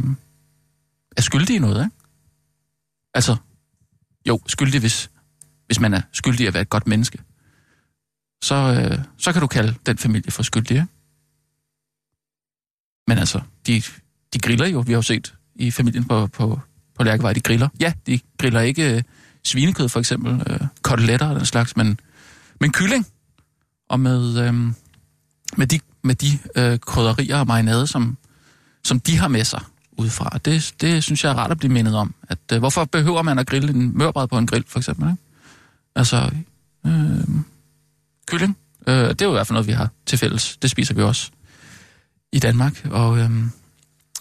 er 1.16 1.22
skyldige 1.22 1.56
i 1.56 1.60
noget, 1.60 1.84
ikke? 1.84 1.96
Altså, 3.14 3.36
jo, 4.28 4.40
skyldig, 4.46 4.80
hvis, 4.80 5.10
hvis 5.66 5.80
man 5.80 5.94
er 5.94 6.00
skyldig 6.12 6.46
at 6.46 6.54
være 6.54 6.62
et 6.62 6.68
godt 6.68 6.86
menneske. 6.86 7.18
Så, 8.42 8.54
øh, 8.54 9.04
så 9.18 9.32
kan 9.32 9.40
du 9.40 9.46
kalde 9.46 9.74
den 9.86 9.98
familie 9.98 10.30
for 10.30 10.42
skyldig, 10.42 10.70
ikke? 10.70 10.86
Men 13.06 13.18
altså, 13.18 13.40
de, 13.66 13.82
de 14.32 14.38
griller 14.38 14.66
jo, 14.66 14.80
vi 14.80 14.92
har 14.92 14.98
jo 14.98 15.02
set 15.02 15.34
i 15.54 15.70
familien 15.70 16.04
på, 16.04 16.26
på, 16.26 16.60
på 17.00 17.04
Lærkevej, 17.04 17.32
de 17.32 17.40
griller. 17.40 17.68
Ja, 17.80 17.92
de 18.06 18.20
griller 18.38 18.60
ikke 18.60 18.96
øh, 18.96 19.02
svinekød 19.44 19.88
for 19.88 20.00
eksempel, 20.00 20.42
øh, 20.46 20.60
koteletter 20.82 21.28
og 21.28 21.36
den 21.36 21.46
slags, 21.46 21.76
men, 21.76 22.00
men 22.60 22.72
kylling. 22.72 23.06
Og 23.88 24.00
med, 24.00 24.38
øh, 24.38 24.54
med 25.56 25.66
de, 25.66 25.80
med 26.04 26.14
de 26.14 26.38
øh, 26.56 26.78
krydderier 26.78 27.38
og 27.38 27.46
marinade, 27.46 27.86
som, 27.86 28.16
som 28.84 29.00
de 29.00 29.18
har 29.18 29.28
med 29.28 29.44
sig 29.44 29.62
udefra. 29.92 30.38
Det, 30.44 30.74
det 30.80 31.04
synes 31.04 31.24
jeg 31.24 31.30
er 31.30 31.34
rart 31.34 31.50
at 31.50 31.58
blive 31.58 31.72
mindet 31.72 31.96
om. 31.96 32.14
At, 32.28 32.38
øh, 32.52 32.58
hvorfor 32.58 32.84
behøver 32.84 33.22
man 33.22 33.38
at 33.38 33.46
grille 33.46 33.70
en 33.70 33.98
mørbræd 33.98 34.28
på 34.28 34.38
en 34.38 34.46
grill, 34.46 34.64
for 34.68 34.78
eksempel? 34.78 35.08
Ikke? 35.08 35.22
Altså, 35.96 36.30
øh, 36.86 37.42
kylling. 38.26 38.56
Øh, 38.86 39.08
det 39.08 39.22
er 39.22 39.26
jo 39.26 39.32
i 39.32 39.34
hvert 39.34 39.46
fald 39.46 39.54
noget, 39.54 39.66
vi 39.66 39.72
har 39.72 39.88
til 40.06 40.18
fælles. 40.18 40.56
Det 40.56 40.70
spiser 40.70 40.94
vi 40.94 41.02
også 41.02 41.30
i 42.32 42.38
Danmark. 42.38 42.86
Og, 42.90 43.18
øh, 43.18 43.30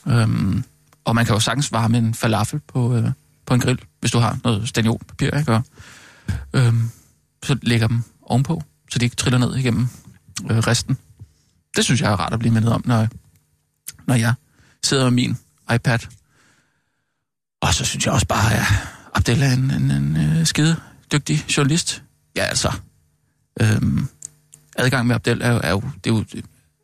øh, 0.07 0.61
og 1.09 1.15
man 1.15 1.25
kan 1.25 1.33
jo 1.33 1.39
sagtens 1.39 1.71
varme 1.71 1.97
en 1.97 2.13
falafel 2.13 2.59
på, 2.67 2.95
øh, 2.95 3.11
på 3.45 3.53
en 3.53 3.59
grill, 3.59 3.79
hvis 3.99 4.11
du 4.11 4.19
har 4.19 4.39
noget 4.43 4.69
stanionpapir, 4.69 5.37
ikke? 5.37 5.53
Og, 5.53 5.63
øh, 6.53 6.73
så 7.43 7.57
lægger 7.61 7.87
dem 7.87 8.03
ovenpå, 8.21 8.63
så 8.91 8.99
de 8.99 9.05
ikke 9.05 9.15
triller 9.15 9.39
ned 9.39 9.55
igennem 9.55 9.87
øh, 10.51 10.57
resten 10.57 10.97
det 11.75 11.85
synes 11.85 12.01
jeg 12.01 12.11
er 12.11 12.15
rart 12.15 12.33
at 12.33 12.39
blive 12.39 12.53
mindet 12.53 12.71
om, 12.73 12.81
når, 12.85 13.07
når 14.07 14.15
jeg 14.15 14.33
sidder 14.83 15.03
med 15.03 15.11
min 15.11 15.37
iPad. 15.75 15.99
Og 17.61 17.73
så 17.73 17.85
synes 17.85 18.05
jeg 18.05 18.13
også 18.13 18.27
bare, 18.27 18.53
at 18.53 18.63
Abdel 19.13 19.41
er 19.41 19.53
en, 19.53 19.71
en, 19.71 19.91
en, 19.91 20.17
øh, 20.17 20.45
skide 20.45 20.75
dygtig 21.11 21.45
journalist. 21.57 22.03
Ja, 22.35 22.43
altså. 22.43 22.71
Øhm, 23.61 24.07
adgang 24.75 25.07
med 25.07 25.15
Abdel 25.15 25.41
er, 25.41 25.51
jo- 25.51 25.59
er 25.63 25.69
jo, 25.69 25.81
det 26.03 26.09
er 26.09 26.15
jo 26.15 26.25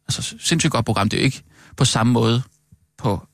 altså, 0.07 0.35
sindssygt 0.39 0.71
godt 0.71 0.85
program. 0.85 1.09
Det 1.09 1.17
er 1.17 1.21
jo 1.21 1.25
ikke 1.25 1.43
på 1.77 1.85
samme 1.85 2.13
måde 2.13 2.41
på 2.97 3.27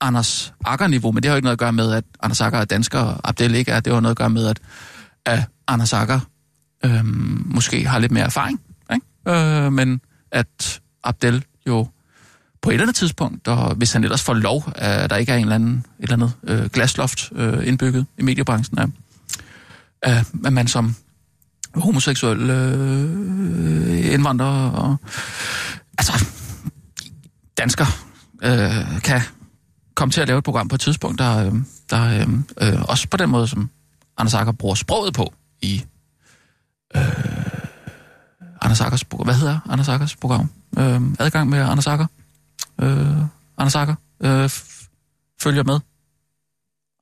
Anders 0.00 0.54
Akker-niveau, 0.64 1.12
men 1.12 1.22
det 1.22 1.28
har 1.28 1.34
jo 1.34 1.36
ikke 1.36 1.44
noget 1.44 1.54
at 1.54 1.58
gøre 1.58 1.72
med, 1.72 1.92
at 1.92 2.04
Anders 2.22 2.40
Akker 2.40 2.58
er 2.58 2.64
dansker, 2.64 2.98
og 2.98 3.28
Abdel 3.28 3.54
ikke 3.54 3.72
er. 3.72 3.80
Det 3.80 3.92
har 3.92 4.00
noget 4.00 4.14
at 4.14 4.18
gøre 4.18 4.30
med, 4.30 4.46
at, 4.46 4.60
at 5.26 5.40
Anders 5.68 5.92
Akker 5.92 6.20
øhm, 6.84 7.42
måske 7.46 7.86
har 7.86 7.98
lidt 7.98 8.12
mere 8.12 8.24
erfaring, 8.24 8.60
ikke? 8.92 9.06
Øh, 9.28 9.72
men 9.72 10.00
at 10.32 10.80
Abdel 11.04 11.44
jo 11.66 11.88
på 12.62 12.70
et 12.70 12.74
eller 12.74 12.84
andet 12.84 12.96
tidspunkt, 12.96 13.48
og 13.48 13.74
hvis 13.74 13.92
han 13.92 14.04
ellers 14.04 14.22
får 14.22 14.34
lov, 14.34 14.72
at 14.74 15.10
der 15.10 15.16
ikke 15.16 15.32
er 15.32 15.36
en 15.36 15.42
eller 15.42 15.54
anden, 15.54 15.86
et 15.98 16.02
eller 16.02 16.12
andet 16.12 16.32
øh, 16.44 16.70
glasloft 16.70 17.32
øh, 17.32 17.66
indbygget 17.66 18.06
i 18.18 18.22
mediebranchen, 18.22 18.78
at, 18.78 18.88
øh, 20.06 20.24
at 20.44 20.52
man 20.52 20.68
som 20.68 20.94
homoseksuel 21.74 22.50
øh, 22.50 24.14
indvandrer 24.14 24.70
og 24.70 24.96
altså 25.98 26.24
dansker 27.58 27.86
øh, 28.42 29.02
kan 29.02 29.20
komme 29.98 30.12
til 30.12 30.20
at 30.20 30.28
lave 30.28 30.38
et 30.38 30.44
program 30.44 30.68
på 30.68 30.74
et 30.74 30.80
tidspunkt, 30.80 31.18
der, 31.18 31.46
øhm, 31.46 31.66
der 31.90 32.04
øh, 32.04 32.72
øh, 32.74 32.82
også 32.82 33.08
på 33.08 33.16
den 33.16 33.30
måde, 33.30 33.48
som 33.48 33.70
Anders 34.16 34.34
Akker 34.34 34.52
bruger 34.52 34.74
sproget 34.74 35.14
på 35.14 35.34
i 35.62 35.84
øh, 36.96 37.02
Anders 38.60 38.80
Akkers 38.80 39.04
program. 39.04 39.26
Hvad 39.26 39.34
hedder 39.34 39.60
Anders 39.68 39.88
Akkers 39.88 40.16
program? 40.16 40.50
Øh, 40.78 41.00
adgang 41.18 41.50
med 41.50 41.58
Anders 41.58 41.86
Akker. 41.86 42.06
Øh, 42.80 43.22
Anders 43.58 43.74
Akker 43.74 43.94
øh, 44.20 44.50
følger 45.42 45.62
med. 45.64 45.80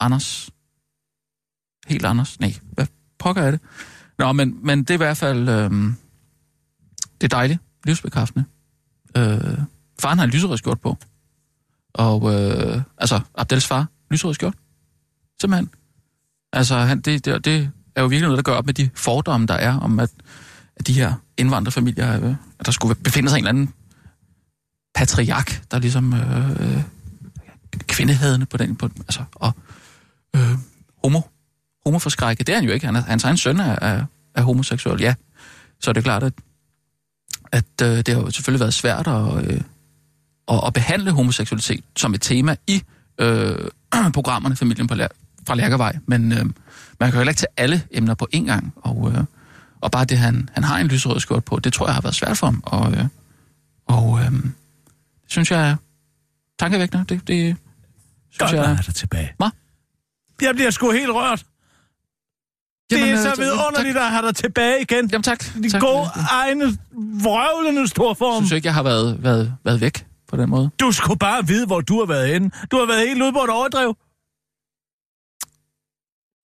Anders. 0.00 0.50
Helt 1.86 2.04
Anders. 2.04 2.40
Nej, 2.40 2.54
hvad 2.72 2.86
pokker 3.18 3.42
er 3.42 3.50
det? 3.50 3.60
Nå, 4.18 4.32
men, 4.32 4.58
men 4.62 4.78
det 4.78 4.90
er 4.90 4.94
i 4.94 4.96
hvert 4.96 5.16
fald... 5.16 5.48
Øh, 5.48 5.70
det 7.20 7.24
er 7.32 7.36
dejligt. 7.36 7.60
Livsbekræftende. 7.84 8.44
Øh, 9.16 9.58
faren 10.00 10.18
har 10.18 10.24
en 10.24 10.30
lyserød 10.30 10.56
skjort 10.56 10.80
på. 10.80 10.98
Og 11.96 12.34
øh, 12.34 12.82
altså, 12.98 13.20
Abdels 13.34 13.66
far, 13.66 13.86
lyserød 14.10 14.34
skjort. 14.34 14.54
Simpelthen. 15.40 15.70
Altså, 16.52 16.78
han, 16.78 17.00
det, 17.00 17.24
det, 17.24 17.44
det 17.44 17.70
er 17.94 18.02
jo 18.02 18.06
virkelig 18.06 18.28
noget, 18.28 18.36
der 18.36 18.52
gør 18.52 18.58
op 18.58 18.66
med 18.66 18.74
de 18.74 18.90
fordomme, 18.94 19.46
der 19.46 19.54
er 19.54 19.78
om, 19.78 20.00
at, 20.00 20.10
at 20.76 20.86
de 20.86 20.92
her 20.92 21.14
indvandrerfamilier, 21.36 22.24
øh, 22.24 22.34
at 22.58 22.66
der 22.66 22.72
skulle 22.72 22.94
befinde 22.94 23.28
sig 23.28 23.38
en 23.38 23.44
eller 23.44 23.48
anden 23.48 23.72
patriark, 24.94 25.62
der 25.70 25.78
ligesom 25.78 26.14
øh, 26.14 26.50
øh, 26.50 28.46
på 28.50 28.56
den, 28.56 28.76
på, 28.76 28.88
altså, 28.98 29.24
og 29.34 29.52
øh, 30.36 30.50
homo, 31.04 31.20
homoforskrækket. 31.84 32.46
Det 32.46 32.52
er 32.52 32.56
han 32.56 32.64
jo 32.64 32.72
ikke. 32.72 32.86
Han 32.86 32.96
er, 32.96 33.00
hans 33.00 33.24
egen 33.24 33.36
søn 33.36 33.60
er, 33.60 33.78
er, 33.82 34.04
er 34.34 34.42
homoseksuel, 34.42 35.00
ja. 35.00 35.14
Så 35.80 35.90
er 35.90 35.92
det 35.92 36.04
klart, 36.04 36.22
at, 36.22 36.32
at 37.52 37.82
øh, 37.82 37.96
det 37.96 38.08
har 38.08 38.20
jo 38.20 38.30
selvfølgelig 38.30 38.60
været 38.60 38.74
svært 38.74 39.06
at, 39.06 39.44
øh, 39.44 39.60
at, 40.48 40.60
at 40.66 40.72
behandle 40.72 41.10
homoseksualitet 41.10 41.84
som 41.96 42.14
et 42.14 42.22
tema 42.22 42.56
i 42.66 42.82
øh, 43.18 43.68
programmerne 44.14 44.56
Familien 44.56 44.86
på 44.86 44.94
Lær, 44.94 45.08
fra 45.46 45.54
Lærkevej, 45.54 45.98
men 46.06 46.32
øh, 46.32 46.38
man 46.38 46.54
kan 47.00 47.12
jo 47.12 47.18
heller 47.18 47.30
ikke 47.30 47.38
tage 47.38 47.52
alle 47.56 47.82
emner 47.90 48.14
på 48.14 48.28
én 48.34 48.44
gang, 48.44 48.74
og, 48.76 49.12
øh, 49.12 49.24
og 49.80 49.90
bare 49.90 50.04
det, 50.04 50.18
han, 50.18 50.48
han 50.52 50.64
har 50.64 50.78
en 50.78 50.86
lyserød 50.86 51.20
skjort 51.20 51.44
på, 51.44 51.58
det 51.58 51.72
tror 51.72 51.86
jeg 51.86 51.94
har 51.94 52.00
været 52.02 52.14
svært 52.14 52.38
for 52.38 52.46
ham, 52.46 52.62
og, 52.66 52.92
øh, 52.92 53.04
og 53.86 54.18
øh, 54.20 54.32
det 54.32 55.32
synes 55.32 55.50
jeg 55.50 55.70
er 55.70 55.76
tankevækkende. 56.58 57.04
Det, 57.08 57.28
det 57.28 57.56
synes 58.30 58.38
Godt, 58.38 58.52
jeg... 58.52 58.72
er 58.72 58.82
der 58.82 58.92
tilbage. 58.92 59.32
Hvad? 59.38 59.48
Jeg 60.42 60.54
bliver 60.54 60.70
sgu 60.70 60.90
helt 60.90 61.10
rørt. 61.10 61.44
Det 62.90 62.98
Jamen, 62.98 63.14
er 63.14 63.30
øh, 63.30 63.36
så 63.36 63.42
vidunderligt 63.42 63.96
at 63.96 64.10
have 64.10 64.26
dig 64.26 64.36
tilbage 64.36 64.82
igen. 64.82 65.10
Jamen 65.12 65.22
tak. 65.22 65.44
De 65.62 65.70
tak. 65.70 65.80
gode, 65.80 66.08
egne, 66.30 66.78
vrøvlende 67.22 67.88
store 67.88 68.16
form. 68.16 68.42
synes 68.42 68.50
jeg 68.50 68.56
ikke, 68.56 68.66
jeg 68.66 68.74
har 68.74 68.82
været, 68.82 69.22
været, 69.22 69.54
været 69.64 69.80
væk 69.80 70.06
på 70.28 70.36
den 70.36 70.50
måde. 70.50 70.70
Du 70.80 70.92
skulle 70.92 71.18
bare 71.18 71.46
vide, 71.46 71.66
hvor 71.66 71.80
du 71.80 71.98
har 71.98 72.06
været 72.06 72.28
henne. 72.32 72.50
Du 72.70 72.76
har 72.76 72.86
været 72.86 73.08
helt 73.08 73.22
ude 73.22 73.32
på 73.32 73.38
et 73.38 73.50
overdrev. 73.50 73.96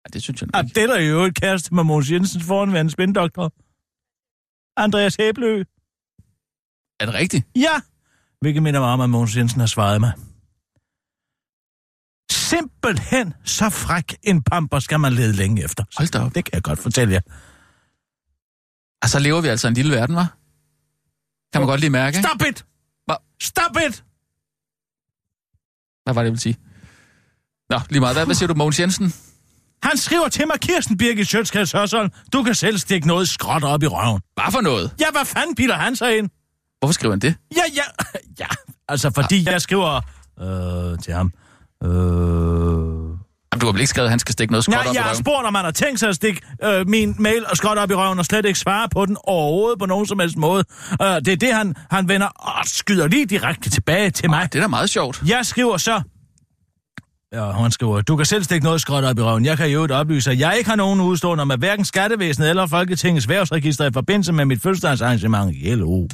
Ja, 0.04 0.08
det 0.14 0.24
synes 0.24 0.42
jeg 0.42 0.50
Ja, 0.56 0.62
ikke. 0.62 0.74
det 0.76 0.90
er 0.98 1.00
jo 1.00 1.20
et 1.24 1.36
kæreste 1.36 1.76
med 1.76 1.84
Måns 1.84 2.12
Jensens 2.12 2.44
foranværende 2.44 2.92
spindoktor. 2.92 3.54
Andreas 4.78 5.16
Hæbleø. 5.16 5.64
Er 7.00 7.06
det 7.06 7.14
rigtigt? 7.14 7.48
Ja! 7.56 7.76
Hvilket 8.42 8.64
minder 8.64 8.80
mig 8.80 8.90
om, 8.90 9.02
at 9.02 9.10
Måns 9.10 9.36
Jensen 9.38 9.60
har 9.60 9.68
svaret 9.68 10.00
mig. 10.02 10.14
Simpelthen 12.32 13.34
så 13.46 13.70
fræk 13.70 14.18
en 14.24 14.44
pamper 14.44 14.80
skal 14.80 15.00
man 15.00 15.14
lede 15.14 15.34
længe 15.34 15.64
efter. 15.64 15.84
Hold 15.98 16.08
da 16.12 16.20
op. 16.20 16.36
Det 16.36 16.46
kan 16.46 16.54
jeg 16.54 16.64
godt 16.64 16.80
fortælle 16.80 17.14
jer. 17.14 17.22
Altså, 19.02 19.20
lever 19.20 19.42
vi 19.42 19.48
altså 19.48 19.68
i 19.68 19.70
en 19.70 19.74
lille 19.74 19.96
verden, 19.96 20.16
var? 20.16 20.38
Kan 21.54 21.62
man 21.62 21.68
godt 21.68 21.80
lige 21.80 21.90
mærke, 21.90 22.18
ikke? 22.18 22.30
Stop 22.30 22.48
it! 22.48 22.66
Stop 23.42 23.78
it! 23.88 24.04
Hvad 26.04 26.14
var 26.14 26.22
det, 26.22 26.26
jeg 26.26 26.32
ville 26.32 26.40
sige? 26.40 26.58
Nå, 27.70 27.80
lige 27.90 28.00
meget. 28.00 28.16
Hvad, 28.16 28.26
hvad 28.26 28.36
siger 28.36 28.48
du, 28.48 28.54
Mogens 28.54 28.80
Jensen? 28.80 29.14
Han 29.84 29.98
skriver 29.98 30.28
til 30.28 30.48
mig, 30.48 30.60
Kirsten 30.60 30.98
Birgit 30.98 31.28
Sjøtskreds 31.28 31.72
Hørsholm, 31.72 32.12
du 32.34 32.44
kan 32.44 32.56
selv 32.56 32.78
stikke 32.78 33.08
noget 33.08 33.30
skråt 33.30 33.64
op 33.64 33.84
i 33.84 33.88
røven. 33.88 34.22
Hvad 34.34 34.52
for 34.52 34.62
noget? 34.62 34.96
Ja, 35.00 35.06
hvad 35.12 35.26
fanden 35.26 35.56
bilder 35.56 35.76
han 35.76 35.96
sig 35.96 36.18
ind? 36.18 36.30
Hvorfor 36.80 36.94
skriver 36.94 37.12
han 37.12 37.20
det? 37.20 37.36
Ja, 37.56 37.62
ja, 37.76 37.84
ja. 38.40 38.48
Altså, 38.88 39.12
fordi 39.16 39.50
jeg 39.50 39.62
skriver 39.62 40.02
øh, 40.40 41.00
til 41.00 41.14
ham. 41.14 41.34
Øh... 41.84 43.18
Jamen, 43.60 43.66
du 43.66 43.66
har 43.68 43.72
vel 43.74 43.82
ikke 43.82 43.89
skrevet, 43.89 44.07
at 44.07 44.10
han 44.12 44.20
skal 44.20 44.34
stikke 44.34 44.51
noget 44.51 44.64
skråt 44.64 44.74
Nej, 44.74 44.86
op 44.88 44.93
i 44.93 44.95
jeg 44.95 45.03
har 45.03 45.10
røven? 45.10 45.24
spurgt, 45.24 45.47
om 45.47 45.55
han 45.55 45.66
har 45.66 45.72
tænkt 45.72 45.99
sig 45.99 46.10
at 46.10 46.16
stikke 46.16 46.41
øh, 46.64 46.88
min 46.88 47.16
mail 47.20 47.45
og 47.49 47.57
skråt 47.57 47.78
op 47.78 47.91
i 47.91 47.93
røven 47.93 48.20
og 48.20 48.26
slet 48.26 48.45
ikke 48.45 48.60
svare 48.60 48.89
på 48.89 49.05
den 49.05 49.18
overhovedet 49.24 49.80
på 49.80 49.86
nogen 49.86 50.05
som 50.07 50.20
helst 50.20 50.38
måde. 50.38 50.64
Øh, 51.01 51.07
det 51.07 51.28
er 51.28 51.36
det, 51.36 51.53
han, 51.53 51.76
han 51.91 52.07
vender 52.10 52.28
og 52.28 52.66
skyder 52.66 53.07
lige 53.07 53.26
direkte 53.26 53.70
tilbage 53.70 54.10
til 54.10 54.30
mig. 54.30 54.53
Det 54.53 54.60
er 54.60 54.64
da 54.64 54.68
meget 54.68 54.89
sjovt. 54.89 55.22
Jeg 55.28 55.45
skriver 55.45 55.78
så... 55.78 56.01
Ja, 57.34 57.51
han 57.51 57.72
skriver, 57.72 58.01
du 58.01 58.16
kan 58.16 58.26
selv 58.26 58.43
stikke 58.43 58.64
noget 58.64 58.82
skråt 58.82 59.03
op 59.03 59.20
i 59.20 59.22
røven. 59.22 59.45
Jeg 59.45 59.57
kan 59.57 59.70
jo 59.70 59.84
et 59.84 59.91
oplyse, 59.91 60.32
at 60.32 60.39
jeg 60.39 60.55
ikke 60.57 60.70
har 60.70 60.76
nogen 60.78 61.01
udstående 61.01 61.45
med 61.45 61.57
hverken 61.57 61.86
skattevæsenet 61.86 62.49
eller 62.49 62.68
Folketingets 62.68 63.28
værvsregister 63.30 63.86
i 63.86 63.91
forbindelse 63.93 64.34
med 64.34 64.45
mit 64.45 64.62
fødselsdagsarrangement 64.62 65.55
i 65.55 65.76
LO. 65.76 66.07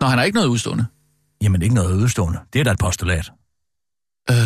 Nå, 0.00 0.06
han 0.06 0.18
har 0.18 0.22
ikke 0.22 0.36
noget 0.36 0.48
udstående. 0.48 0.86
Jamen, 1.42 1.62
ikke 1.62 1.74
noget 1.74 2.02
udstående. 2.02 2.38
Det 2.52 2.60
er 2.60 2.64
da 2.64 2.70
et 2.70 2.78
postulat. 2.78 3.30
Øh, 4.30 4.36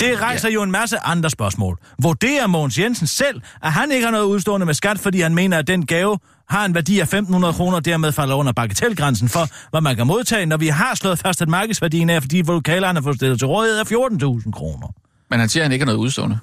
Det 0.00 0.20
rejser 0.20 0.48
ja. 0.48 0.54
jo 0.54 0.62
en 0.62 0.70
masse 0.70 0.98
andre 0.98 1.30
spørgsmål. 1.30 1.78
Vurderer 2.02 2.46
Mogens 2.46 2.78
Jensen 2.78 3.06
selv, 3.06 3.40
at 3.62 3.72
han 3.72 3.90
ikke 3.92 4.04
har 4.04 4.10
noget 4.10 4.24
udstående 4.24 4.66
med 4.66 4.74
skat, 4.74 4.98
fordi 4.98 5.20
han 5.20 5.34
mener, 5.34 5.58
at 5.58 5.66
den 5.66 5.86
gave 5.86 6.18
har 6.48 6.64
en 6.64 6.74
værdi 6.74 7.00
af 7.00 7.14
1.500 7.14 7.52
kroner, 7.52 7.76
og 7.76 7.84
dermed 7.84 8.12
falder 8.12 8.34
under 8.34 8.52
bagatelgrænsen 8.52 9.28
for, 9.28 9.48
hvad 9.70 9.80
man 9.80 9.96
kan 9.96 10.06
modtage, 10.06 10.46
når 10.46 10.56
vi 10.56 10.68
har 10.68 10.94
slået 10.94 11.18
fast, 11.18 11.42
at 11.42 11.48
markedsværdien 11.48 12.10
er, 12.10 12.20
fordi 12.20 12.42
vokalerne 12.46 13.02
får 13.02 13.12
stillet 13.12 13.38
til 13.38 13.46
rådighed 13.46 13.78
af 13.78 13.84
14.000 13.84 14.50
kroner. 14.50 14.88
men 15.30 15.40
han 15.40 15.48
siger, 15.48 15.62
at 15.62 15.64
han 15.64 15.72
ikke 15.72 15.82
har 15.82 15.86
noget 15.86 15.98
udstående. 15.98 16.38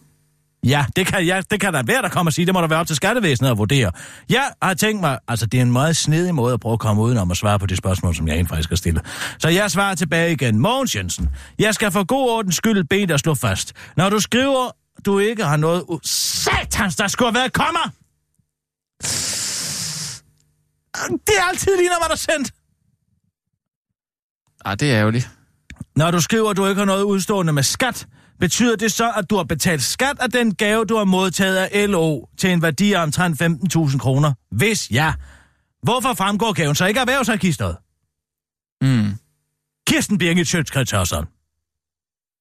Ja, 0.63 0.85
det 0.95 1.07
kan, 1.07 1.25
ja, 1.25 1.41
det 1.51 1.61
kan 1.61 1.73
der 1.73 1.83
være, 1.83 2.01
der 2.01 2.09
kommer 2.09 2.29
og 2.29 2.33
sige. 2.33 2.45
Det 2.45 2.53
må 2.53 2.61
der 2.61 2.67
være 2.67 2.79
op 2.79 2.87
til 2.87 2.95
skattevæsenet 2.95 3.49
at 3.51 3.57
vurdere. 3.57 3.91
Jeg 4.29 4.51
har 4.61 4.73
tænkt 4.73 5.01
mig, 5.01 5.19
altså 5.27 5.45
det 5.45 5.57
er 5.57 5.61
en 5.61 5.71
meget 5.71 5.97
snedig 5.97 6.35
måde 6.35 6.53
at 6.53 6.59
prøve 6.59 6.73
at 6.73 6.79
komme 6.79 7.01
udenom 7.01 7.31
at 7.31 7.37
svare 7.37 7.59
på 7.59 7.65
det 7.65 7.77
spørgsmål, 7.77 8.15
som 8.15 8.27
jeg 8.27 8.33
egentlig 8.33 8.49
faktisk 8.49 8.69
har 8.69 8.75
stillet. 8.75 9.05
Så 9.39 9.49
jeg 9.49 9.71
svarer 9.71 9.95
tilbage 9.95 10.31
igen. 10.31 10.59
Mogens 10.59 10.95
Jensen, 10.95 11.29
jeg 11.59 11.73
skal 11.73 11.91
for 11.91 12.03
god 12.03 12.29
ordens 12.29 12.55
skyld 12.55 12.83
bede 12.83 13.07
dig 13.07 13.19
slå 13.19 13.35
fast. 13.35 13.73
Når 13.97 14.09
du 14.09 14.19
skriver, 14.19 14.71
du 15.05 15.19
ikke 15.19 15.43
har 15.43 15.57
noget... 15.57 15.81
U- 15.81 15.99
Satans, 16.03 16.95
der 16.95 17.07
skulle 17.07 17.31
have 17.31 17.39
været 17.39 17.53
kommer! 17.53 17.89
Det 21.27 21.35
er 21.39 21.43
altid 21.49 21.77
lige, 21.77 21.89
når 21.89 21.99
man 22.07 22.11
er 22.11 22.15
sendt. 22.15 22.51
Ej, 24.65 24.75
det 24.75 24.91
er 24.91 24.99
ærgerligt. 24.99 25.29
Når 25.95 26.11
du 26.11 26.21
skriver, 26.21 26.49
at 26.49 26.57
du 26.57 26.67
ikke 26.67 26.79
har 26.79 26.85
noget 26.85 27.03
udstående 27.03 27.53
med 27.53 27.63
skat, 27.63 28.07
betyder 28.39 28.75
det 28.75 28.91
så, 28.91 29.11
at 29.11 29.29
du 29.29 29.35
har 29.35 29.43
betalt 29.43 29.83
skat 29.83 30.19
af 30.19 30.29
den 30.31 30.55
gave, 30.55 30.85
du 30.85 30.97
har 30.97 31.03
modtaget 31.03 31.57
af 31.57 31.89
LO 31.89 32.25
til 32.37 32.49
en 32.51 32.61
værdi 32.61 32.93
af 32.93 33.03
omtrent 33.03 33.41
15.000 33.41 33.97
kroner? 33.97 34.33
Hvis 34.51 34.91
ja, 34.91 35.13
hvorfor 35.83 36.13
fremgår 36.13 36.53
gaven 36.53 36.75
så 36.75 36.85
ikke 36.85 36.99
erhvervsregisteret? 36.99 37.77
Mm. 38.81 39.11
Kirsten 39.87 40.17
Birgit 40.17 40.47
Sjøtskrets. 40.47 40.91
Ja. 40.93 41.01
Og 41.01 41.13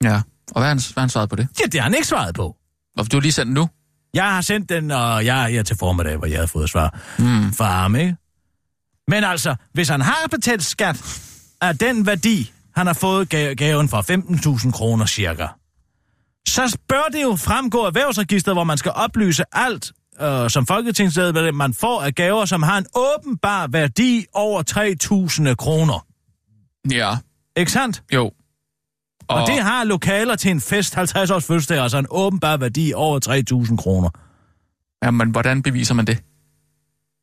hvad 0.03 0.63
har 0.63 0.69
han, 0.69 0.77
hvad 0.77 0.93
har 0.95 1.01
han 1.01 1.09
svaret 1.09 1.31
på 1.31 1.37
det? 1.37 1.49
Ja, 1.61 1.65
det 1.67 1.75
har 1.75 1.83
han 1.83 1.95
ikke 1.95 2.07
svaret 2.07 2.35
på. 2.35 2.57
Og 2.99 3.13
du 3.13 3.17
har 3.17 3.21
lige 3.21 3.33
sendt 3.33 3.47
den 3.47 3.55
nu? 3.55 3.69
Jeg 4.15 4.25
har 4.35 4.41
sendt 4.41 4.69
den, 4.69 4.91
og 4.91 5.25
jeg 5.27 5.45
er 5.45 5.49
her 5.49 5.63
til 5.63 5.77
formiddag, 5.77 6.17
hvor 6.17 6.27
jeg 6.27 6.37
havde 6.37 6.49
fået 6.49 6.71
svar 6.71 7.01
Mm. 7.19 7.53
fra 7.53 7.71
ham, 7.71 7.97
ikke? 7.97 8.17
Men 9.09 9.25
altså, 9.25 9.57
hvis 9.73 9.89
han 9.89 10.01
har 10.01 10.29
betalt 10.31 10.65
skat 10.65 11.23
af 11.61 11.79
den 11.79 12.07
værdi, 12.07 12.53
han 12.77 12.87
har 12.87 12.95
fået 12.95 13.35
ga- 13.35 13.55
gaven 13.55 13.89
for 13.89 14.03
15.000 14.03 14.73
kroner 14.73 15.07
cirka, 15.07 15.47
så 16.49 16.79
bør 16.89 17.09
det 17.13 17.23
jo 17.23 17.37
fremgå 17.37 17.83
af 17.83 17.87
erhvervsregisteret, 17.87 18.55
hvor 18.57 18.65
man 18.65 18.79
skal 18.79 18.93
oplyse 18.95 19.45
alt 19.53 19.93
øh, 20.21 20.51
som 20.51 20.67
folketingsmedlem, 20.67 21.55
man 21.55 21.75
får 21.75 22.03
af 22.03 22.15
gaver, 22.15 22.45
som 22.45 22.63
har 22.63 22.79
en 22.79 22.87
åbenbar 22.95 23.67
værdi 23.67 24.25
over 24.35 24.63
3.000 25.51 25.55
kroner. 25.55 26.07
Ja, 26.93 27.17
Ikke 27.57 27.73
sandt? 27.73 28.03
jo. 28.15 28.25
Og, 29.29 29.41
og 29.43 29.47
det 29.47 29.63
har 29.63 29.85
lokaler 29.85 30.37
til 30.37 30.51
en 30.51 30.61
fest 30.61 30.95
50 30.95 31.31
års 31.31 31.45
fødselsdag, 31.45 31.83
altså 31.83 31.99
en 31.99 32.07
åbenbar 32.11 32.57
værdi 32.57 32.93
over 32.95 33.65
3.000 33.71 33.77
kroner. 33.77 34.11
Jamen, 35.05 35.31
hvordan 35.31 35.63
beviser 35.63 35.95
man 35.95 36.07
det? 36.07 36.19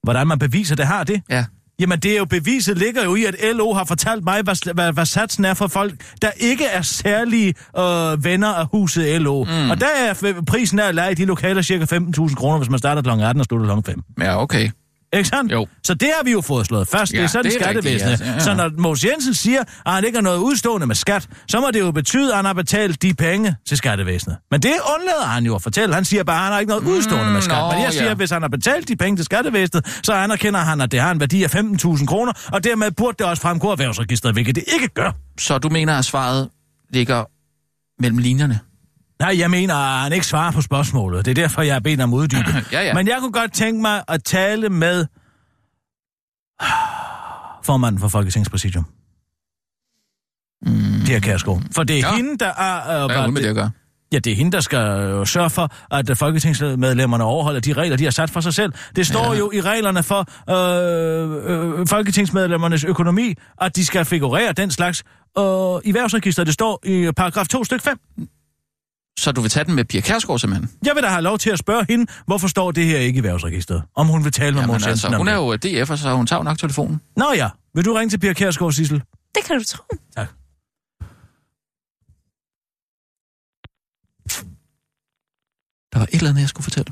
Hvordan 0.04 0.28
man 0.28 0.40
beviser, 0.40 0.76
det 0.76 0.88
har 0.88 1.04
det? 1.04 1.22
Ja. 1.30 1.46
Jamen, 1.80 2.00
det 2.00 2.12
er 2.12 2.18
jo 2.18 2.26
beviset 2.26 2.78
ligger 2.78 3.04
jo 3.04 3.16
i, 3.16 3.26
at 3.26 3.36
LO 3.56 3.74
har 3.74 3.84
fortalt 3.84 4.24
mig, 4.24 4.42
hvad, 4.42 4.74
hvad, 4.74 4.94
hvad 4.94 5.06
satsen 5.06 5.46
er 5.46 5.54
for 5.54 5.68
folk, 5.68 5.94
der 6.22 6.32
ikke 6.38 6.66
er 6.66 6.82
særlige 6.82 7.54
øh, 7.78 8.24
venner 8.24 8.48
af 8.48 8.66
huset 8.72 9.22
LO. 9.22 9.44
Mm. 9.44 9.70
Og 9.70 9.82
der 9.82 9.88
er 9.88 10.42
prisen 10.48 10.80
af 10.80 10.88
at 10.88 10.96
lege 10.96 11.12
i 11.12 11.16
de 11.16 11.26
lokaler 11.26 11.62
cirka 11.62 11.84
15.000 11.96 12.36
kroner, 12.36 12.58
hvis 12.58 12.70
man 12.70 12.80
starter 12.80 13.02
kl. 13.02 13.10
18 13.10 13.40
og 13.40 13.46
slutter 13.46 13.82
kl. 13.82 13.92
5. 13.92 14.02
Ja, 14.22 14.42
okay. 14.42 14.70
Ikke 15.14 15.30
sandt? 15.30 15.52
Jo. 15.52 15.68
Så 15.84 15.94
det 15.94 16.10
har 16.18 16.24
vi 16.24 16.32
jo 16.32 16.42
fået 16.42 16.66
slået 16.66 16.88
fast. 16.88 17.14
Ja, 17.14 17.18
det 17.18 17.24
er 17.24 17.28
sådan, 17.28 17.46
det 17.52 17.56
er 17.56 17.64
skattevæsenet. 17.64 18.12
rigtigt, 18.12 18.28
ja. 18.28 18.32
Ja, 18.32 18.38
ja. 18.38 18.44
Så 18.44 18.54
når 18.54 18.72
Mås 18.78 19.04
Jensen 19.06 19.34
siger, 19.34 19.62
at 19.86 19.92
han 19.94 20.06
ikke 20.06 20.18
har 20.18 20.24
noget 20.24 20.38
udstående 20.38 20.88
med 20.88 20.96
skat, 20.96 21.28
så 21.50 21.60
må 21.60 21.72
det 21.72 21.80
jo 21.80 21.92
betyde, 21.92 22.30
at 22.32 22.36
han 22.36 22.46
har 22.46 22.54
betalt 22.54 23.02
de 23.02 23.14
penge 23.14 23.56
til 23.68 23.78
skattevæsenet. 23.78 24.38
Men 24.52 24.62
det 24.62 24.74
undlader 24.96 25.26
han 25.26 25.46
jo 25.46 25.56
at 25.56 25.62
fortælle. 25.62 25.96
Han 25.96 26.06
siger 26.06 26.24
bare, 26.24 26.38
at 26.38 26.44
han 26.44 26.52
har 26.52 26.60
ikke 26.60 26.70
noget 26.70 26.84
udstående 26.84 27.32
med 27.34 27.42
skat. 27.42 27.58
nå, 27.58 27.72
Men 27.72 27.82
jeg 27.84 27.92
siger, 27.94 28.06
ja. 28.06 28.12
at 28.12 28.18
hvis 28.18 28.30
han 28.32 28.42
har 28.42 28.50
betalt 28.50 28.88
de 28.88 28.96
penge 28.96 29.18
til 29.18 29.26
skattevæsenet, 29.26 30.00
så 30.04 30.14
anerkender 30.14 30.60
han, 30.60 30.82
at 30.82 30.92
det 30.92 31.00
har 31.00 31.12
en 31.12 31.20
værdi 31.20 31.44
af 31.44 31.56
15.000 31.56 32.06
kroner, 32.06 32.34
og 32.52 32.64
dermed 32.64 32.92
burde 32.92 33.16
det 33.20 33.26
også 33.28 33.42
fremgå 33.42 33.68
af 33.68 33.72
erhvervsregistret, 33.72 34.34
hvilket 34.34 34.56
det 34.56 34.64
ikke 34.74 34.88
gør. 34.88 35.12
Så 35.40 35.58
du 35.58 35.70
mener, 35.70 35.98
at 35.98 36.06
svaret 36.06 36.50
ligger 36.94 37.24
mellem 38.02 38.18
linjerne? 38.18 38.60
Nej, 39.20 39.40
jeg 39.40 39.50
mener, 39.52 39.76
at 39.76 40.02
han 40.04 40.14
ikke 40.14 40.26
svarer 40.26 40.52
på 40.52 40.62
spørgsmålet. 40.62 41.26
Det 41.26 41.32
er 41.32 41.36
derfor, 41.36 41.62
jeg 41.62 41.76
har 41.76 41.80
bedt 41.80 42.00
ham 42.00 42.14
uddybe. 42.14 42.44
Ja, 42.72 42.82
ja. 42.82 42.94
Men 42.94 43.08
jeg 43.08 43.18
kunne 43.20 43.32
godt 43.32 43.54
tænke 43.54 43.82
mig 43.82 44.04
at 44.08 44.24
tale 44.24 44.70
med 44.70 45.06
formanden 47.64 48.02
for 48.02 48.08
Folketingspræsidium. 48.08 48.86
Mm. 50.66 51.06
Pia 51.06 51.20
Kærsgaard. 51.20 51.62
For 51.76 51.84
det 51.84 51.96
er 51.96 52.00
ja. 52.00 52.16
Hende, 52.16 52.38
der 52.38 52.54
er... 52.54 53.04
Øh, 53.04 53.06
Hvad 53.06 53.18
er 53.18 53.28
med 53.28 53.42
det 53.42 53.50
at 53.50 53.56
gøre? 53.56 53.72
Ja, 54.14 54.20
det 54.20 54.32
er 54.32 54.36
hende, 54.36 54.52
der 54.52 54.60
skal 54.60 54.80
øh, 54.80 55.28
sørge 55.28 55.50
for, 55.50 55.72
at 55.92 56.18
folketingsmedlemmerne 56.18 57.24
overholder 57.24 57.60
de 57.60 57.74
regler, 57.74 57.98
de 57.98 58.04
har 58.04 58.12
sat 58.12 58.30
for 58.30 58.42
sig 58.42 58.54
selv. 58.54 58.74
Det 58.96 59.08
står. 59.08 59.34
Ja. 59.34 59.40
jo 59.40 59.52
i 59.54 59.62
reglerne 59.62 60.04
for 60.04 60.26
øh, 60.50 61.80
øh, 61.80 61.88
folketingsmedlemmernes 61.88 62.84
økonomi, 62.84 63.34
at 63.62 63.76
de 63.76 63.86
skal 63.86 64.06
figurere 64.06 64.54
den 64.54 64.72
slags 64.72 65.04
øh, 65.38 65.44
i 65.84 65.94
værvsregisteret. 65.94 66.46
Det 66.46 66.54
står 66.54 66.80
i 66.86 67.12
paragraf 67.18 67.48
2 67.48 67.64
stykke 67.64 67.84
5. 67.84 68.00
Så 69.20 69.32
du 69.32 69.42
vil 69.42 69.50
tage 69.50 69.64
den 69.64 69.76
med 69.76 69.86
Pia 69.86 70.02
Kærsgaard 70.02 70.40
simpelthen? 70.40 70.70
Jeg 70.86 70.96
vil 70.96 71.04
da 71.04 71.08
have 71.08 71.22
lov 71.22 71.38
til 71.38 71.50
at 71.50 71.60
spørge 71.60 71.86
hende, 71.90 72.12
hvorfor 72.26 72.48
står 72.48 72.72
det 72.72 72.86
her 72.86 72.98
ikke 72.98 73.20
i 73.20 73.24
værvsregisteret? 73.24 73.84
Om 73.96 74.08
hun 74.08 74.24
vil 74.24 74.32
tale 74.32 74.52
med 74.54 74.62
Jamen 74.62 74.84
altså, 74.84 75.18
hun 75.18 75.28
er 75.28 75.36
jo 75.36 75.54
DF'er, 75.54 75.96
så 75.96 76.14
hun 76.16 76.28
tager 76.28 76.44
nok 76.44 76.58
telefonen. 76.58 77.02
Nå 77.18 77.34
ja, 77.36 77.50
vil 77.74 77.86
du 77.86 77.94
ringe 77.94 78.10
til 78.10 78.18
Pia 78.18 78.34
Kærsgaard, 78.34 78.72
Sissel? 78.72 79.04
Det 79.36 79.44
kan 79.46 79.58
du 79.58 79.64
tro. 79.64 79.84
Tak. 80.16 80.28
Der 85.94 86.00
var 86.00 86.06
et 86.06 86.14
eller 86.14 86.30
andet, 86.30 86.42
jeg 86.42 86.50
skulle 86.50 86.64
fortælle. 86.64 86.92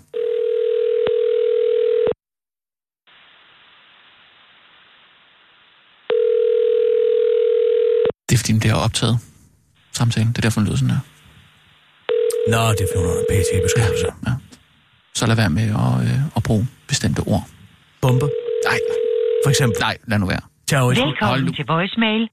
Det 8.29 8.35
er 8.35 8.37
fordi, 8.37 8.53
det 8.53 8.71
er 8.71 8.75
optaget 8.75 9.19
samtalen. 9.91 10.27
Det 10.29 10.37
er 10.37 10.41
derfor, 10.41 10.59
den 10.61 10.67
lyder 10.67 10.77
sådan 10.77 10.89
her. 10.89 11.12
Nå, 12.51 12.61
det 12.77 12.83
er 12.85 12.89
har 12.95 13.23
PT-beskyttelse. 13.31 14.07
Ja. 14.07 14.31
Ja. 14.31 14.33
Så 15.15 15.25
lad 15.27 15.35
være 15.35 15.49
med 15.49 15.67
at, 15.85 15.93
øh, 16.07 16.19
at 16.37 16.43
bruge 16.43 16.67
bestemte 16.87 17.19
ord. 17.19 17.43
Bombe, 18.01 18.25
Nej, 18.69 18.79
for 19.43 19.49
eksempel. 19.49 19.77
nej, 19.79 19.97
lad 20.07 20.19
nu 20.19 20.25
være. 20.25 20.43
Terrorisme. 20.67 21.03
Hold 21.03 21.11
Velkommen 21.11 21.45
nu. 21.45 21.51
til 21.57 21.65
voicemail. 21.67 22.23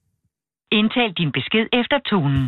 Indtal 0.79 1.11
din 1.21 1.31
besked 1.39 1.67
efter 1.81 1.99
tonen. 2.11 2.45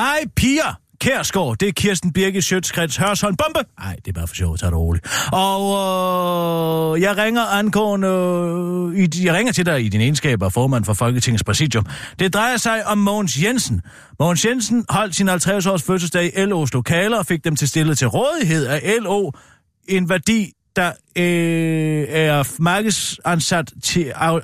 Hej, 0.00 0.18
Pia 0.36 0.68
Kærsgaard. 1.04 1.56
Det 1.60 1.68
er 1.68 1.72
Kirsten 1.72 2.12
Birke 2.12 2.42
Sjøtskrets 2.42 2.96
Hørsholm. 2.96 3.36
Bombe! 3.36 3.70
Nej, 3.78 3.96
det 3.96 4.08
er 4.08 4.12
bare 4.12 4.26
for 4.26 4.34
sjov. 4.34 4.56
Tag 4.56 4.70
det 4.70 4.78
roligt. 4.78 5.06
Og 5.32 5.62
øh, 6.96 7.02
jeg 7.02 7.16
ringer 7.16 7.42
angående... 7.42 8.08
Øh, 8.08 9.04
i, 9.04 9.26
jeg 9.26 9.34
ringer 9.34 9.52
til 9.52 9.66
dig 9.66 9.84
i 9.84 9.88
din 9.88 10.00
egenskab 10.00 10.42
af 10.42 10.52
formand 10.52 10.84
for 10.84 10.92
Folketingets 10.92 11.44
Præsidium. 11.44 11.86
Det 12.18 12.34
drejer 12.34 12.56
sig 12.56 12.86
om 12.86 12.98
Mogens 12.98 13.42
Jensen. 13.42 13.80
Mogens 14.20 14.44
Jensen 14.44 14.84
holdt 14.88 15.14
sin 15.14 15.28
50-års 15.28 15.82
fødselsdag 15.82 16.24
i 16.24 16.44
LO's 16.44 16.68
lokaler 16.72 17.18
og 17.18 17.26
fik 17.26 17.44
dem 17.44 17.56
til 17.56 17.68
stillet 17.68 17.98
til 17.98 18.06
rådighed 18.08 18.66
af 18.66 18.96
LO. 19.00 19.30
En 19.88 20.08
værdi, 20.08 20.52
der 20.76 20.92
øh, 21.16 22.06
er 22.08 22.54
markedsansat 22.58 23.72
til, 23.82 24.06
øh, 24.06 24.40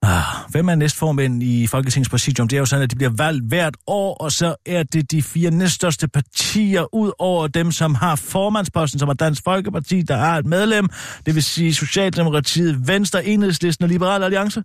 Ah, 0.02 0.50
hvem 0.50 0.68
er 0.68 0.74
næstformænd 0.74 1.42
i 1.42 1.66
Folketingets 1.66 2.10
præsidium? 2.10 2.48
Det 2.48 2.56
er 2.56 2.60
jo 2.60 2.66
sådan, 2.66 2.82
at 2.82 2.90
de 2.90 2.96
bliver 2.96 3.12
valgt 3.16 3.44
hvert 3.48 3.76
år, 3.86 4.14
og 4.14 4.32
så 4.32 4.56
er 4.66 4.82
det 4.82 5.10
de 5.10 5.22
fire 5.22 5.50
næststørste 5.50 6.08
partier, 6.08 6.94
ud 6.94 7.12
over 7.18 7.46
dem, 7.46 7.72
som 7.72 7.94
har 7.94 8.16
formandsposten, 8.16 8.98
som 8.98 9.08
er 9.08 9.12
Dansk 9.12 9.44
Folkeparti, 9.44 10.02
der 10.02 10.16
har 10.16 10.38
et 10.38 10.46
medlem, 10.46 10.88
det 11.26 11.34
vil 11.34 11.42
sige 11.42 11.74
Socialdemokratiet, 11.74 12.88
Venstre, 12.88 13.24
Enhedslisten 13.26 13.82
og 13.82 13.88
Liberal 13.88 14.22
Alliance. 14.22 14.62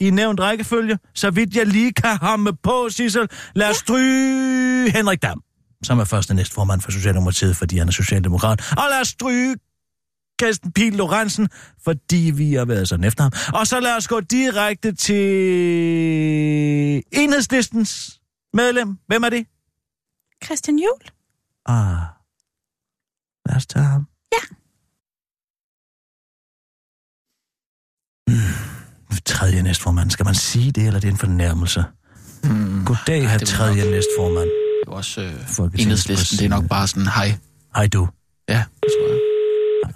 I 0.00 0.10
nævnt 0.10 0.40
rækkefølge, 0.40 0.98
så 1.14 1.30
vidt 1.30 1.56
jeg 1.56 1.66
lige 1.66 1.92
kan 1.92 2.16
hamme 2.16 2.52
på, 2.62 2.86
Sissel. 2.90 3.28
Lad 3.54 3.70
os 3.70 3.76
stryge 3.76 4.90
Henrik 4.90 5.22
Dam, 5.22 5.42
som 5.84 5.98
er 5.98 6.04
første 6.04 6.34
næstformand 6.34 6.80
for 6.80 6.90
Socialdemokratiet, 6.90 7.56
fordi 7.56 7.78
han 7.78 7.88
er 7.88 7.92
socialdemokrat. 7.92 8.72
Og 8.72 8.84
lad 8.90 9.00
os 9.00 9.08
stryge 9.08 9.56
Kirsten 10.38 10.72
Pil 10.72 10.92
Lorentzen, 10.92 11.48
fordi 11.84 12.32
vi 12.34 12.54
har 12.54 12.64
været 12.64 12.88
sådan 12.88 13.04
efter 13.04 13.22
ham. 13.22 13.32
Og 13.54 13.66
så 13.66 13.80
lad 13.80 13.96
os 13.96 14.08
gå 14.08 14.20
direkte 14.20 14.92
til 14.92 15.24
enhedslistens 17.12 18.20
medlem. 18.54 18.98
Hvem 19.06 19.22
er 19.22 19.28
det? 19.28 19.46
Christian 20.44 20.78
Juhl? 20.78 21.10
Ah, 21.66 22.02
lad 23.46 23.56
os 23.56 23.66
tage 23.66 23.84
ham. 23.84 24.06
Ja. 24.32 24.42
Mm, 28.28 29.16
tredje 29.24 29.62
næstformand. 29.62 30.10
Skal 30.10 30.24
man 30.24 30.34
sige 30.34 30.72
det, 30.72 30.86
eller 30.86 30.96
er 30.96 31.00
det 31.00 31.10
en 31.10 31.16
fornærmelse? 31.16 31.84
Hmm. 32.44 32.84
Goddag, 32.84 33.30
her 33.30 33.38
tredje 33.38 33.90
næstformand. 33.90 34.59
Det 34.90 34.96
er 34.96 34.98
jo 34.98 35.04
også 35.04 35.20
øh, 35.20 35.80
enhedslisten. 35.82 36.34
Det 36.40 36.44
er 36.50 36.54
nok 36.58 36.66
bare 36.76 36.86
sådan, 36.92 37.10
hej. 37.18 37.28
Hej 37.76 37.86
du. 37.94 38.02
Ja, 38.54 38.60
det 38.82 38.88
tror 38.94 39.06
jeg. 39.12 39.20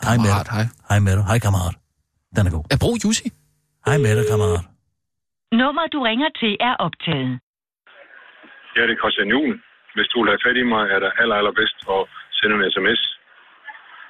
Hej 0.07 0.16
med 0.24 0.30
dig. 0.38 0.45
hej. 0.57 0.66
Hej 0.90 0.99
med 1.07 1.12
dig. 1.18 1.24
Hej 1.30 1.38
kammerat. 1.47 1.74
Den 2.36 2.42
er 2.49 2.53
god. 2.57 2.64
Jeg 2.72 2.78
bruger 2.82 2.99
Jussi. 3.05 3.26
Hej 3.86 3.97
med 4.05 4.12
dig, 4.18 4.24
kammerat. 4.32 4.64
Nummer, 5.62 5.84
du 5.95 5.99
ringer 6.09 6.30
til, 6.40 6.53
er 6.68 6.74
optaget. 6.86 7.30
Ja, 8.76 8.80
det 8.88 8.92
er 8.97 9.01
Christian 9.03 9.28
Juhl. 9.34 9.55
Hvis 9.97 10.09
du 10.12 10.16
vil 10.20 10.28
have 10.32 10.42
fat 10.47 10.57
i 10.62 10.64
mig, 10.74 10.82
er 10.95 10.99
det 11.05 11.11
aller, 11.22 11.36
allerbedst 11.40 11.76
at 11.97 12.01
sende 12.38 12.53
en 12.59 12.62
sms. 12.74 13.01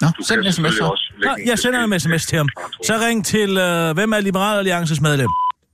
Nå, 0.02 0.08
Du 0.18 0.22
send 0.28 0.38
en 0.46 0.52
sms 0.56 0.74
så. 0.82 0.86
Nå, 1.28 1.32
jeg 1.50 1.56
sender 1.64 1.78
en 1.88 2.00
sms 2.04 2.22
til 2.30 2.36
ham. 2.40 2.48
Så 2.88 2.94
ring 3.06 3.18
til, 3.34 3.50
øh, 3.66 3.86
hvem 3.98 4.10
er 4.16 4.20
Liberal 4.28 4.56
Alliances 4.62 5.00
medlem? 5.08 5.30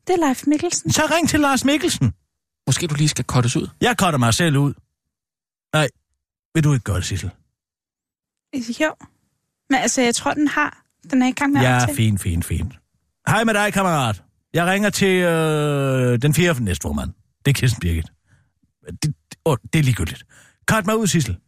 Det 0.06 0.12
er 0.18 0.20
Leif 0.26 0.40
Mikkelsen. 0.52 0.86
Så 0.98 1.02
ring 1.14 1.24
til 1.32 1.40
Lars 1.46 1.62
Mikkelsen. 1.70 2.06
Måske 2.68 2.82
du 2.90 2.94
lige 3.02 3.08
skal 3.14 3.24
kortes 3.32 3.56
ud. 3.60 3.66
Jeg 3.86 3.94
cutter 4.02 4.18
mig 4.26 4.34
selv 4.42 4.56
ud. 4.66 4.72
Nej, 5.72 5.88
vil 6.54 6.64
du 6.64 6.72
ikke 6.72 6.84
gøre 6.84 6.96
det, 6.96 7.04
Sissel? 7.04 7.30
Jo. 8.80 8.94
Men 9.70 9.78
altså, 9.78 10.02
jeg 10.02 10.14
tror, 10.14 10.34
den 10.34 10.48
har. 10.48 10.84
Den 11.10 11.22
er 11.22 11.26
i 11.26 11.32
gang 11.32 11.52
med 11.52 11.60
Ja, 11.60 11.86
fint, 11.86 12.20
fint, 12.20 12.44
fint. 12.44 12.78
Hej 13.28 13.44
med 13.44 13.54
dig, 13.54 13.72
kammerat. 13.72 14.22
Jeg 14.54 14.66
ringer 14.66 14.90
til 14.90 15.22
øh, 15.22 16.22
den 16.22 16.34
fjerde 16.34 16.64
næstformand. 16.64 17.12
Det 17.44 17.50
er 17.50 17.54
Kirsten 17.60 17.80
Birgit. 17.80 18.06
Det, 18.86 19.02
det, 19.02 19.14
åh, 19.44 19.56
det 19.72 19.78
er 19.78 19.82
ligegyldigt. 19.82 20.24
Cut 20.70 20.86
mig 20.86 20.96
ud, 20.96 21.06
Sissel. 21.06 21.38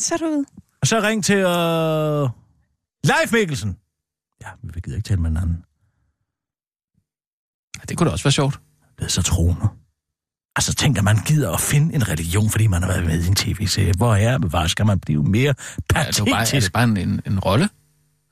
Så 0.00 0.14
er 0.14 0.18
du 0.18 0.26
ude. 0.26 0.44
Og 0.80 0.86
så 0.86 1.00
ring 1.00 1.24
til 1.24 1.36
øh, 1.36 2.28
Leif 3.04 3.32
Mikkelsen. 3.32 3.78
Ja, 4.42 4.50
vi 4.62 4.80
gider 4.80 4.96
ikke 4.96 5.06
tale 5.08 5.20
med 5.20 5.30
hinanden. 5.30 5.64
Det 7.88 7.98
kunne 7.98 8.06
da 8.06 8.12
også 8.12 8.24
være 8.24 8.32
sjovt. 8.32 8.60
Det 8.98 9.04
er 9.04 9.08
så 9.08 9.22
troende. 9.22 9.68
Altså, 10.60 10.74
tænk, 10.74 10.98
at 10.98 11.04
man 11.04 11.16
gider 11.30 11.50
at 11.56 11.60
finde 11.60 11.88
en 11.94 12.04
religion, 12.12 12.48
fordi 12.54 12.66
man 12.74 12.80
har 12.82 12.88
været 12.92 13.04
med 13.10 13.18
i 13.24 13.28
en 13.32 13.34
tv-serie. 13.44 13.92
Hvor 14.00 14.14
er 14.14 14.38
hvor 14.38 14.66
skal 14.74 14.86
man 14.86 15.00
blive 15.00 15.22
mere 15.36 15.52
Ja, 15.94 16.00
det 16.00 16.18
er, 16.18 16.18
jo 16.18 16.24
bare, 16.24 16.34
er 16.34 16.38
patetisk? 16.44 16.66
det 16.66 16.72
bare 16.72 16.84
en, 16.84 16.96
en, 16.96 17.12
en 17.30 17.38
rolle, 17.48 17.66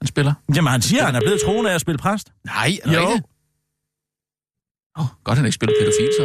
han 0.00 0.06
spiller? 0.14 0.34
Jamen, 0.56 0.70
han 0.76 0.82
siger, 0.82 1.00
at 1.02 1.06
han 1.06 1.14
er 1.14 1.20
blevet 1.26 1.40
troende 1.46 1.70
af 1.70 1.74
at 1.74 1.80
spille 1.80 1.98
præst. 1.98 2.26
Nej, 2.44 2.70
er 2.82 2.86
det 2.88 2.96
Jo. 2.96 3.00
rigtigt? 3.00 3.24
Åh, 4.98 5.02
oh, 5.04 5.08
godt 5.24 5.36
han 5.38 5.46
ikke 5.46 5.58
spiller 5.60 5.74
pædofil, 5.80 6.10
så. 6.20 6.24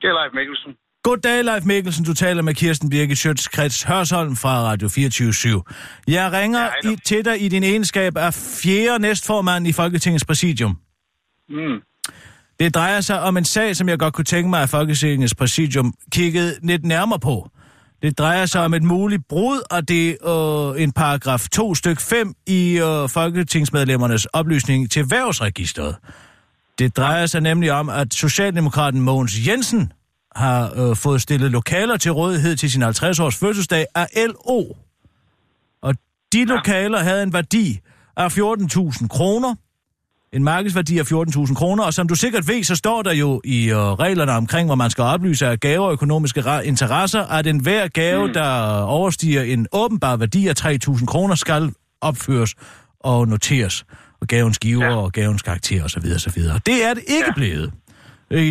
Det 0.00 0.06
er 0.10 0.14
Leif 0.18 0.32
Mikkelsen. 0.38 0.72
Goddag, 1.04 1.44
Leif 1.44 1.64
Mikkelsen. 1.64 2.04
Du 2.04 2.14
taler 2.14 2.42
med 2.42 2.54
Kirsten 2.54 2.90
Birgit 2.90 3.18
Schøtz-Krets 3.18 3.88
Hørsholm 3.88 4.36
fra 4.36 4.62
Radio 4.62 4.88
24 4.88 5.62
Jeg 6.08 6.32
ringer 6.32 6.60
Ja, 6.60 6.68
hej 6.82 6.92
i, 6.92 6.96
til 7.04 7.24
dig 7.24 7.42
i 7.42 7.48
din 7.48 7.62
egenskab 7.62 8.16
af 8.16 8.34
fjerde 8.34 9.02
næstformand 9.02 9.66
i 9.66 9.72
Folketingets 9.72 10.24
præsidium. 10.24 10.76
Mm. 11.48 11.80
Det 12.60 12.74
drejer 12.74 13.00
sig 13.00 13.20
om 13.20 13.36
en 13.36 13.44
sag, 13.44 13.76
som 13.76 13.88
jeg 13.88 13.98
godt 13.98 14.14
kunne 14.14 14.24
tænke 14.24 14.50
mig, 14.50 14.62
at 14.62 14.68
Folketingets 14.68 15.34
præsidium 15.34 15.94
kiggede 16.12 16.54
lidt 16.62 16.84
nærmere 16.84 17.18
på. 17.18 17.48
Det 18.02 18.18
drejer 18.18 18.46
sig 18.46 18.64
om 18.64 18.74
et 18.74 18.82
muligt 18.82 19.22
brud 19.28 19.60
af 19.70 19.86
det 19.86 20.16
øh, 20.26 20.82
en 20.82 20.92
paragraf 20.92 21.48
2 21.52 21.74
styk 21.74 22.00
5 22.00 22.34
i 22.46 22.78
øh, 22.78 23.08
folketingsmedlemmernes 23.08 24.26
oplysning 24.26 24.90
til 24.90 25.10
værvsregisteret. 25.10 25.96
Det 26.78 26.96
drejer 26.96 27.26
sig 27.26 27.40
nemlig 27.40 27.72
om, 27.72 27.88
at 27.88 28.14
Socialdemokraten 28.14 29.00
Mogens 29.00 29.46
Jensen 29.46 29.92
har 30.36 30.72
øh, 30.76 30.96
fået 30.96 31.22
stillet 31.22 31.50
lokaler 31.50 31.96
til 31.96 32.12
rådighed 32.12 32.56
til 32.56 32.70
sin 32.70 32.82
50-års 32.82 33.36
fødselsdag 33.36 33.86
af 33.94 34.08
LO. 34.16 34.64
Og 35.82 35.94
de 36.32 36.44
lokaler 36.44 36.98
havde 36.98 37.22
en 37.22 37.32
værdi 37.32 37.80
af 38.16 38.38
14.000 38.38 39.08
kroner. 39.08 39.54
En 40.32 40.44
markedsværdi 40.44 40.98
af 40.98 41.12
14.000 41.12 41.54
kroner, 41.54 41.84
og 41.84 41.94
som 41.94 42.08
du 42.08 42.14
sikkert 42.14 42.48
ved, 42.48 42.64
så 42.64 42.76
står 42.76 43.02
der 43.02 43.12
jo 43.12 43.40
i 43.44 43.70
øh, 43.70 43.76
reglerne 43.76 44.32
omkring, 44.32 44.68
hvor 44.68 44.74
man 44.74 44.90
skal 44.90 45.04
oplyse 45.04 45.46
af 45.46 45.60
gaver 45.60 45.86
og 45.86 45.92
økonomiske 45.92 46.42
interesser, 46.64 47.22
at 47.22 47.46
en 47.46 47.60
hver 47.60 47.88
gave, 47.88 48.26
mm. 48.26 48.32
der 48.32 48.80
overstiger 48.80 49.42
en 49.42 49.66
åbenbar 49.72 50.16
værdi 50.16 50.48
af 50.48 50.54
3.000 50.64 51.06
kroner, 51.06 51.34
skal 51.34 51.72
opføres 52.00 52.54
og 53.00 53.28
noteres. 53.28 53.84
Og 54.20 54.28
gavens 54.28 54.58
giver 54.58 54.84
ja. 54.84 54.96
og 54.96 55.12
gavens 55.12 55.42
karakter 55.42 55.84
osv. 55.84 56.04
osv. 56.14 56.42
Det 56.66 56.84
er 56.84 56.94
det 56.94 57.02
ikke 57.08 57.26
ja. 57.26 57.32
blevet. 57.34 57.72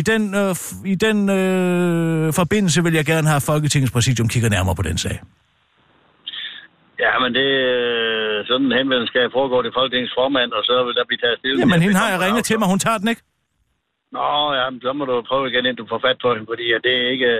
I 0.00 0.02
den, 0.02 0.22
øh, 0.42 0.54
i 0.92 0.94
den 1.06 1.18
øh, 1.40 2.32
forbindelse 2.40 2.78
vil 2.84 2.94
jeg 3.00 3.06
gerne 3.12 3.26
have 3.28 3.36
at 3.42 3.46
Folketingets 3.52 3.92
præsidium 3.96 4.28
kigger 4.28 4.50
nærmere 4.56 4.74
på 4.80 4.82
den 4.82 4.98
sag. 4.98 5.16
Ja, 7.04 7.12
men 7.22 7.30
det 7.38 7.48
øh, 7.74 8.36
sådan 8.48 8.66
en 8.68 8.74
henvendelse 8.78 9.10
skal 9.12 9.24
foregå 9.38 9.56
til 9.62 9.72
Folketingets 9.78 10.14
formand, 10.20 10.50
og 10.58 10.62
så 10.68 10.74
vil 10.86 10.94
der 10.98 11.04
blive 11.08 11.20
taget 11.24 11.38
stilling. 11.40 11.60
Jamen, 11.62 11.80
hende 11.86 11.96
har 12.02 12.08
jeg 12.14 12.20
ringet 12.26 12.44
til 12.48 12.56
mig, 12.60 12.68
hun 12.74 12.80
tager 12.86 12.98
den 13.02 13.08
ikke. 13.12 13.22
Nå, 14.16 14.28
ja, 14.58 14.64
men 14.72 14.80
så 14.86 14.90
må 14.98 15.02
du 15.10 15.14
prøve 15.30 15.44
igen, 15.50 15.64
indtil 15.68 15.82
du 15.84 15.90
får 15.94 16.00
fat 16.06 16.18
på 16.24 16.28
hende, 16.34 16.46
fordi 16.52 16.64
det 16.86 16.92
er 17.02 17.06
ikke... 17.16 17.32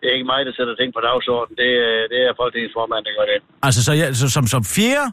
Det 0.00 0.06
er 0.10 0.14
ikke 0.18 0.30
mig, 0.34 0.40
der 0.46 0.52
sætter 0.58 0.74
ting 0.80 0.90
på 0.96 1.00
dagsordenen. 1.08 1.56
Det, 1.62 1.70
er- 1.86 2.06
det 2.12 2.18
er 2.26 2.32
Folketingets 2.40 2.74
formand, 2.78 3.02
der 3.06 3.12
gør 3.18 3.26
det. 3.32 3.38
Altså, 3.66 3.80
så 3.86 3.92
jeg, 4.00 4.06
så, 4.20 4.26
som, 4.36 4.44
som 4.54 4.62
fjerde 4.76 5.06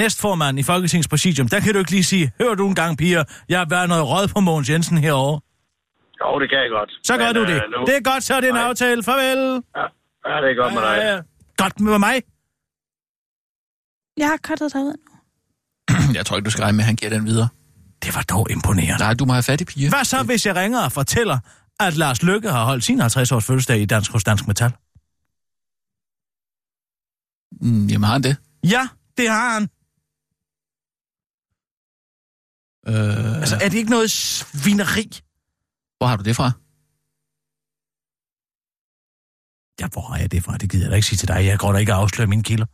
næstformand 0.00 0.54
i 0.62 0.64
Folketingets 0.72 1.08
præsidium, 1.08 1.48
der 1.54 1.60
kan 1.64 1.72
du 1.74 1.78
ikke 1.78 1.90
lige 1.90 2.04
sige, 2.14 2.26
hør 2.40 2.54
du 2.60 2.64
en 2.68 2.74
gang, 2.82 2.98
piger, 3.02 3.22
jeg 3.48 3.58
har 3.62 3.66
været 3.76 3.88
noget 3.92 4.04
råd 4.12 4.26
på 4.34 4.40
Mogens 4.40 4.70
Jensen 4.70 4.98
herovre. 4.98 5.40
Jo, 6.22 6.40
det 6.40 6.48
kan 6.50 6.58
jeg 6.64 6.70
godt. 6.78 6.90
Så 7.08 7.16
gør 7.16 7.32
du 7.32 7.40
det. 7.50 7.56
øh, 7.64 7.70
nu- 7.70 7.84
Det 7.86 7.96
er 7.96 8.02
godt, 8.10 8.22
så 8.24 8.34
er 8.34 8.40
det 8.40 8.48
en 8.48 8.54
Nej. 8.54 8.64
aftale. 8.68 9.02
Farvel. 9.02 9.38
Ja, 9.76 9.84
ja, 10.30 10.36
det 10.42 10.50
er 10.50 10.56
godt 10.62 10.74
med 10.74 10.82
dig. 10.82 10.96
Ja, 10.96 11.14
ja. 11.14 11.20
Godt 11.56 11.80
med 11.80 11.98
mig. 11.98 12.22
Jeg 14.16 14.28
har 14.28 14.36
kottet 14.48 14.72
dig 14.72 14.80
ud. 14.80 14.96
Jeg 16.16 16.26
tror 16.26 16.36
ikke, 16.36 16.44
du 16.46 16.50
skal 16.50 16.62
regne 16.62 16.76
med, 16.76 16.82
at 16.84 16.86
han 16.86 16.96
giver 16.96 17.10
den 17.10 17.26
videre. 17.26 17.48
Det 18.04 18.14
var 18.16 18.22
dog 18.22 18.50
imponerende. 18.50 18.98
Nej, 19.04 19.14
du 19.14 19.24
må 19.24 19.32
have 19.32 19.42
fat 19.42 19.60
i 19.60 19.64
piger. 19.64 19.90
Hvad 19.90 20.04
så, 20.04 20.22
hvis 20.22 20.46
jeg 20.46 20.56
ringer 20.56 20.84
og 20.84 20.92
fortæller, 20.92 21.38
at 21.80 21.96
Lars 21.96 22.22
Lykke 22.22 22.50
har 22.50 22.64
holdt 22.64 22.84
sin 22.84 23.00
50-års 23.00 23.44
fødselsdag 23.46 23.78
i 23.80 23.84
Dansk 23.86 24.12
hos 24.12 24.24
Dansk 24.24 24.46
Metal? 24.46 24.72
Mm, 27.62 27.86
jamen, 27.86 28.04
har 28.04 28.12
han 28.12 28.22
det? 28.22 28.36
Ja, 28.64 28.88
det 29.16 29.28
har 29.28 29.50
han. 29.54 29.62
Øh, 32.88 33.36
Altså, 33.40 33.56
er 33.64 33.68
det 33.68 33.78
ikke 33.78 33.90
noget 33.90 34.10
svineri? 34.10 35.10
Hvor 36.00 36.06
har 36.06 36.16
du 36.16 36.22
det 36.22 36.36
fra? 36.36 36.50
Ja, 39.80 39.86
hvor 39.92 40.08
har 40.10 40.18
jeg 40.18 40.32
det 40.32 40.44
fra? 40.44 40.56
Det 40.56 40.70
gider 40.70 40.84
jeg 40.84 40.90
da 40.90 40.96
ikke 40.96 41.06
sige 41.06 41.16
til 41.16 41.28
dig. 41.28 41.46
Jeg 41.46 41.58
går 41.58 41.72
da 41.72 41.78
ikke 41.78 41.92
at 41.92 41.98
afsløre 41.98 42.26
mine 42.26 42.42
kilder. 42.42 42.66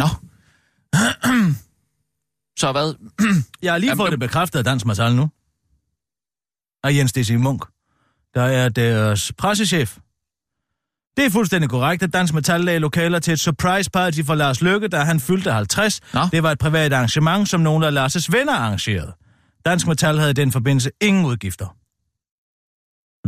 Nå. 0.00 0.08
så 2.60 2.72
hvad? 2.72 2.94
Jeg 3.64 3.72
har 3.72 3.78
lige 3.78 3.96
fået 3.96 4.10
det 4.10 4.20
bekræftet 4.20 4.58
af 4.58 4.64
Dansk 4.64 4.86
Metal 4.86 5.14
nu. 5.14 5.30
Af 6.84 6.92
Jens 6.94 7.12
D.C. 7.12 7.30
Munk. 7.30 7.64
Der 8.34 8.42
er 8.42 8.68
deres 8.68 9.32
pressechef. 9.38 9.98
Det 11.16 11.26
er 11.26 11.30
fuldstændig 11.30 11.70
korrekt, 11.70 12.02
at 12.02 12.12
Dansk 12.12 12.34
Metal 12.34 12.60
lagde 12.60 12.78
lokaler 12.78 13.18
til 13.18 13.32
et 13.32 13.40
surprise 13.40 13.90
party 13.90 14.20
for 14.26 14.34
Lars 14.34 14.62
Lykke, 14.62 14.88
da 14.88 14.98
han 14.98 15.20
fyldte 15.20 15.52
50. 15.52 16.00
Nå. 16.14 16.20
Det 16.32 16.42
var 16.42 16.50
et 16.50 16.58
privat 16.58 16.92
arrangement, 16.92 17.48
som 17.48 17.60
nogle 17.60 17.86
af 17.86 17.92
Lars' 17.92 18.28
venner 18.32 18.52
arrangerede. 18.54 19.12
Dansk 19.68 19.86
Metal 19.86 20.18
havde 20.18 20.30
i 20.30 20.34
den 20.34 20.52
forbindelse 20.52 20.90
ingen 21.00 21.24
udgifter. 21.26 21.76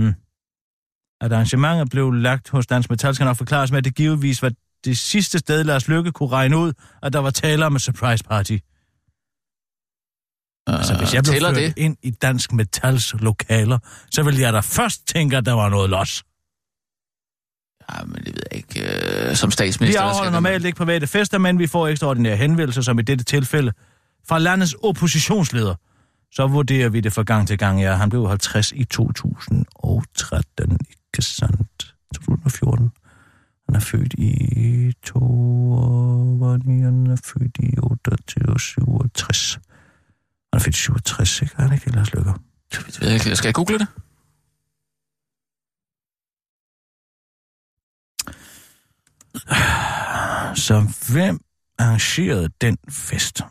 Hmm. 0.00 0.14
At 1.20 1.32
arrangementet 1.32 1.90
blev 1.90 2.12
lagt 2.12 2.48
hos 2.48 2.66
Dansk 2.66 2.90
Metal 2.90 3.14
skal 3.14 3.24
nok 3.24 3.36
forklares 3.36 3.70
med, 3.70 3.78
at 3.78 3.84
det 3.84 3.94
givetvis 3.94 4.42
var 4.42 4.52
det 4.84 4.98
sidste 4.98 5.38
sted, 5.38 5.64
Lars 5.64 5.88
Lykke 5.88 6.12
kunne 6.12 6.28
regne 6.28 6.56
ud, 6.56 6.72
at 7.02 7.12
der 7.12 7.18
var 7.18 7.30
tale 7.30 7.66
om 7.66 7.76
et 7.76 7.82
surprise 7.82 8.24
party. 8.24 8.56
Altså, 10.66 10.98
hvis 10.98 11.14
jeg 11.14 11.22
blev 11.22 11.40
ført 11.40 11.54
det? 11.54 11.74
ind 11.76 11.96
i 12.02 12.10
Dansk 12.10 12.52
Metals 12.52 13.14
lokaler, 13.20 13.78
så 14.10 14.22
ville 14.22 14.40
jeg 14.40 14.52
da 14.52 14.60
først 14.60 15.08
tænke, 15.08 15.36
at 15.36 15.46
der 15.46 15.52
var 15.52 15.68
noget 15.68 15.90
los. 15.90 16.24
Ja, 17.90 18.04
men 18.04 18.14
det 18.14 18.34
ved 18.34 18.42
jeg 18.50 18.56
ikke. 18.56 19.28
Øh, 19.28 19.36
som 19.36 19.48
Vi 19.48 19.52
statsminister... 19.52 20.00
der 20.00 20.08
afholder 20.08 20.32
normalt 20.32 20.64
ikke 20.64 20.76
private 20.76 21.06
fester, 21.06 21.38
men 21.38 21.58
vi 21.58 21.66
får 21.66 21.88
ekstraordinære 21.88 22.36
henvendelser, 22.36 22.82
som 22.82 22.98
i 22.98 23.02
dette 23.02 23.24
tilfælde, 23.24 23.72
fra 24.28 24.38
landets 24.38 24.74
oppositionsleder. 24.82 25.74
Så 26.32 26.46
vurderer 26.46 26.88
vi 26.88 27.00
det 27.00 27.12
fra 27.12 27.22
gang 27.22 27.48
til 27.48 27.58
gang. 27.58 27.82
Ja, 27.82 27.94
han 27.94 28.10
blev 28.10 28.28
50 28.28 28.72
i 28.72 28.84
2013, 28.84 30.78
ikke 30.90 31.22
sandt? 31.22 31.94
2014. 32.14 32.90
Han 33.66 33.76
er 33.76 33.80
født 33.80 34.14
i 34.14 34.92
2... 35.02 35.18
Hvor 36.38 36.52
er 36.52 36.56
det? 36.56 36.84
Han 36.84 37.06
er 37.06 37.16
født 37.24 37.58
i 37.58 37.78
28, 37.78 38.58
67. 38.58 39.54
Han 39.54 39.60
er 40.52 40.58
født 40.58 40.76
i 40.76 40.78
67, 40.78 41.42
ikke? 41.42 41.56
Han 41.56 41.68
er 41.68 41.72
ikke 41.72 41.90
Lars 41.90 42.12
Lykke. 42.14 42.32
Det 42.72 43.00
ved 43.00 43.08
jeg. 43.08 43.36
Skal 43.36 43.48
jeg 43.48 43.54
google 43.54 43.78
det? 43.78 43.86
Så 50.54 50.92
hvem 51.12 51.40
arrangerede 51.78 52.48
den 52.60 52.78
fest? 52.88 53.42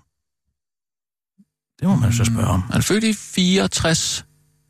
Det 1.80 1.88
må 1.88 1.96
man 1.96 2.14
så 2.14 2.26
spørge 2.26 2.48
om. 2.48 2.62
Han 2.62 2.76
er 2.78 2.82
født 2.82 3.04
i 3.04 3.14
64 3.14 4.26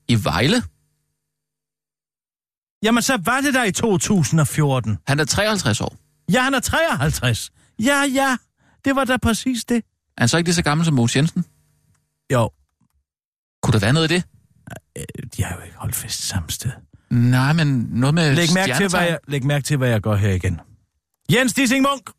i 0.08 0.24
Vejle. 0.24 0.64
Jamen, 2.84 3.02
så 3.04 3.18
var 3.26 3.42
det 3.42 3.54
der 3.54 3.64
i 3.64 3.72
2014. 3.72 4.98
Han 5.08 5.20
er 5.20 5.26
53 5.26 5.82
år. 5.82 5.98
Ja, 6.32 6.42
han 6.44 6.54
er 6.54 6.60
53. 6.60 7.52
Ja, 7.80 8.04
ja, 8.14 8.38
det 8.86 8.96
var 8.96 9.04
da 9.04 9.18
præcis 9.18 9.66
det. 9.66 9.78
Er 9.78 10.22
han 10.22 10.28
så 10.28 10.38
ikke 10.38 10.48
lige 10.48 10.56
så 10.56 10.64
gammel 10.64 10.86
som 10.86 10.94
Mogens 10.94 11.16
Jensen? 11.16 11.46
Jo, 12.34 12.50
Kunne 13.64 13.74
der 13.74 13.80
være 13.80 13.94
noget 13.94 14.12
i 14.12 14.16
det? 14.16 14.24
øh, 14.98 15.04
de 15.38 15.44
har 15.44 15.56
jo 15.56 15.62
ikke 15.62 15.78
holdt 15.78 15.96
fest 15.96 16.28
samme 16.28 16.50
sted. 16.50 16.72
Nej, 17.10 17.54
men 17.54 17.68
noget 17.92 18.14
med 18.16 18.36
Læg 18.36 18.48
mærke, 18.54 18.74
til, 18.74 18.78
hvad 18.78 18.90
stjernetegn. 18.90 19.10
jeg, 19.10 19.20
læg 19.28 19.46
mærke 19.46 19.64
til, 19.64 19.78
hvad 19.78 19.90
jeg 19.90 20.02
gør 20.02 20.16
her 20.16 20.30
igen. 20.32 20.60
Jens 21.32 21.54
Dissing 21.54 21.82
Munk! 21.92 22.10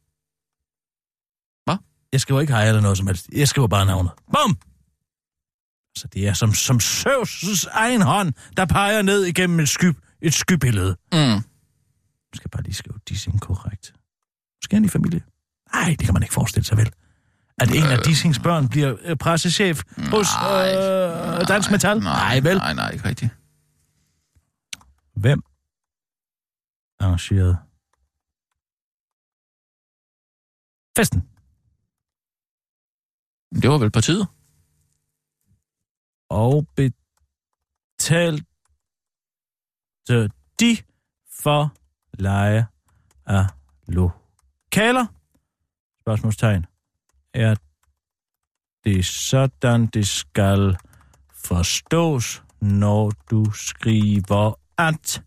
Jeg 2.13 2.21
skriver 2.21 2.41
ikke 2.41 2.53
hej 2.53 2.69
eller 2.69 2.81
noget 2.81 2.99
som 2.99 3.07
helst. 3.07 3.29
Jeg 3.33 3.49
skriver 3.49 3.69
bare 3.69 3.87
navnet. 3.87 4.13
Bum! 4.33 4.57
Så 5.97 6.09
det 6.09 6.29
er 6.29 6.33
som, 6.33 6.53
som 6.53 6.77
Søvs' 6.77 7.67
egen 7.71 8.03
hånd, 8.03 8.33
der 8.57 8.65
peger 8.67 9.03
ned 9.03 9.25
igennem 9.25 9.61
et, 9.61 9.69
sky, 9.69 9.93
et 10.23 10.35
skybillede. 10.35 10.97
Mm. 11.13 11.19
Nu 11.19 12.35
skal 12.35 12.45
jeg 12.45 12.51
bare 12.51 12.63
lige 12.63 12.75
skrive 12.75 12.99
dissing 13.09 13.41
korrekt. 13.41 13.95
Måske 14.63 14.77
han 14.77 14.85
i 14.85 14.89
familie? 14.89 15.23
Nej, 15.75 15.97
det 15.99 16.05
kan 16.05 16.15
man 16.15 16.23
ikke 16.23 16.35
forestille 16.35 16.67
sig 16.67 16.77
vel. 16.77 16.93
At 17.59 17.71
en 17.71 17.83
af 17.83 17.99
Dissings 17.99 18.39
børn 18.39 18.69
bliver 18.69 18.97
øh, 19.03 19.17
pressechef 19.17 19.83
hos 20.11 20.27
øh, 20.37 21.49
Dansk 21.49 21.71
Metal? 21.71 21.99
Nej, 21.99 22.41
vel? 22.41 22.57
Nej, 22.57 22.75
nej, 22.75 22.91
ikke 22.91 23.09
rigtigt. 23.09 23.31
Hvem 25.17 25.43
arrangerede 27.01 27.57
festen? 30.97 31.21
Det 33.63 33.71
var 33.71 33.79
vel 33.79 33.91
partiet? 33.91 34.27
Og 36.31 36.67
betalte 36.77 38.45
de 40.61 40.77
for 41.43 41.75
leje 42.19 42.67
af 43.27 43.47
lokaler? 43.89 45.07
Spørgsmålstegn. 46.01 46.67
Er 47.35 47.55
det 48.85 49.07
sådan, 49.07 49.87
det 49.87 50.09
skal 50.09 50.77
forstås, 51.35 52.43
når 52.61 53.11
du 53.31 53.51
skriver 53.51 54.55
at 54.79 55.23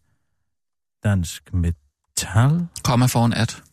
dansk 1.04 1.54
metal? 1.54 2.68
Komma 2.84 3.06
foran 3.06 3.34
at. 3.34 3.64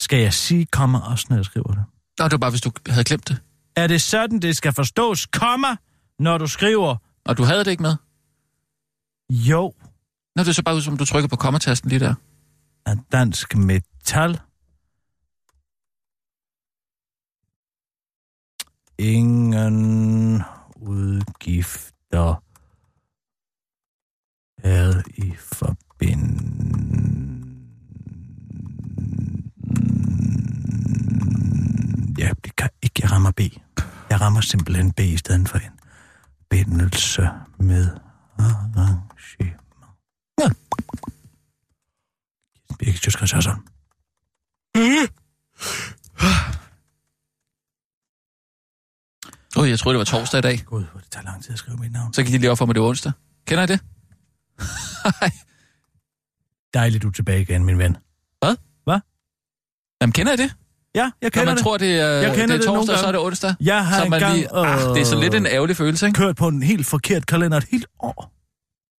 Skal 0.00 0.18
jeg 0.22 0.32
sige 0.32 0.66
komma 0.66 0.98
også, 0.98 1.26
når 1.28 1.36
jeg 1.36 1.44
skriver 1.44 1.68
det? 1.68 1.84
Nå, 2.18 2.24
det 2.24 2.32
var 2.32 2.38
bare, 2.38 2.50
hvis 2.50 2.60
du 2.60 2.70
havde 2.88 3.04
glemt 3.04 3.28
det. 3.28 3.42
Er 3.76 3.86
det 3.86 4.02
sådan, 4.02 4.38
det 4.40 4.56
skal 4.56 4.72
forstås, 4.72 5.26
komma, 5.26 5.76
når 6.18 6.38
du 6.38 6.46
skriver? 6.46 6.96
Og 7.24 7.36
du 7.36 7.42
havde 7.42 7.64
det 7.64 7.70
ikke 7.70 7.82
med? 7.82 7.96
Jo. 9.30 9.72
Nå, 10.36 10.42
det 10.42 10.48
er 10.48 10.52
så 10.52 10.62
bare 10.62 10.76
ud, 10.76 10.80
som 10.80 10.96
du 10.96 11.04
trykker 11.04 11.28
på 11.28 11.36
kommatasten 11.36 11.90
lige 11.90 12.00
der. 12.00 12.14
At 12.86 12.98
dansk 13.12 13.56
metal 13.56 14.40
ingen 18.98 20.42
udgifter 20.76 22.42
er 24.58 25.02
i 25.16 25.34
forbindelse... 25.36 26.63
Det 32.16 32.56
kan 32.56 32.70
ikke, 32.82 33.00
jeg 33.02 33.10
rammer 33.12 33.30
B. 33.30 33.40
Jeg 34.10 34.20
rammer 34.20 34.40
simpelthen 34.40 34.92
B 34.92 35.00
i 35.00 35.16
stedet 35.16 35.48
for 35.48 35.58
en 35.58 35.80
bindelse 36.50 37.28
med 37.58 37.88
arrangement. 38.38 39.60
Ja. 40.40 40.48
Birgit 42.78 43.02
Sjøskreds 43.02 43.32
Hørsholm. 43.32 43.66
Åh, 49.56 49.62
oh, 49.62 49.68
jeg 49.70 49.78
troede, 49.78 49.94
det 49.94 49.98
var 49.98 50.18
torsdag 50.18 50.38
i 50.38 50.42
dag. 50.42 50.64
Gud, 50.66 50.84
hvor 50.84 51.00
det 51.00 51.10
tager 51.10 51.24
lang 51.24 51.42
tid 51.42 51.52
at 51.52 51.58
skrive 51.58 51.76
mit 51.76 51.92
navn. 51.92 52.14
Så 52.14 52.22
gik 52.22 52.32
det 52.32 52.40
lige 52.40 52.50
op 52.50 52.58
for 52.58 52.66
mig, 52.66 52.74
det 52.74 52.82
var 52.82 52.88
onsdag. 52.88 53.12
Kender 53.46 53.64
I 53.64 53.66
det? 53.66 53.80
Dejligt, 56.74 57.02
du 57.02 57.08
er 57.08 57.12
tilbage 57.12 57.42
igen, 57.42 57.64
min 57.64 57.78
ven. 57.78 57.96
Hvad? 58.38 58.56
Hvad? 58.84 59.00
Jamen, 60.00 60.12
kender 60.12 60.32
I 60.32 60.36
det? 60.36 60.54
Ja, 60.94 61.00
jeg 61.00 61.10
Når 61.22 61.30
kender 61.30 61.44
man 61.46 61.56
det. 61.56 61.62
tror, 61.62 61.76
det 61.76 62.00
er, 62.00 62.06
Jeg 62.06 62.34
det 62.34 62.42
er 62.42 62.46
det 62.46 62.66
nogle 62.66 62.78
torsdag, 62.78 62.98
så 62.98 63.06
er 63.06 63.12
det 63.12 63.20
onsdag. 63.20 63.54
Jeg 63.60 63.86
har 63.86 63.98
så 64.04 64.08
man 64.08 64.12
engang, 64.22 64.36
lige, 64.36 64.56
ah, 64.56 64.94
det 64.94 65.00
er 65.00 65.04
så 65.04 65.20
lidt 65.20 65.34
en 65.34 65.46
ærgerlig 65.46 65.76
følelse, 65.76 66.06
ikke? 66.06 66.16
kørt 66.16 66.36
på 66.36 66.48
en 66.48 66.62
helt 66.62 66.86
forkert 66.86 67.26
kalender 67.26 67.58
et 67.58 67.66
helt 67.70 67.86
år. 68.00 68.32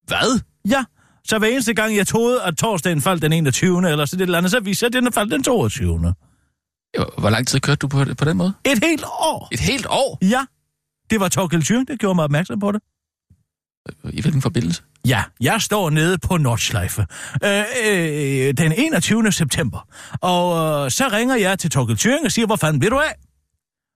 Hvad? 0.07 0.39
Ja, 0.69 0.83
så 1.27 1.37
hver 1.39 1.47
eneste 1.47 1.73
gang, 1.73 1.95
jeg 1.95 2.07
troede, 2.07 2.41
at 2.43 2.57
torsdagen 2.57 3.01
faldt 3.01 3.21
den 3.21 3.33
21. 3.33 3.89
eller 3.89 4.05
så 4.05 4.15
det 4.15 4.21
eller 4.21 4.37
andet, 4.37 4.51
så 4.51 4.59
viser 4.59 4.89
det, 4.89 4.97
at 4.97 5.03
den 5.03 5.13
faldt 5.13 5.31
den 5.31 5.43
22. 5.43 6.13
Jo, 6.97 7.05
Hvor 7.17 7.29
lang 7.29 7.47
tid 7.47 7.59
kørte 7.59 7.77
du 7.79 7.87
på, 7.87 8.05
på 8.17 8.25
den 8.25 8.37
måde? 8.37 8.53
Et 8.65 8.83
helt 8.83 9.03
år. 9.05 9.47
Et 9.51 9.59
helt 9.59 9.85
år? 9.89 10.17
Ja, 10.21 10.45
det 11.09 11.19
var 11.19 11.27
Torkel 11.29 11.63
Thyring, 11.63 11.87
der 11.87 11.95
gjorde 11.95 12.15
mig 12.15 12.23
opmærksom 12.23 12.59
på 12.59 12.71
det. 12.71 12.81
I 14.13 14.21
hvilken 14.21 14.41
forbindelse? 14.41 14.81
Ja, 15.05 15.23
jeg 15.39 15.61
står 15.61 15.89
nede 15.89 16.17
på 16.17 16.37
Nordschleife 16.37 17.05
øh, 17.43 17.63
øh, 17.85 18.53
den 18.57 18.71
21. 18.71 19.31
september. 19.31 19.87
Og 20.21 20.83
øh, 20.85 20.91
så 20.91 21.09
ringer 21.11 21.35
jeg 21.35 21.59
til 21.59 21.69
Torkel 21.69 21.97
Thyring 21.97 22.25
og 22.25 22.31
siger, 22.31 22.45
hvor 22.45 22.55
fanden 22.55 22.81
vil 22.81 22.91
du 22.91 22.99
af? 22.99 23.15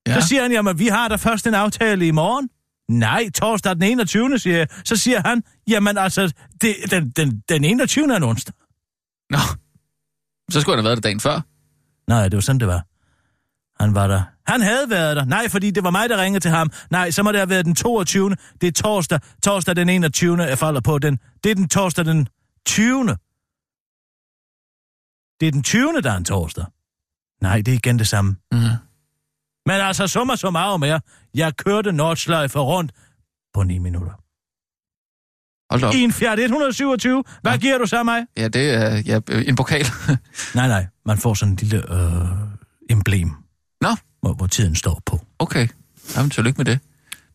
Ja. 0.07 0.22
Så 0.22 0.28
siger 0.28 0.41
han, 0.41 0.51
jamen 0.51 0.80
vi 0.80 0.88
har 0.88 1.07
da 1.07 1.16
først 1.16 1.47
en 1.47 1.53
aftale 1.53 2.07
i 2.07 2.12
morgen. 2.12 2.49
Nej, 2.89 3.30
torsdag 3.30 3.76
den 3.76 3.84
21. 3.84 4.39
siger 4.39 4.57
jeg. 4.57 4.68
Så 4.86 4.95
siger 4.95 5.22
han, 5.26 5.43
jamen 5.68 5.97
altså, 5.97 6.34
det, 6.62 6.76
den, 6.91 7.10
den, 7.10 7.43
den 7.49 7.64
21. 7.64 8.14
er 8.14 8.18
en 8.18 8.24
onsdag. 8.24 8.53
Nå, 9.30 9.38
så 10.51 10.62
skulle 10.62 10.76
han 10.76 10.86
have 10.86 10.89
været 10.89 11.03
der 11.03 11.07
dagen 11.07 11.20
før. 11.20 11.41
Nej, 12.07 12.24
det 12.24 12.36
var 12.36 12.41
sådan, 12.41 12.60
det 12.60 12.68
var. 12.68 12.86
Han 13.84 13.95
var 13.95 14.07
der. 14.07 14.24
Han 14.50 14.62
havde 14.62 14.89
været 14.89 15.16
der. 15.18 15.26
Nej, 15.26 15.50
fordi 15.50 15.72
det 15.72 15.84
var 15.84 15.89
mig, 15.91 16.10
der 16.10 16.22
ringede 16.24 16.39
til 16.39 16.52
ham. 16.52 16.72
Nej, 16.89 17.12
så 17.12 17.24
må 17.24 17.32
det 17.32 17.39
have 17.39 17.50
været 17.50 17.66
den 17.66 17.76
22. 17.76 18.36
Det 18.62 18.68
er 18.68 18.72
torsdag. 18.72 19.20
Torsdag 19.43 19.76
den 19.76 19.89
21. 19.89 20.43
Jeg 20.43 20.58
falder 20.58 20.82
på 20.82 21.00
den. 21.00 21.20
Det 21.43 21.52
er 21.52 21.56
den 21.56 21.70
torsdag 21.70 22.06
den 22.06 22.28
20. 22.66 23.08
Det 25.39 25.47
er 25.47 25.52
den 25.52 25.64
20. 25.64 26.02
der 26.04 26.12
er 26.12 26.18
en 26.18 26.26
torsdag. 26.26 26.66
Nej, 27.41 27.58
det 27.62 27.68
er 27.68 27.76
igen 27.76 28.00
det 28.00 28.08
samme. 28.08 28.36
Mm. 28.52 28.58
Men 29.66 29.76
altså, 29.82 30.08
summa 30.08 30.36
summarum 30.36 30.84
er, 30.84 31.00
jeg 31.34 31.58
kørte 31.58 31.91
Nordschleife 31.91 32.60
rundt 32.60 32.91
på 33.54 33.64
9 33.64 33.78
minutter. 33.78 34.12
Hold 35.72 35.84
op. 35.84 35.93
I 35.93 36.02
en 36.02 36.12
Fiat 36.12 36.39
127. 36.39 37.24
Hvad 37.41 37.52
Ja. 37.52 37.58
giver 37.58 37.78
du 37.78 37.86
så 37.86 38.04
mig? 38.04 38.26
Ja, 38.38 38.47
det 38.47 38.70
er 38.74 39.02
ja, 39.06 39.20
en 39.47 39.56
pokal. 39.56 39.86
Nej, 40.56 40.68
nej. 40.68 40.88
Man 41.06 41.18
får 41.18 41.34
sådan 41.34 41.52
en 41.52 41.56
lille 41.56 41.93
øh, 41.93 42.28
emblem, 42.89 43.32
Nå, 43.82 43.89
hvor, 44.22 44.34
hvor 44.34 44.47
tiden 44.47 44.76
står 44.76 45.01
på. 45.05 45.26
okay. 45.39 45.67
Jamen, 46.15 46.30
tillykke 46.30 46.57
med 46.57 46.65
det. 46.65 46.80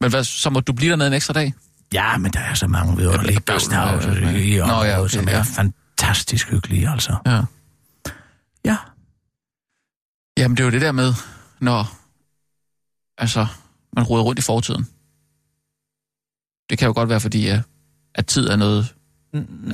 Men 0.01 0.11
hvad, 0.11 0.25
så 0.25 0.51
må 0.51 0.61
du 0.61 0.73
blive 0.73 0.91
dernede 0.91 1.07
en 1.07 1.13
ekstra 1.15 1.33
dag? 1.33 1.55
Ja, 1.95 2.17
men 2.17 2.33
der 2.33 2.41
er 2.41 2.55
så 2.55 2.67
mange 2.67 2.97
vidunderlige 2.97 3.41
ja, 3.49 3.53
ja. 3.53 4.37
i 4.37 4.57
Nå, 4.57 4.63
området, 4.63 4.89
ja, 4.89 5.01
okay, 5.01 5.09
som 5.09 5.29
er 5.29 5.33
ja. 5.33 5.43
fantastisk 5.43 6.51
hyggelige, 6.51 6.91
altså. 6.91 7.17
Ja. 7.27 7.43
Ja. 8.65 8.77
Jamen, 10.39 10.57
det 10.57 10.63
er 10.63 10.65
jo 10.65 10.71
det 10.71 10.81
der 10.81 10.93
med, 10.93 11.15
når 11.61 11.97
altså, 13.19 13.47
man 13.97 14.05
roder 14.05 14.23
rundt 14.23 14.39
i 14.39 14.43
fortiden. 14.43 14.89
Det 16.71 16.79
kan 16.79 16.87
jo 16.87 16.93
godt 16.95 17.09
være, 17.09 17.21
fordi 17.21 17.49
at, 17.49 17.61
at 18.15 18.27
tid 18.27 18.49
er 18.49 18.57
noget... 18.57 18.95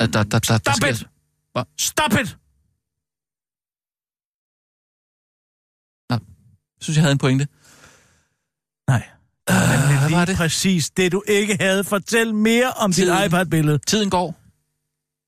At 0.00 0.12
der, 0.12 0.22
der, 0.22 0.22
der, 0.22 0.38
der 0.38 0.58
Stop 0.58 0.74
sker- 0.74 0.88
it! 0.88 1.06
Hvad? 1.52 1.62
Stop 1.78 2.12
it! 2.12 2.36
Synes, 6.80 6.96
jeg 6.96 7.02
havde 7.02 7.12
en 7.12 7.18
pointe. 7.18 7.46
Nej. 8.88 9.02
Er 9.46 9.86
hvad 9.86 10.08
lige 10.08 10.16
var 10.18 10.24
det? 10.24 10.36
præcis 10.36 10.90
det, 10.90 11.12
du 11.12 11.22
ikke 11.28 11.56
havde. 11.60 11.84
Fortæl 11.84 12.34
mere 12.34 12.70
om 12.70 12.92
Tiden. 12.92 13.16
dit 13.16 13.26
iPad-billede. 13.26 13.78
Tiden 13.86 14.10
går. 14.10 14.36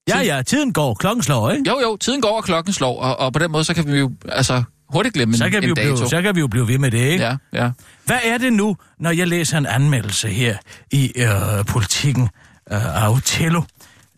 Ja, 0.09 0.20
ja, 0.20 0.42
tiden 0.42 0.72
går. 0.72 0.94
Klokken 0.94 1.22
slår, 1.22 1.50
ikke? 1.50 1.70
Jo, 1.70 1.80
jo, 1.80 1.96
tiden 1.96 2.20
går, 2.20 2.36
og 2.36 2.44
klokken 2.44 2.72
slår, 2.72 3.00
og, 3.00 3.16
og 3.18 3.32
på 3.32 3.38
den 3.38 3.50
måde, 3.50 3.64
så 3.64 3.74
kan 3.74 3.92
vi 3.92 3.98
jo 3.98 4.12
altså, 4.28 4.62
hurtigt 4.88 5.14
glemme 5.14 5.36
Så 5.36 5.44
en, 5.44 5.50
kan, 5.50 5.62
vi 5.62 5.66
en 5.66 5.68
jo 5.68 5.74
dato. 5.74 5.94
blive, 5.96 6.09
så 6.09 6.22
kan 6.22 6.34
vi 6.34 6.40
jo 6.40 6.46
blive 6.46 6.68
ved 6.68 6.78
med 6.78 6.90
det, 6.90 6.98
ikke? 6.98 7.24
Ja, 7.24 7.36
ja. 7.53 7.70
Hvad 8.05 8.18
er 8.24 8.38
det 8.38 8.53
nu, 8.53 8.76
når 8.98 9.11
jeg 9.11 9.28
læser 9.28 9.59
en 9.59 9.66
anmeldelse 9.66 10.28
her 10.28 10.57
i 10.90 11.12
øh, 11.16 11.64
politikken 11.68 12.28
øh, 12.72 13.05
af? 13.05 13.62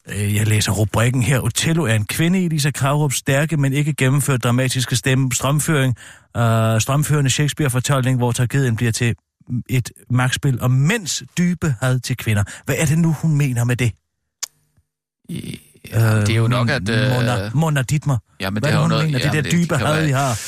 Øh, 0.09 0.35
Jeg 0.35 0.47
læser 0.47 0.73
rubrikken 0.73 1.23
her. 1.23 1.41
Otello 1.41 1.85
er 1.85 1.95
en 1.95 2.05
kvinde 2.07 2.45
i 2.45 2.49
Lisa 2.49 2.71
Kravrups 2.71 3.17
stærke, 3.17 3.57
men 3.57 3.73
ikke 3.73 3.93
gennemført 3.95 4.45
dramatiske 4.45 4.97
stemme, 4.97 5.33
strømføring, 5.33 5.97
øh, 6.37 6.81
strømførende 6.81 7.31
Shakespeare-fortolkning, 7.31 8.17
hvor 8.19 8.33
tragedien 8.33 8.77
bliver 8.77 8.93
til 8.93 9.15
et 9.69 9.91
magtspil 10.11 10.61
om 10.61 10.71
mænds 10.71 11.23
dybe 11.39 11.75
had 11.81 12.01
til 12.01 12.17
kvinder. 12.17 12.45
Hvad 12.65 12.75
er 12.79 12.87
det 12.87 12.99
nu, 12.99 13.13
hun 13.23 13.37
mener 13.37 13.65
med 13.65 13.77
det? 13.77 13.93
Ja 15.93 16.21
det 16.21 16.31
er 16.31 16.35
jo 16.37 16.49
nok, 16.49 16.71
at... 16.71 16.89
Øh, 16.89 17.11
Mona, 17.11 17.51
Mona 17.55 17.83
Dittmer. 17.83 18.19
Jamen, 18.41 18.63
Hvad 18.63 18.71
det 18.71 18.77
er 18.77 18.79
jo 18.79 18.83
det, 18.83 18.89
noget... 18.89 19.05
mener? 19.05 19.19
Det 19.19 19.27
jamen, 19.27 19.45
der 19.45 19.51
dybe 19.51 19.69
kan 19.69 19.81
jo 19.81 19.93
had, 19.93 20.07
I 20.07 20.11
har. 20.11 20.41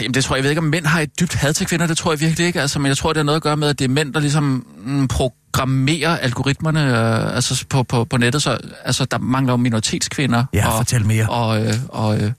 Jamen, 0.00 0.14
det 0.14 0.24
tror 0.24 0.36
jeg, 0.36 0.38
jeg 0.38 0.44
ved 0.44 0.50
ikke, 0.50 0.60
om 0.60 0.64
mænd 0.64 0.86
har 0.86 1.00
et 1.00 1.20
dybt 1.20 1.34
had 1.34 1.52
til 1.52 1.66
kvinder. 1.66 1.86
Det 1.86 1.96
tror 1.96 2.12
jeg 2.12 2.20
virkelig 2.20 2.46
ikke. 2.46 2.60
Altså, 2.60 2.78
men 2.78 2.86
jeg 2.86 2.96
tror, 2.96 3.12
det 3.12 3.16
har 3.16 3.24
noget 3.24 3.36
at 3.36 3.42
gøre 3.42 3.56
med, 3.56 3.68
at 3.68 3.78
det 3.78 3.84
er 3.84 3.88
mænd, 3.88 4.14
der 4.14 4.20
ligesom 4.20 4.66
mm, 4.84 5.08
programmerer 5.08 6.16
algoritmerne 6.16 6.80
øh, 6.80 7.36
altså 7.36 7.64
på, 7.70 7.82
på, 7.82 8.04
på 8.04 8.16
nettet. 8.16 8.42
Så 8.42 8.58
altså, 8.84 9.04
der 9.04 9.18
mangler 9.18 9.52
jo 9.52 9.56
minoritetskvinder. 9.56 10.44
Ja, 10.52 10.68
og, 10.68 10.76
fortæl 10.76 11.06
mere. 11.06 11.28
Og, 11.28 11.66
øh, 11.66 11.74
og 11.88 12.20
øh, 12.20 12.32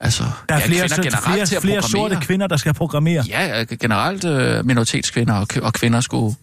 altså, 0.00 0.24
Der 0.48 0.54
er 0.54 0.58
ja, 0.58 0.66
flere, 0.66 0.80
kvinder 0.80 0.96
så, 0.96 1.02
generelt 1.02 1.24
flere, 1.24 1.46
til 1.46 1.56
at 1.56 1.62
flere 1.62 1.82
sorte 1.82 2.18
kvinder, 2.20 2.46
der 2.46 2.56
skal 2.56 2.74
programmere. 2.74 3.24
Ja, 3.28 3.60
øh, 3.60 3.66
generelt 3.80 4.24
øh, 4.24 4.66
minoritetskvinder 4.66 5.34
og, 5.34 5.46
og 5.62 5.72
kvinder 5.72 6.00
skulle 6.00 6.36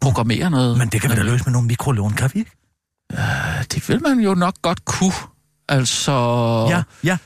programmere 0.00 0.50
noget. 0.50 0.78
Men 0.78 0.88
det 0.88 1.00
kan 1.00 1.10
vi 1.10 1.16
da 1.16 1.22
løse 1.22 1.44
med 1.44 1.52
nogle 1.52 1.68
mikrolån, 1.68 2.12
kan 2.12 2.30
vi 2.34 2.38
ikke? 2.38 2.50
Det 3.72 3.88
vil 3.88 4.02
man 4.02 4.20
jo 4.20 4.34
nok 4.34 4.54
godt 4.62 4.84
kunne. 4.84 5.12
Altså... 5.68 6.12
Ja, 6.70 6.82
ja. 7.04 7.16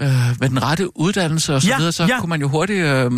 Øh, 0.00 0.08
med 0.40 0.48
den 0.48 0.62
rette 0.62 0.98
uddannelse 0.98 1.54
og 1.54 1.62
så 1.62 1.68
Ja, 1.68 1.76
videre, 1.76 1.92
så 1.92 2.04
ja. 2.04 2.20
kunne 2.20 2.30
man 2.30 2.40
jo 2.40 2.48
hurtigt 2.48 2.84
øh, 2.84 3.10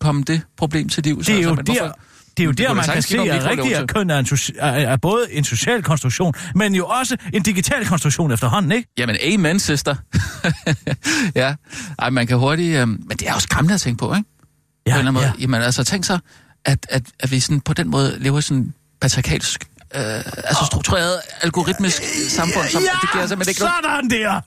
komme 0.00 0.22
det 0.22 0.42
problem 0.56 0.88
til 0.88 1.02
livs. 1.02 1.26
Det 1.26 1.34
er 1.38 1.42
jo 1.42 1.48
altså, 1.48 1.54
men 1.54 1.66
der, 1.66 1.72
hvorfor- 1.82 1.98
det 2.36 2.42
er 2.42 2.44
jo 2.44 2.50
Det 2.50 2.58
der, 2.58 2.72
man 2.74 2.84
kan 2.84 3.02
se, 3.02 3.18
at 3.18 3.44
rigtig 3.44 3.76
at 3.76 3.88
køn 3.88 4.10
er, 4.10 4.18
en 4.18 4.26
er, 4.58 4.66
er 4.66 4.96
både 4.96 5.26
en 5.30 5.44
social 5.44 5.82
konstruktion, 5.82 6.34
men 6.54 6.74
jo 6.74 6.86
også 6.86 7.16
en 7.32 7.42
digital 7.42 7.86
konstruktion 7.86 8.32
efterhånden, 8.32 8.72
ikke? 8.72 8.88
Jamen, 8.98 9.16
amen, 9.32 9.60
sister. 9.60 9.94
ja, 11.42 11.54
Ej, 11.98 12.10
man 12.10 12.26
kan 12.26 12.38
hurtigt... 12.38 12.78
Øh, 12.78 12.88
men 12.88 13.08
det 13.10 13.28
er 13.28 13.32
jo 13.32 13.40
skræmmende 13.40 13.74
at 13.74 13.80
tænke 13.80 13.98
på, 13.98 14.14
ikke? 14.14 14.28
Ja, 14.86 14.92
på 14.92 14.94
en 14.94 14.98
eller 14.98 15.10
anden 15.10 15.22
ja. 15.22 15.28
måde. 15.30 15.40
Jamen, 15.42 15.62
altså, 15.62 15.84
tænk 15.84 16.04
så, 16.04 16.18
at, 16.64 16.86
at, 16.88 17.02
at 17.20 17.30
vi 17.30 17.40
sådan 17.40 17.60
på 17.60 17.74
den 17.74 17.90
måde 17.90 18.16
lever 18.18 18.40
sådan 18.40 18.74
patriarkalsk, 19.00 19.64
øh, 19.94 20.00
altså 20.44 20.64
struktureret, 20.66 21.20
algoritmisk 21.42 22.02
samfund, 22.28 22.68
som 22.68 22.82
det 23.02 23.12
giver 23.12 23.26
simpelthen 23.26 23.50
ikke 23.50 23.60
noget... 23.60 23.74
sådan 23.84 24.10
der! 24.10 24.40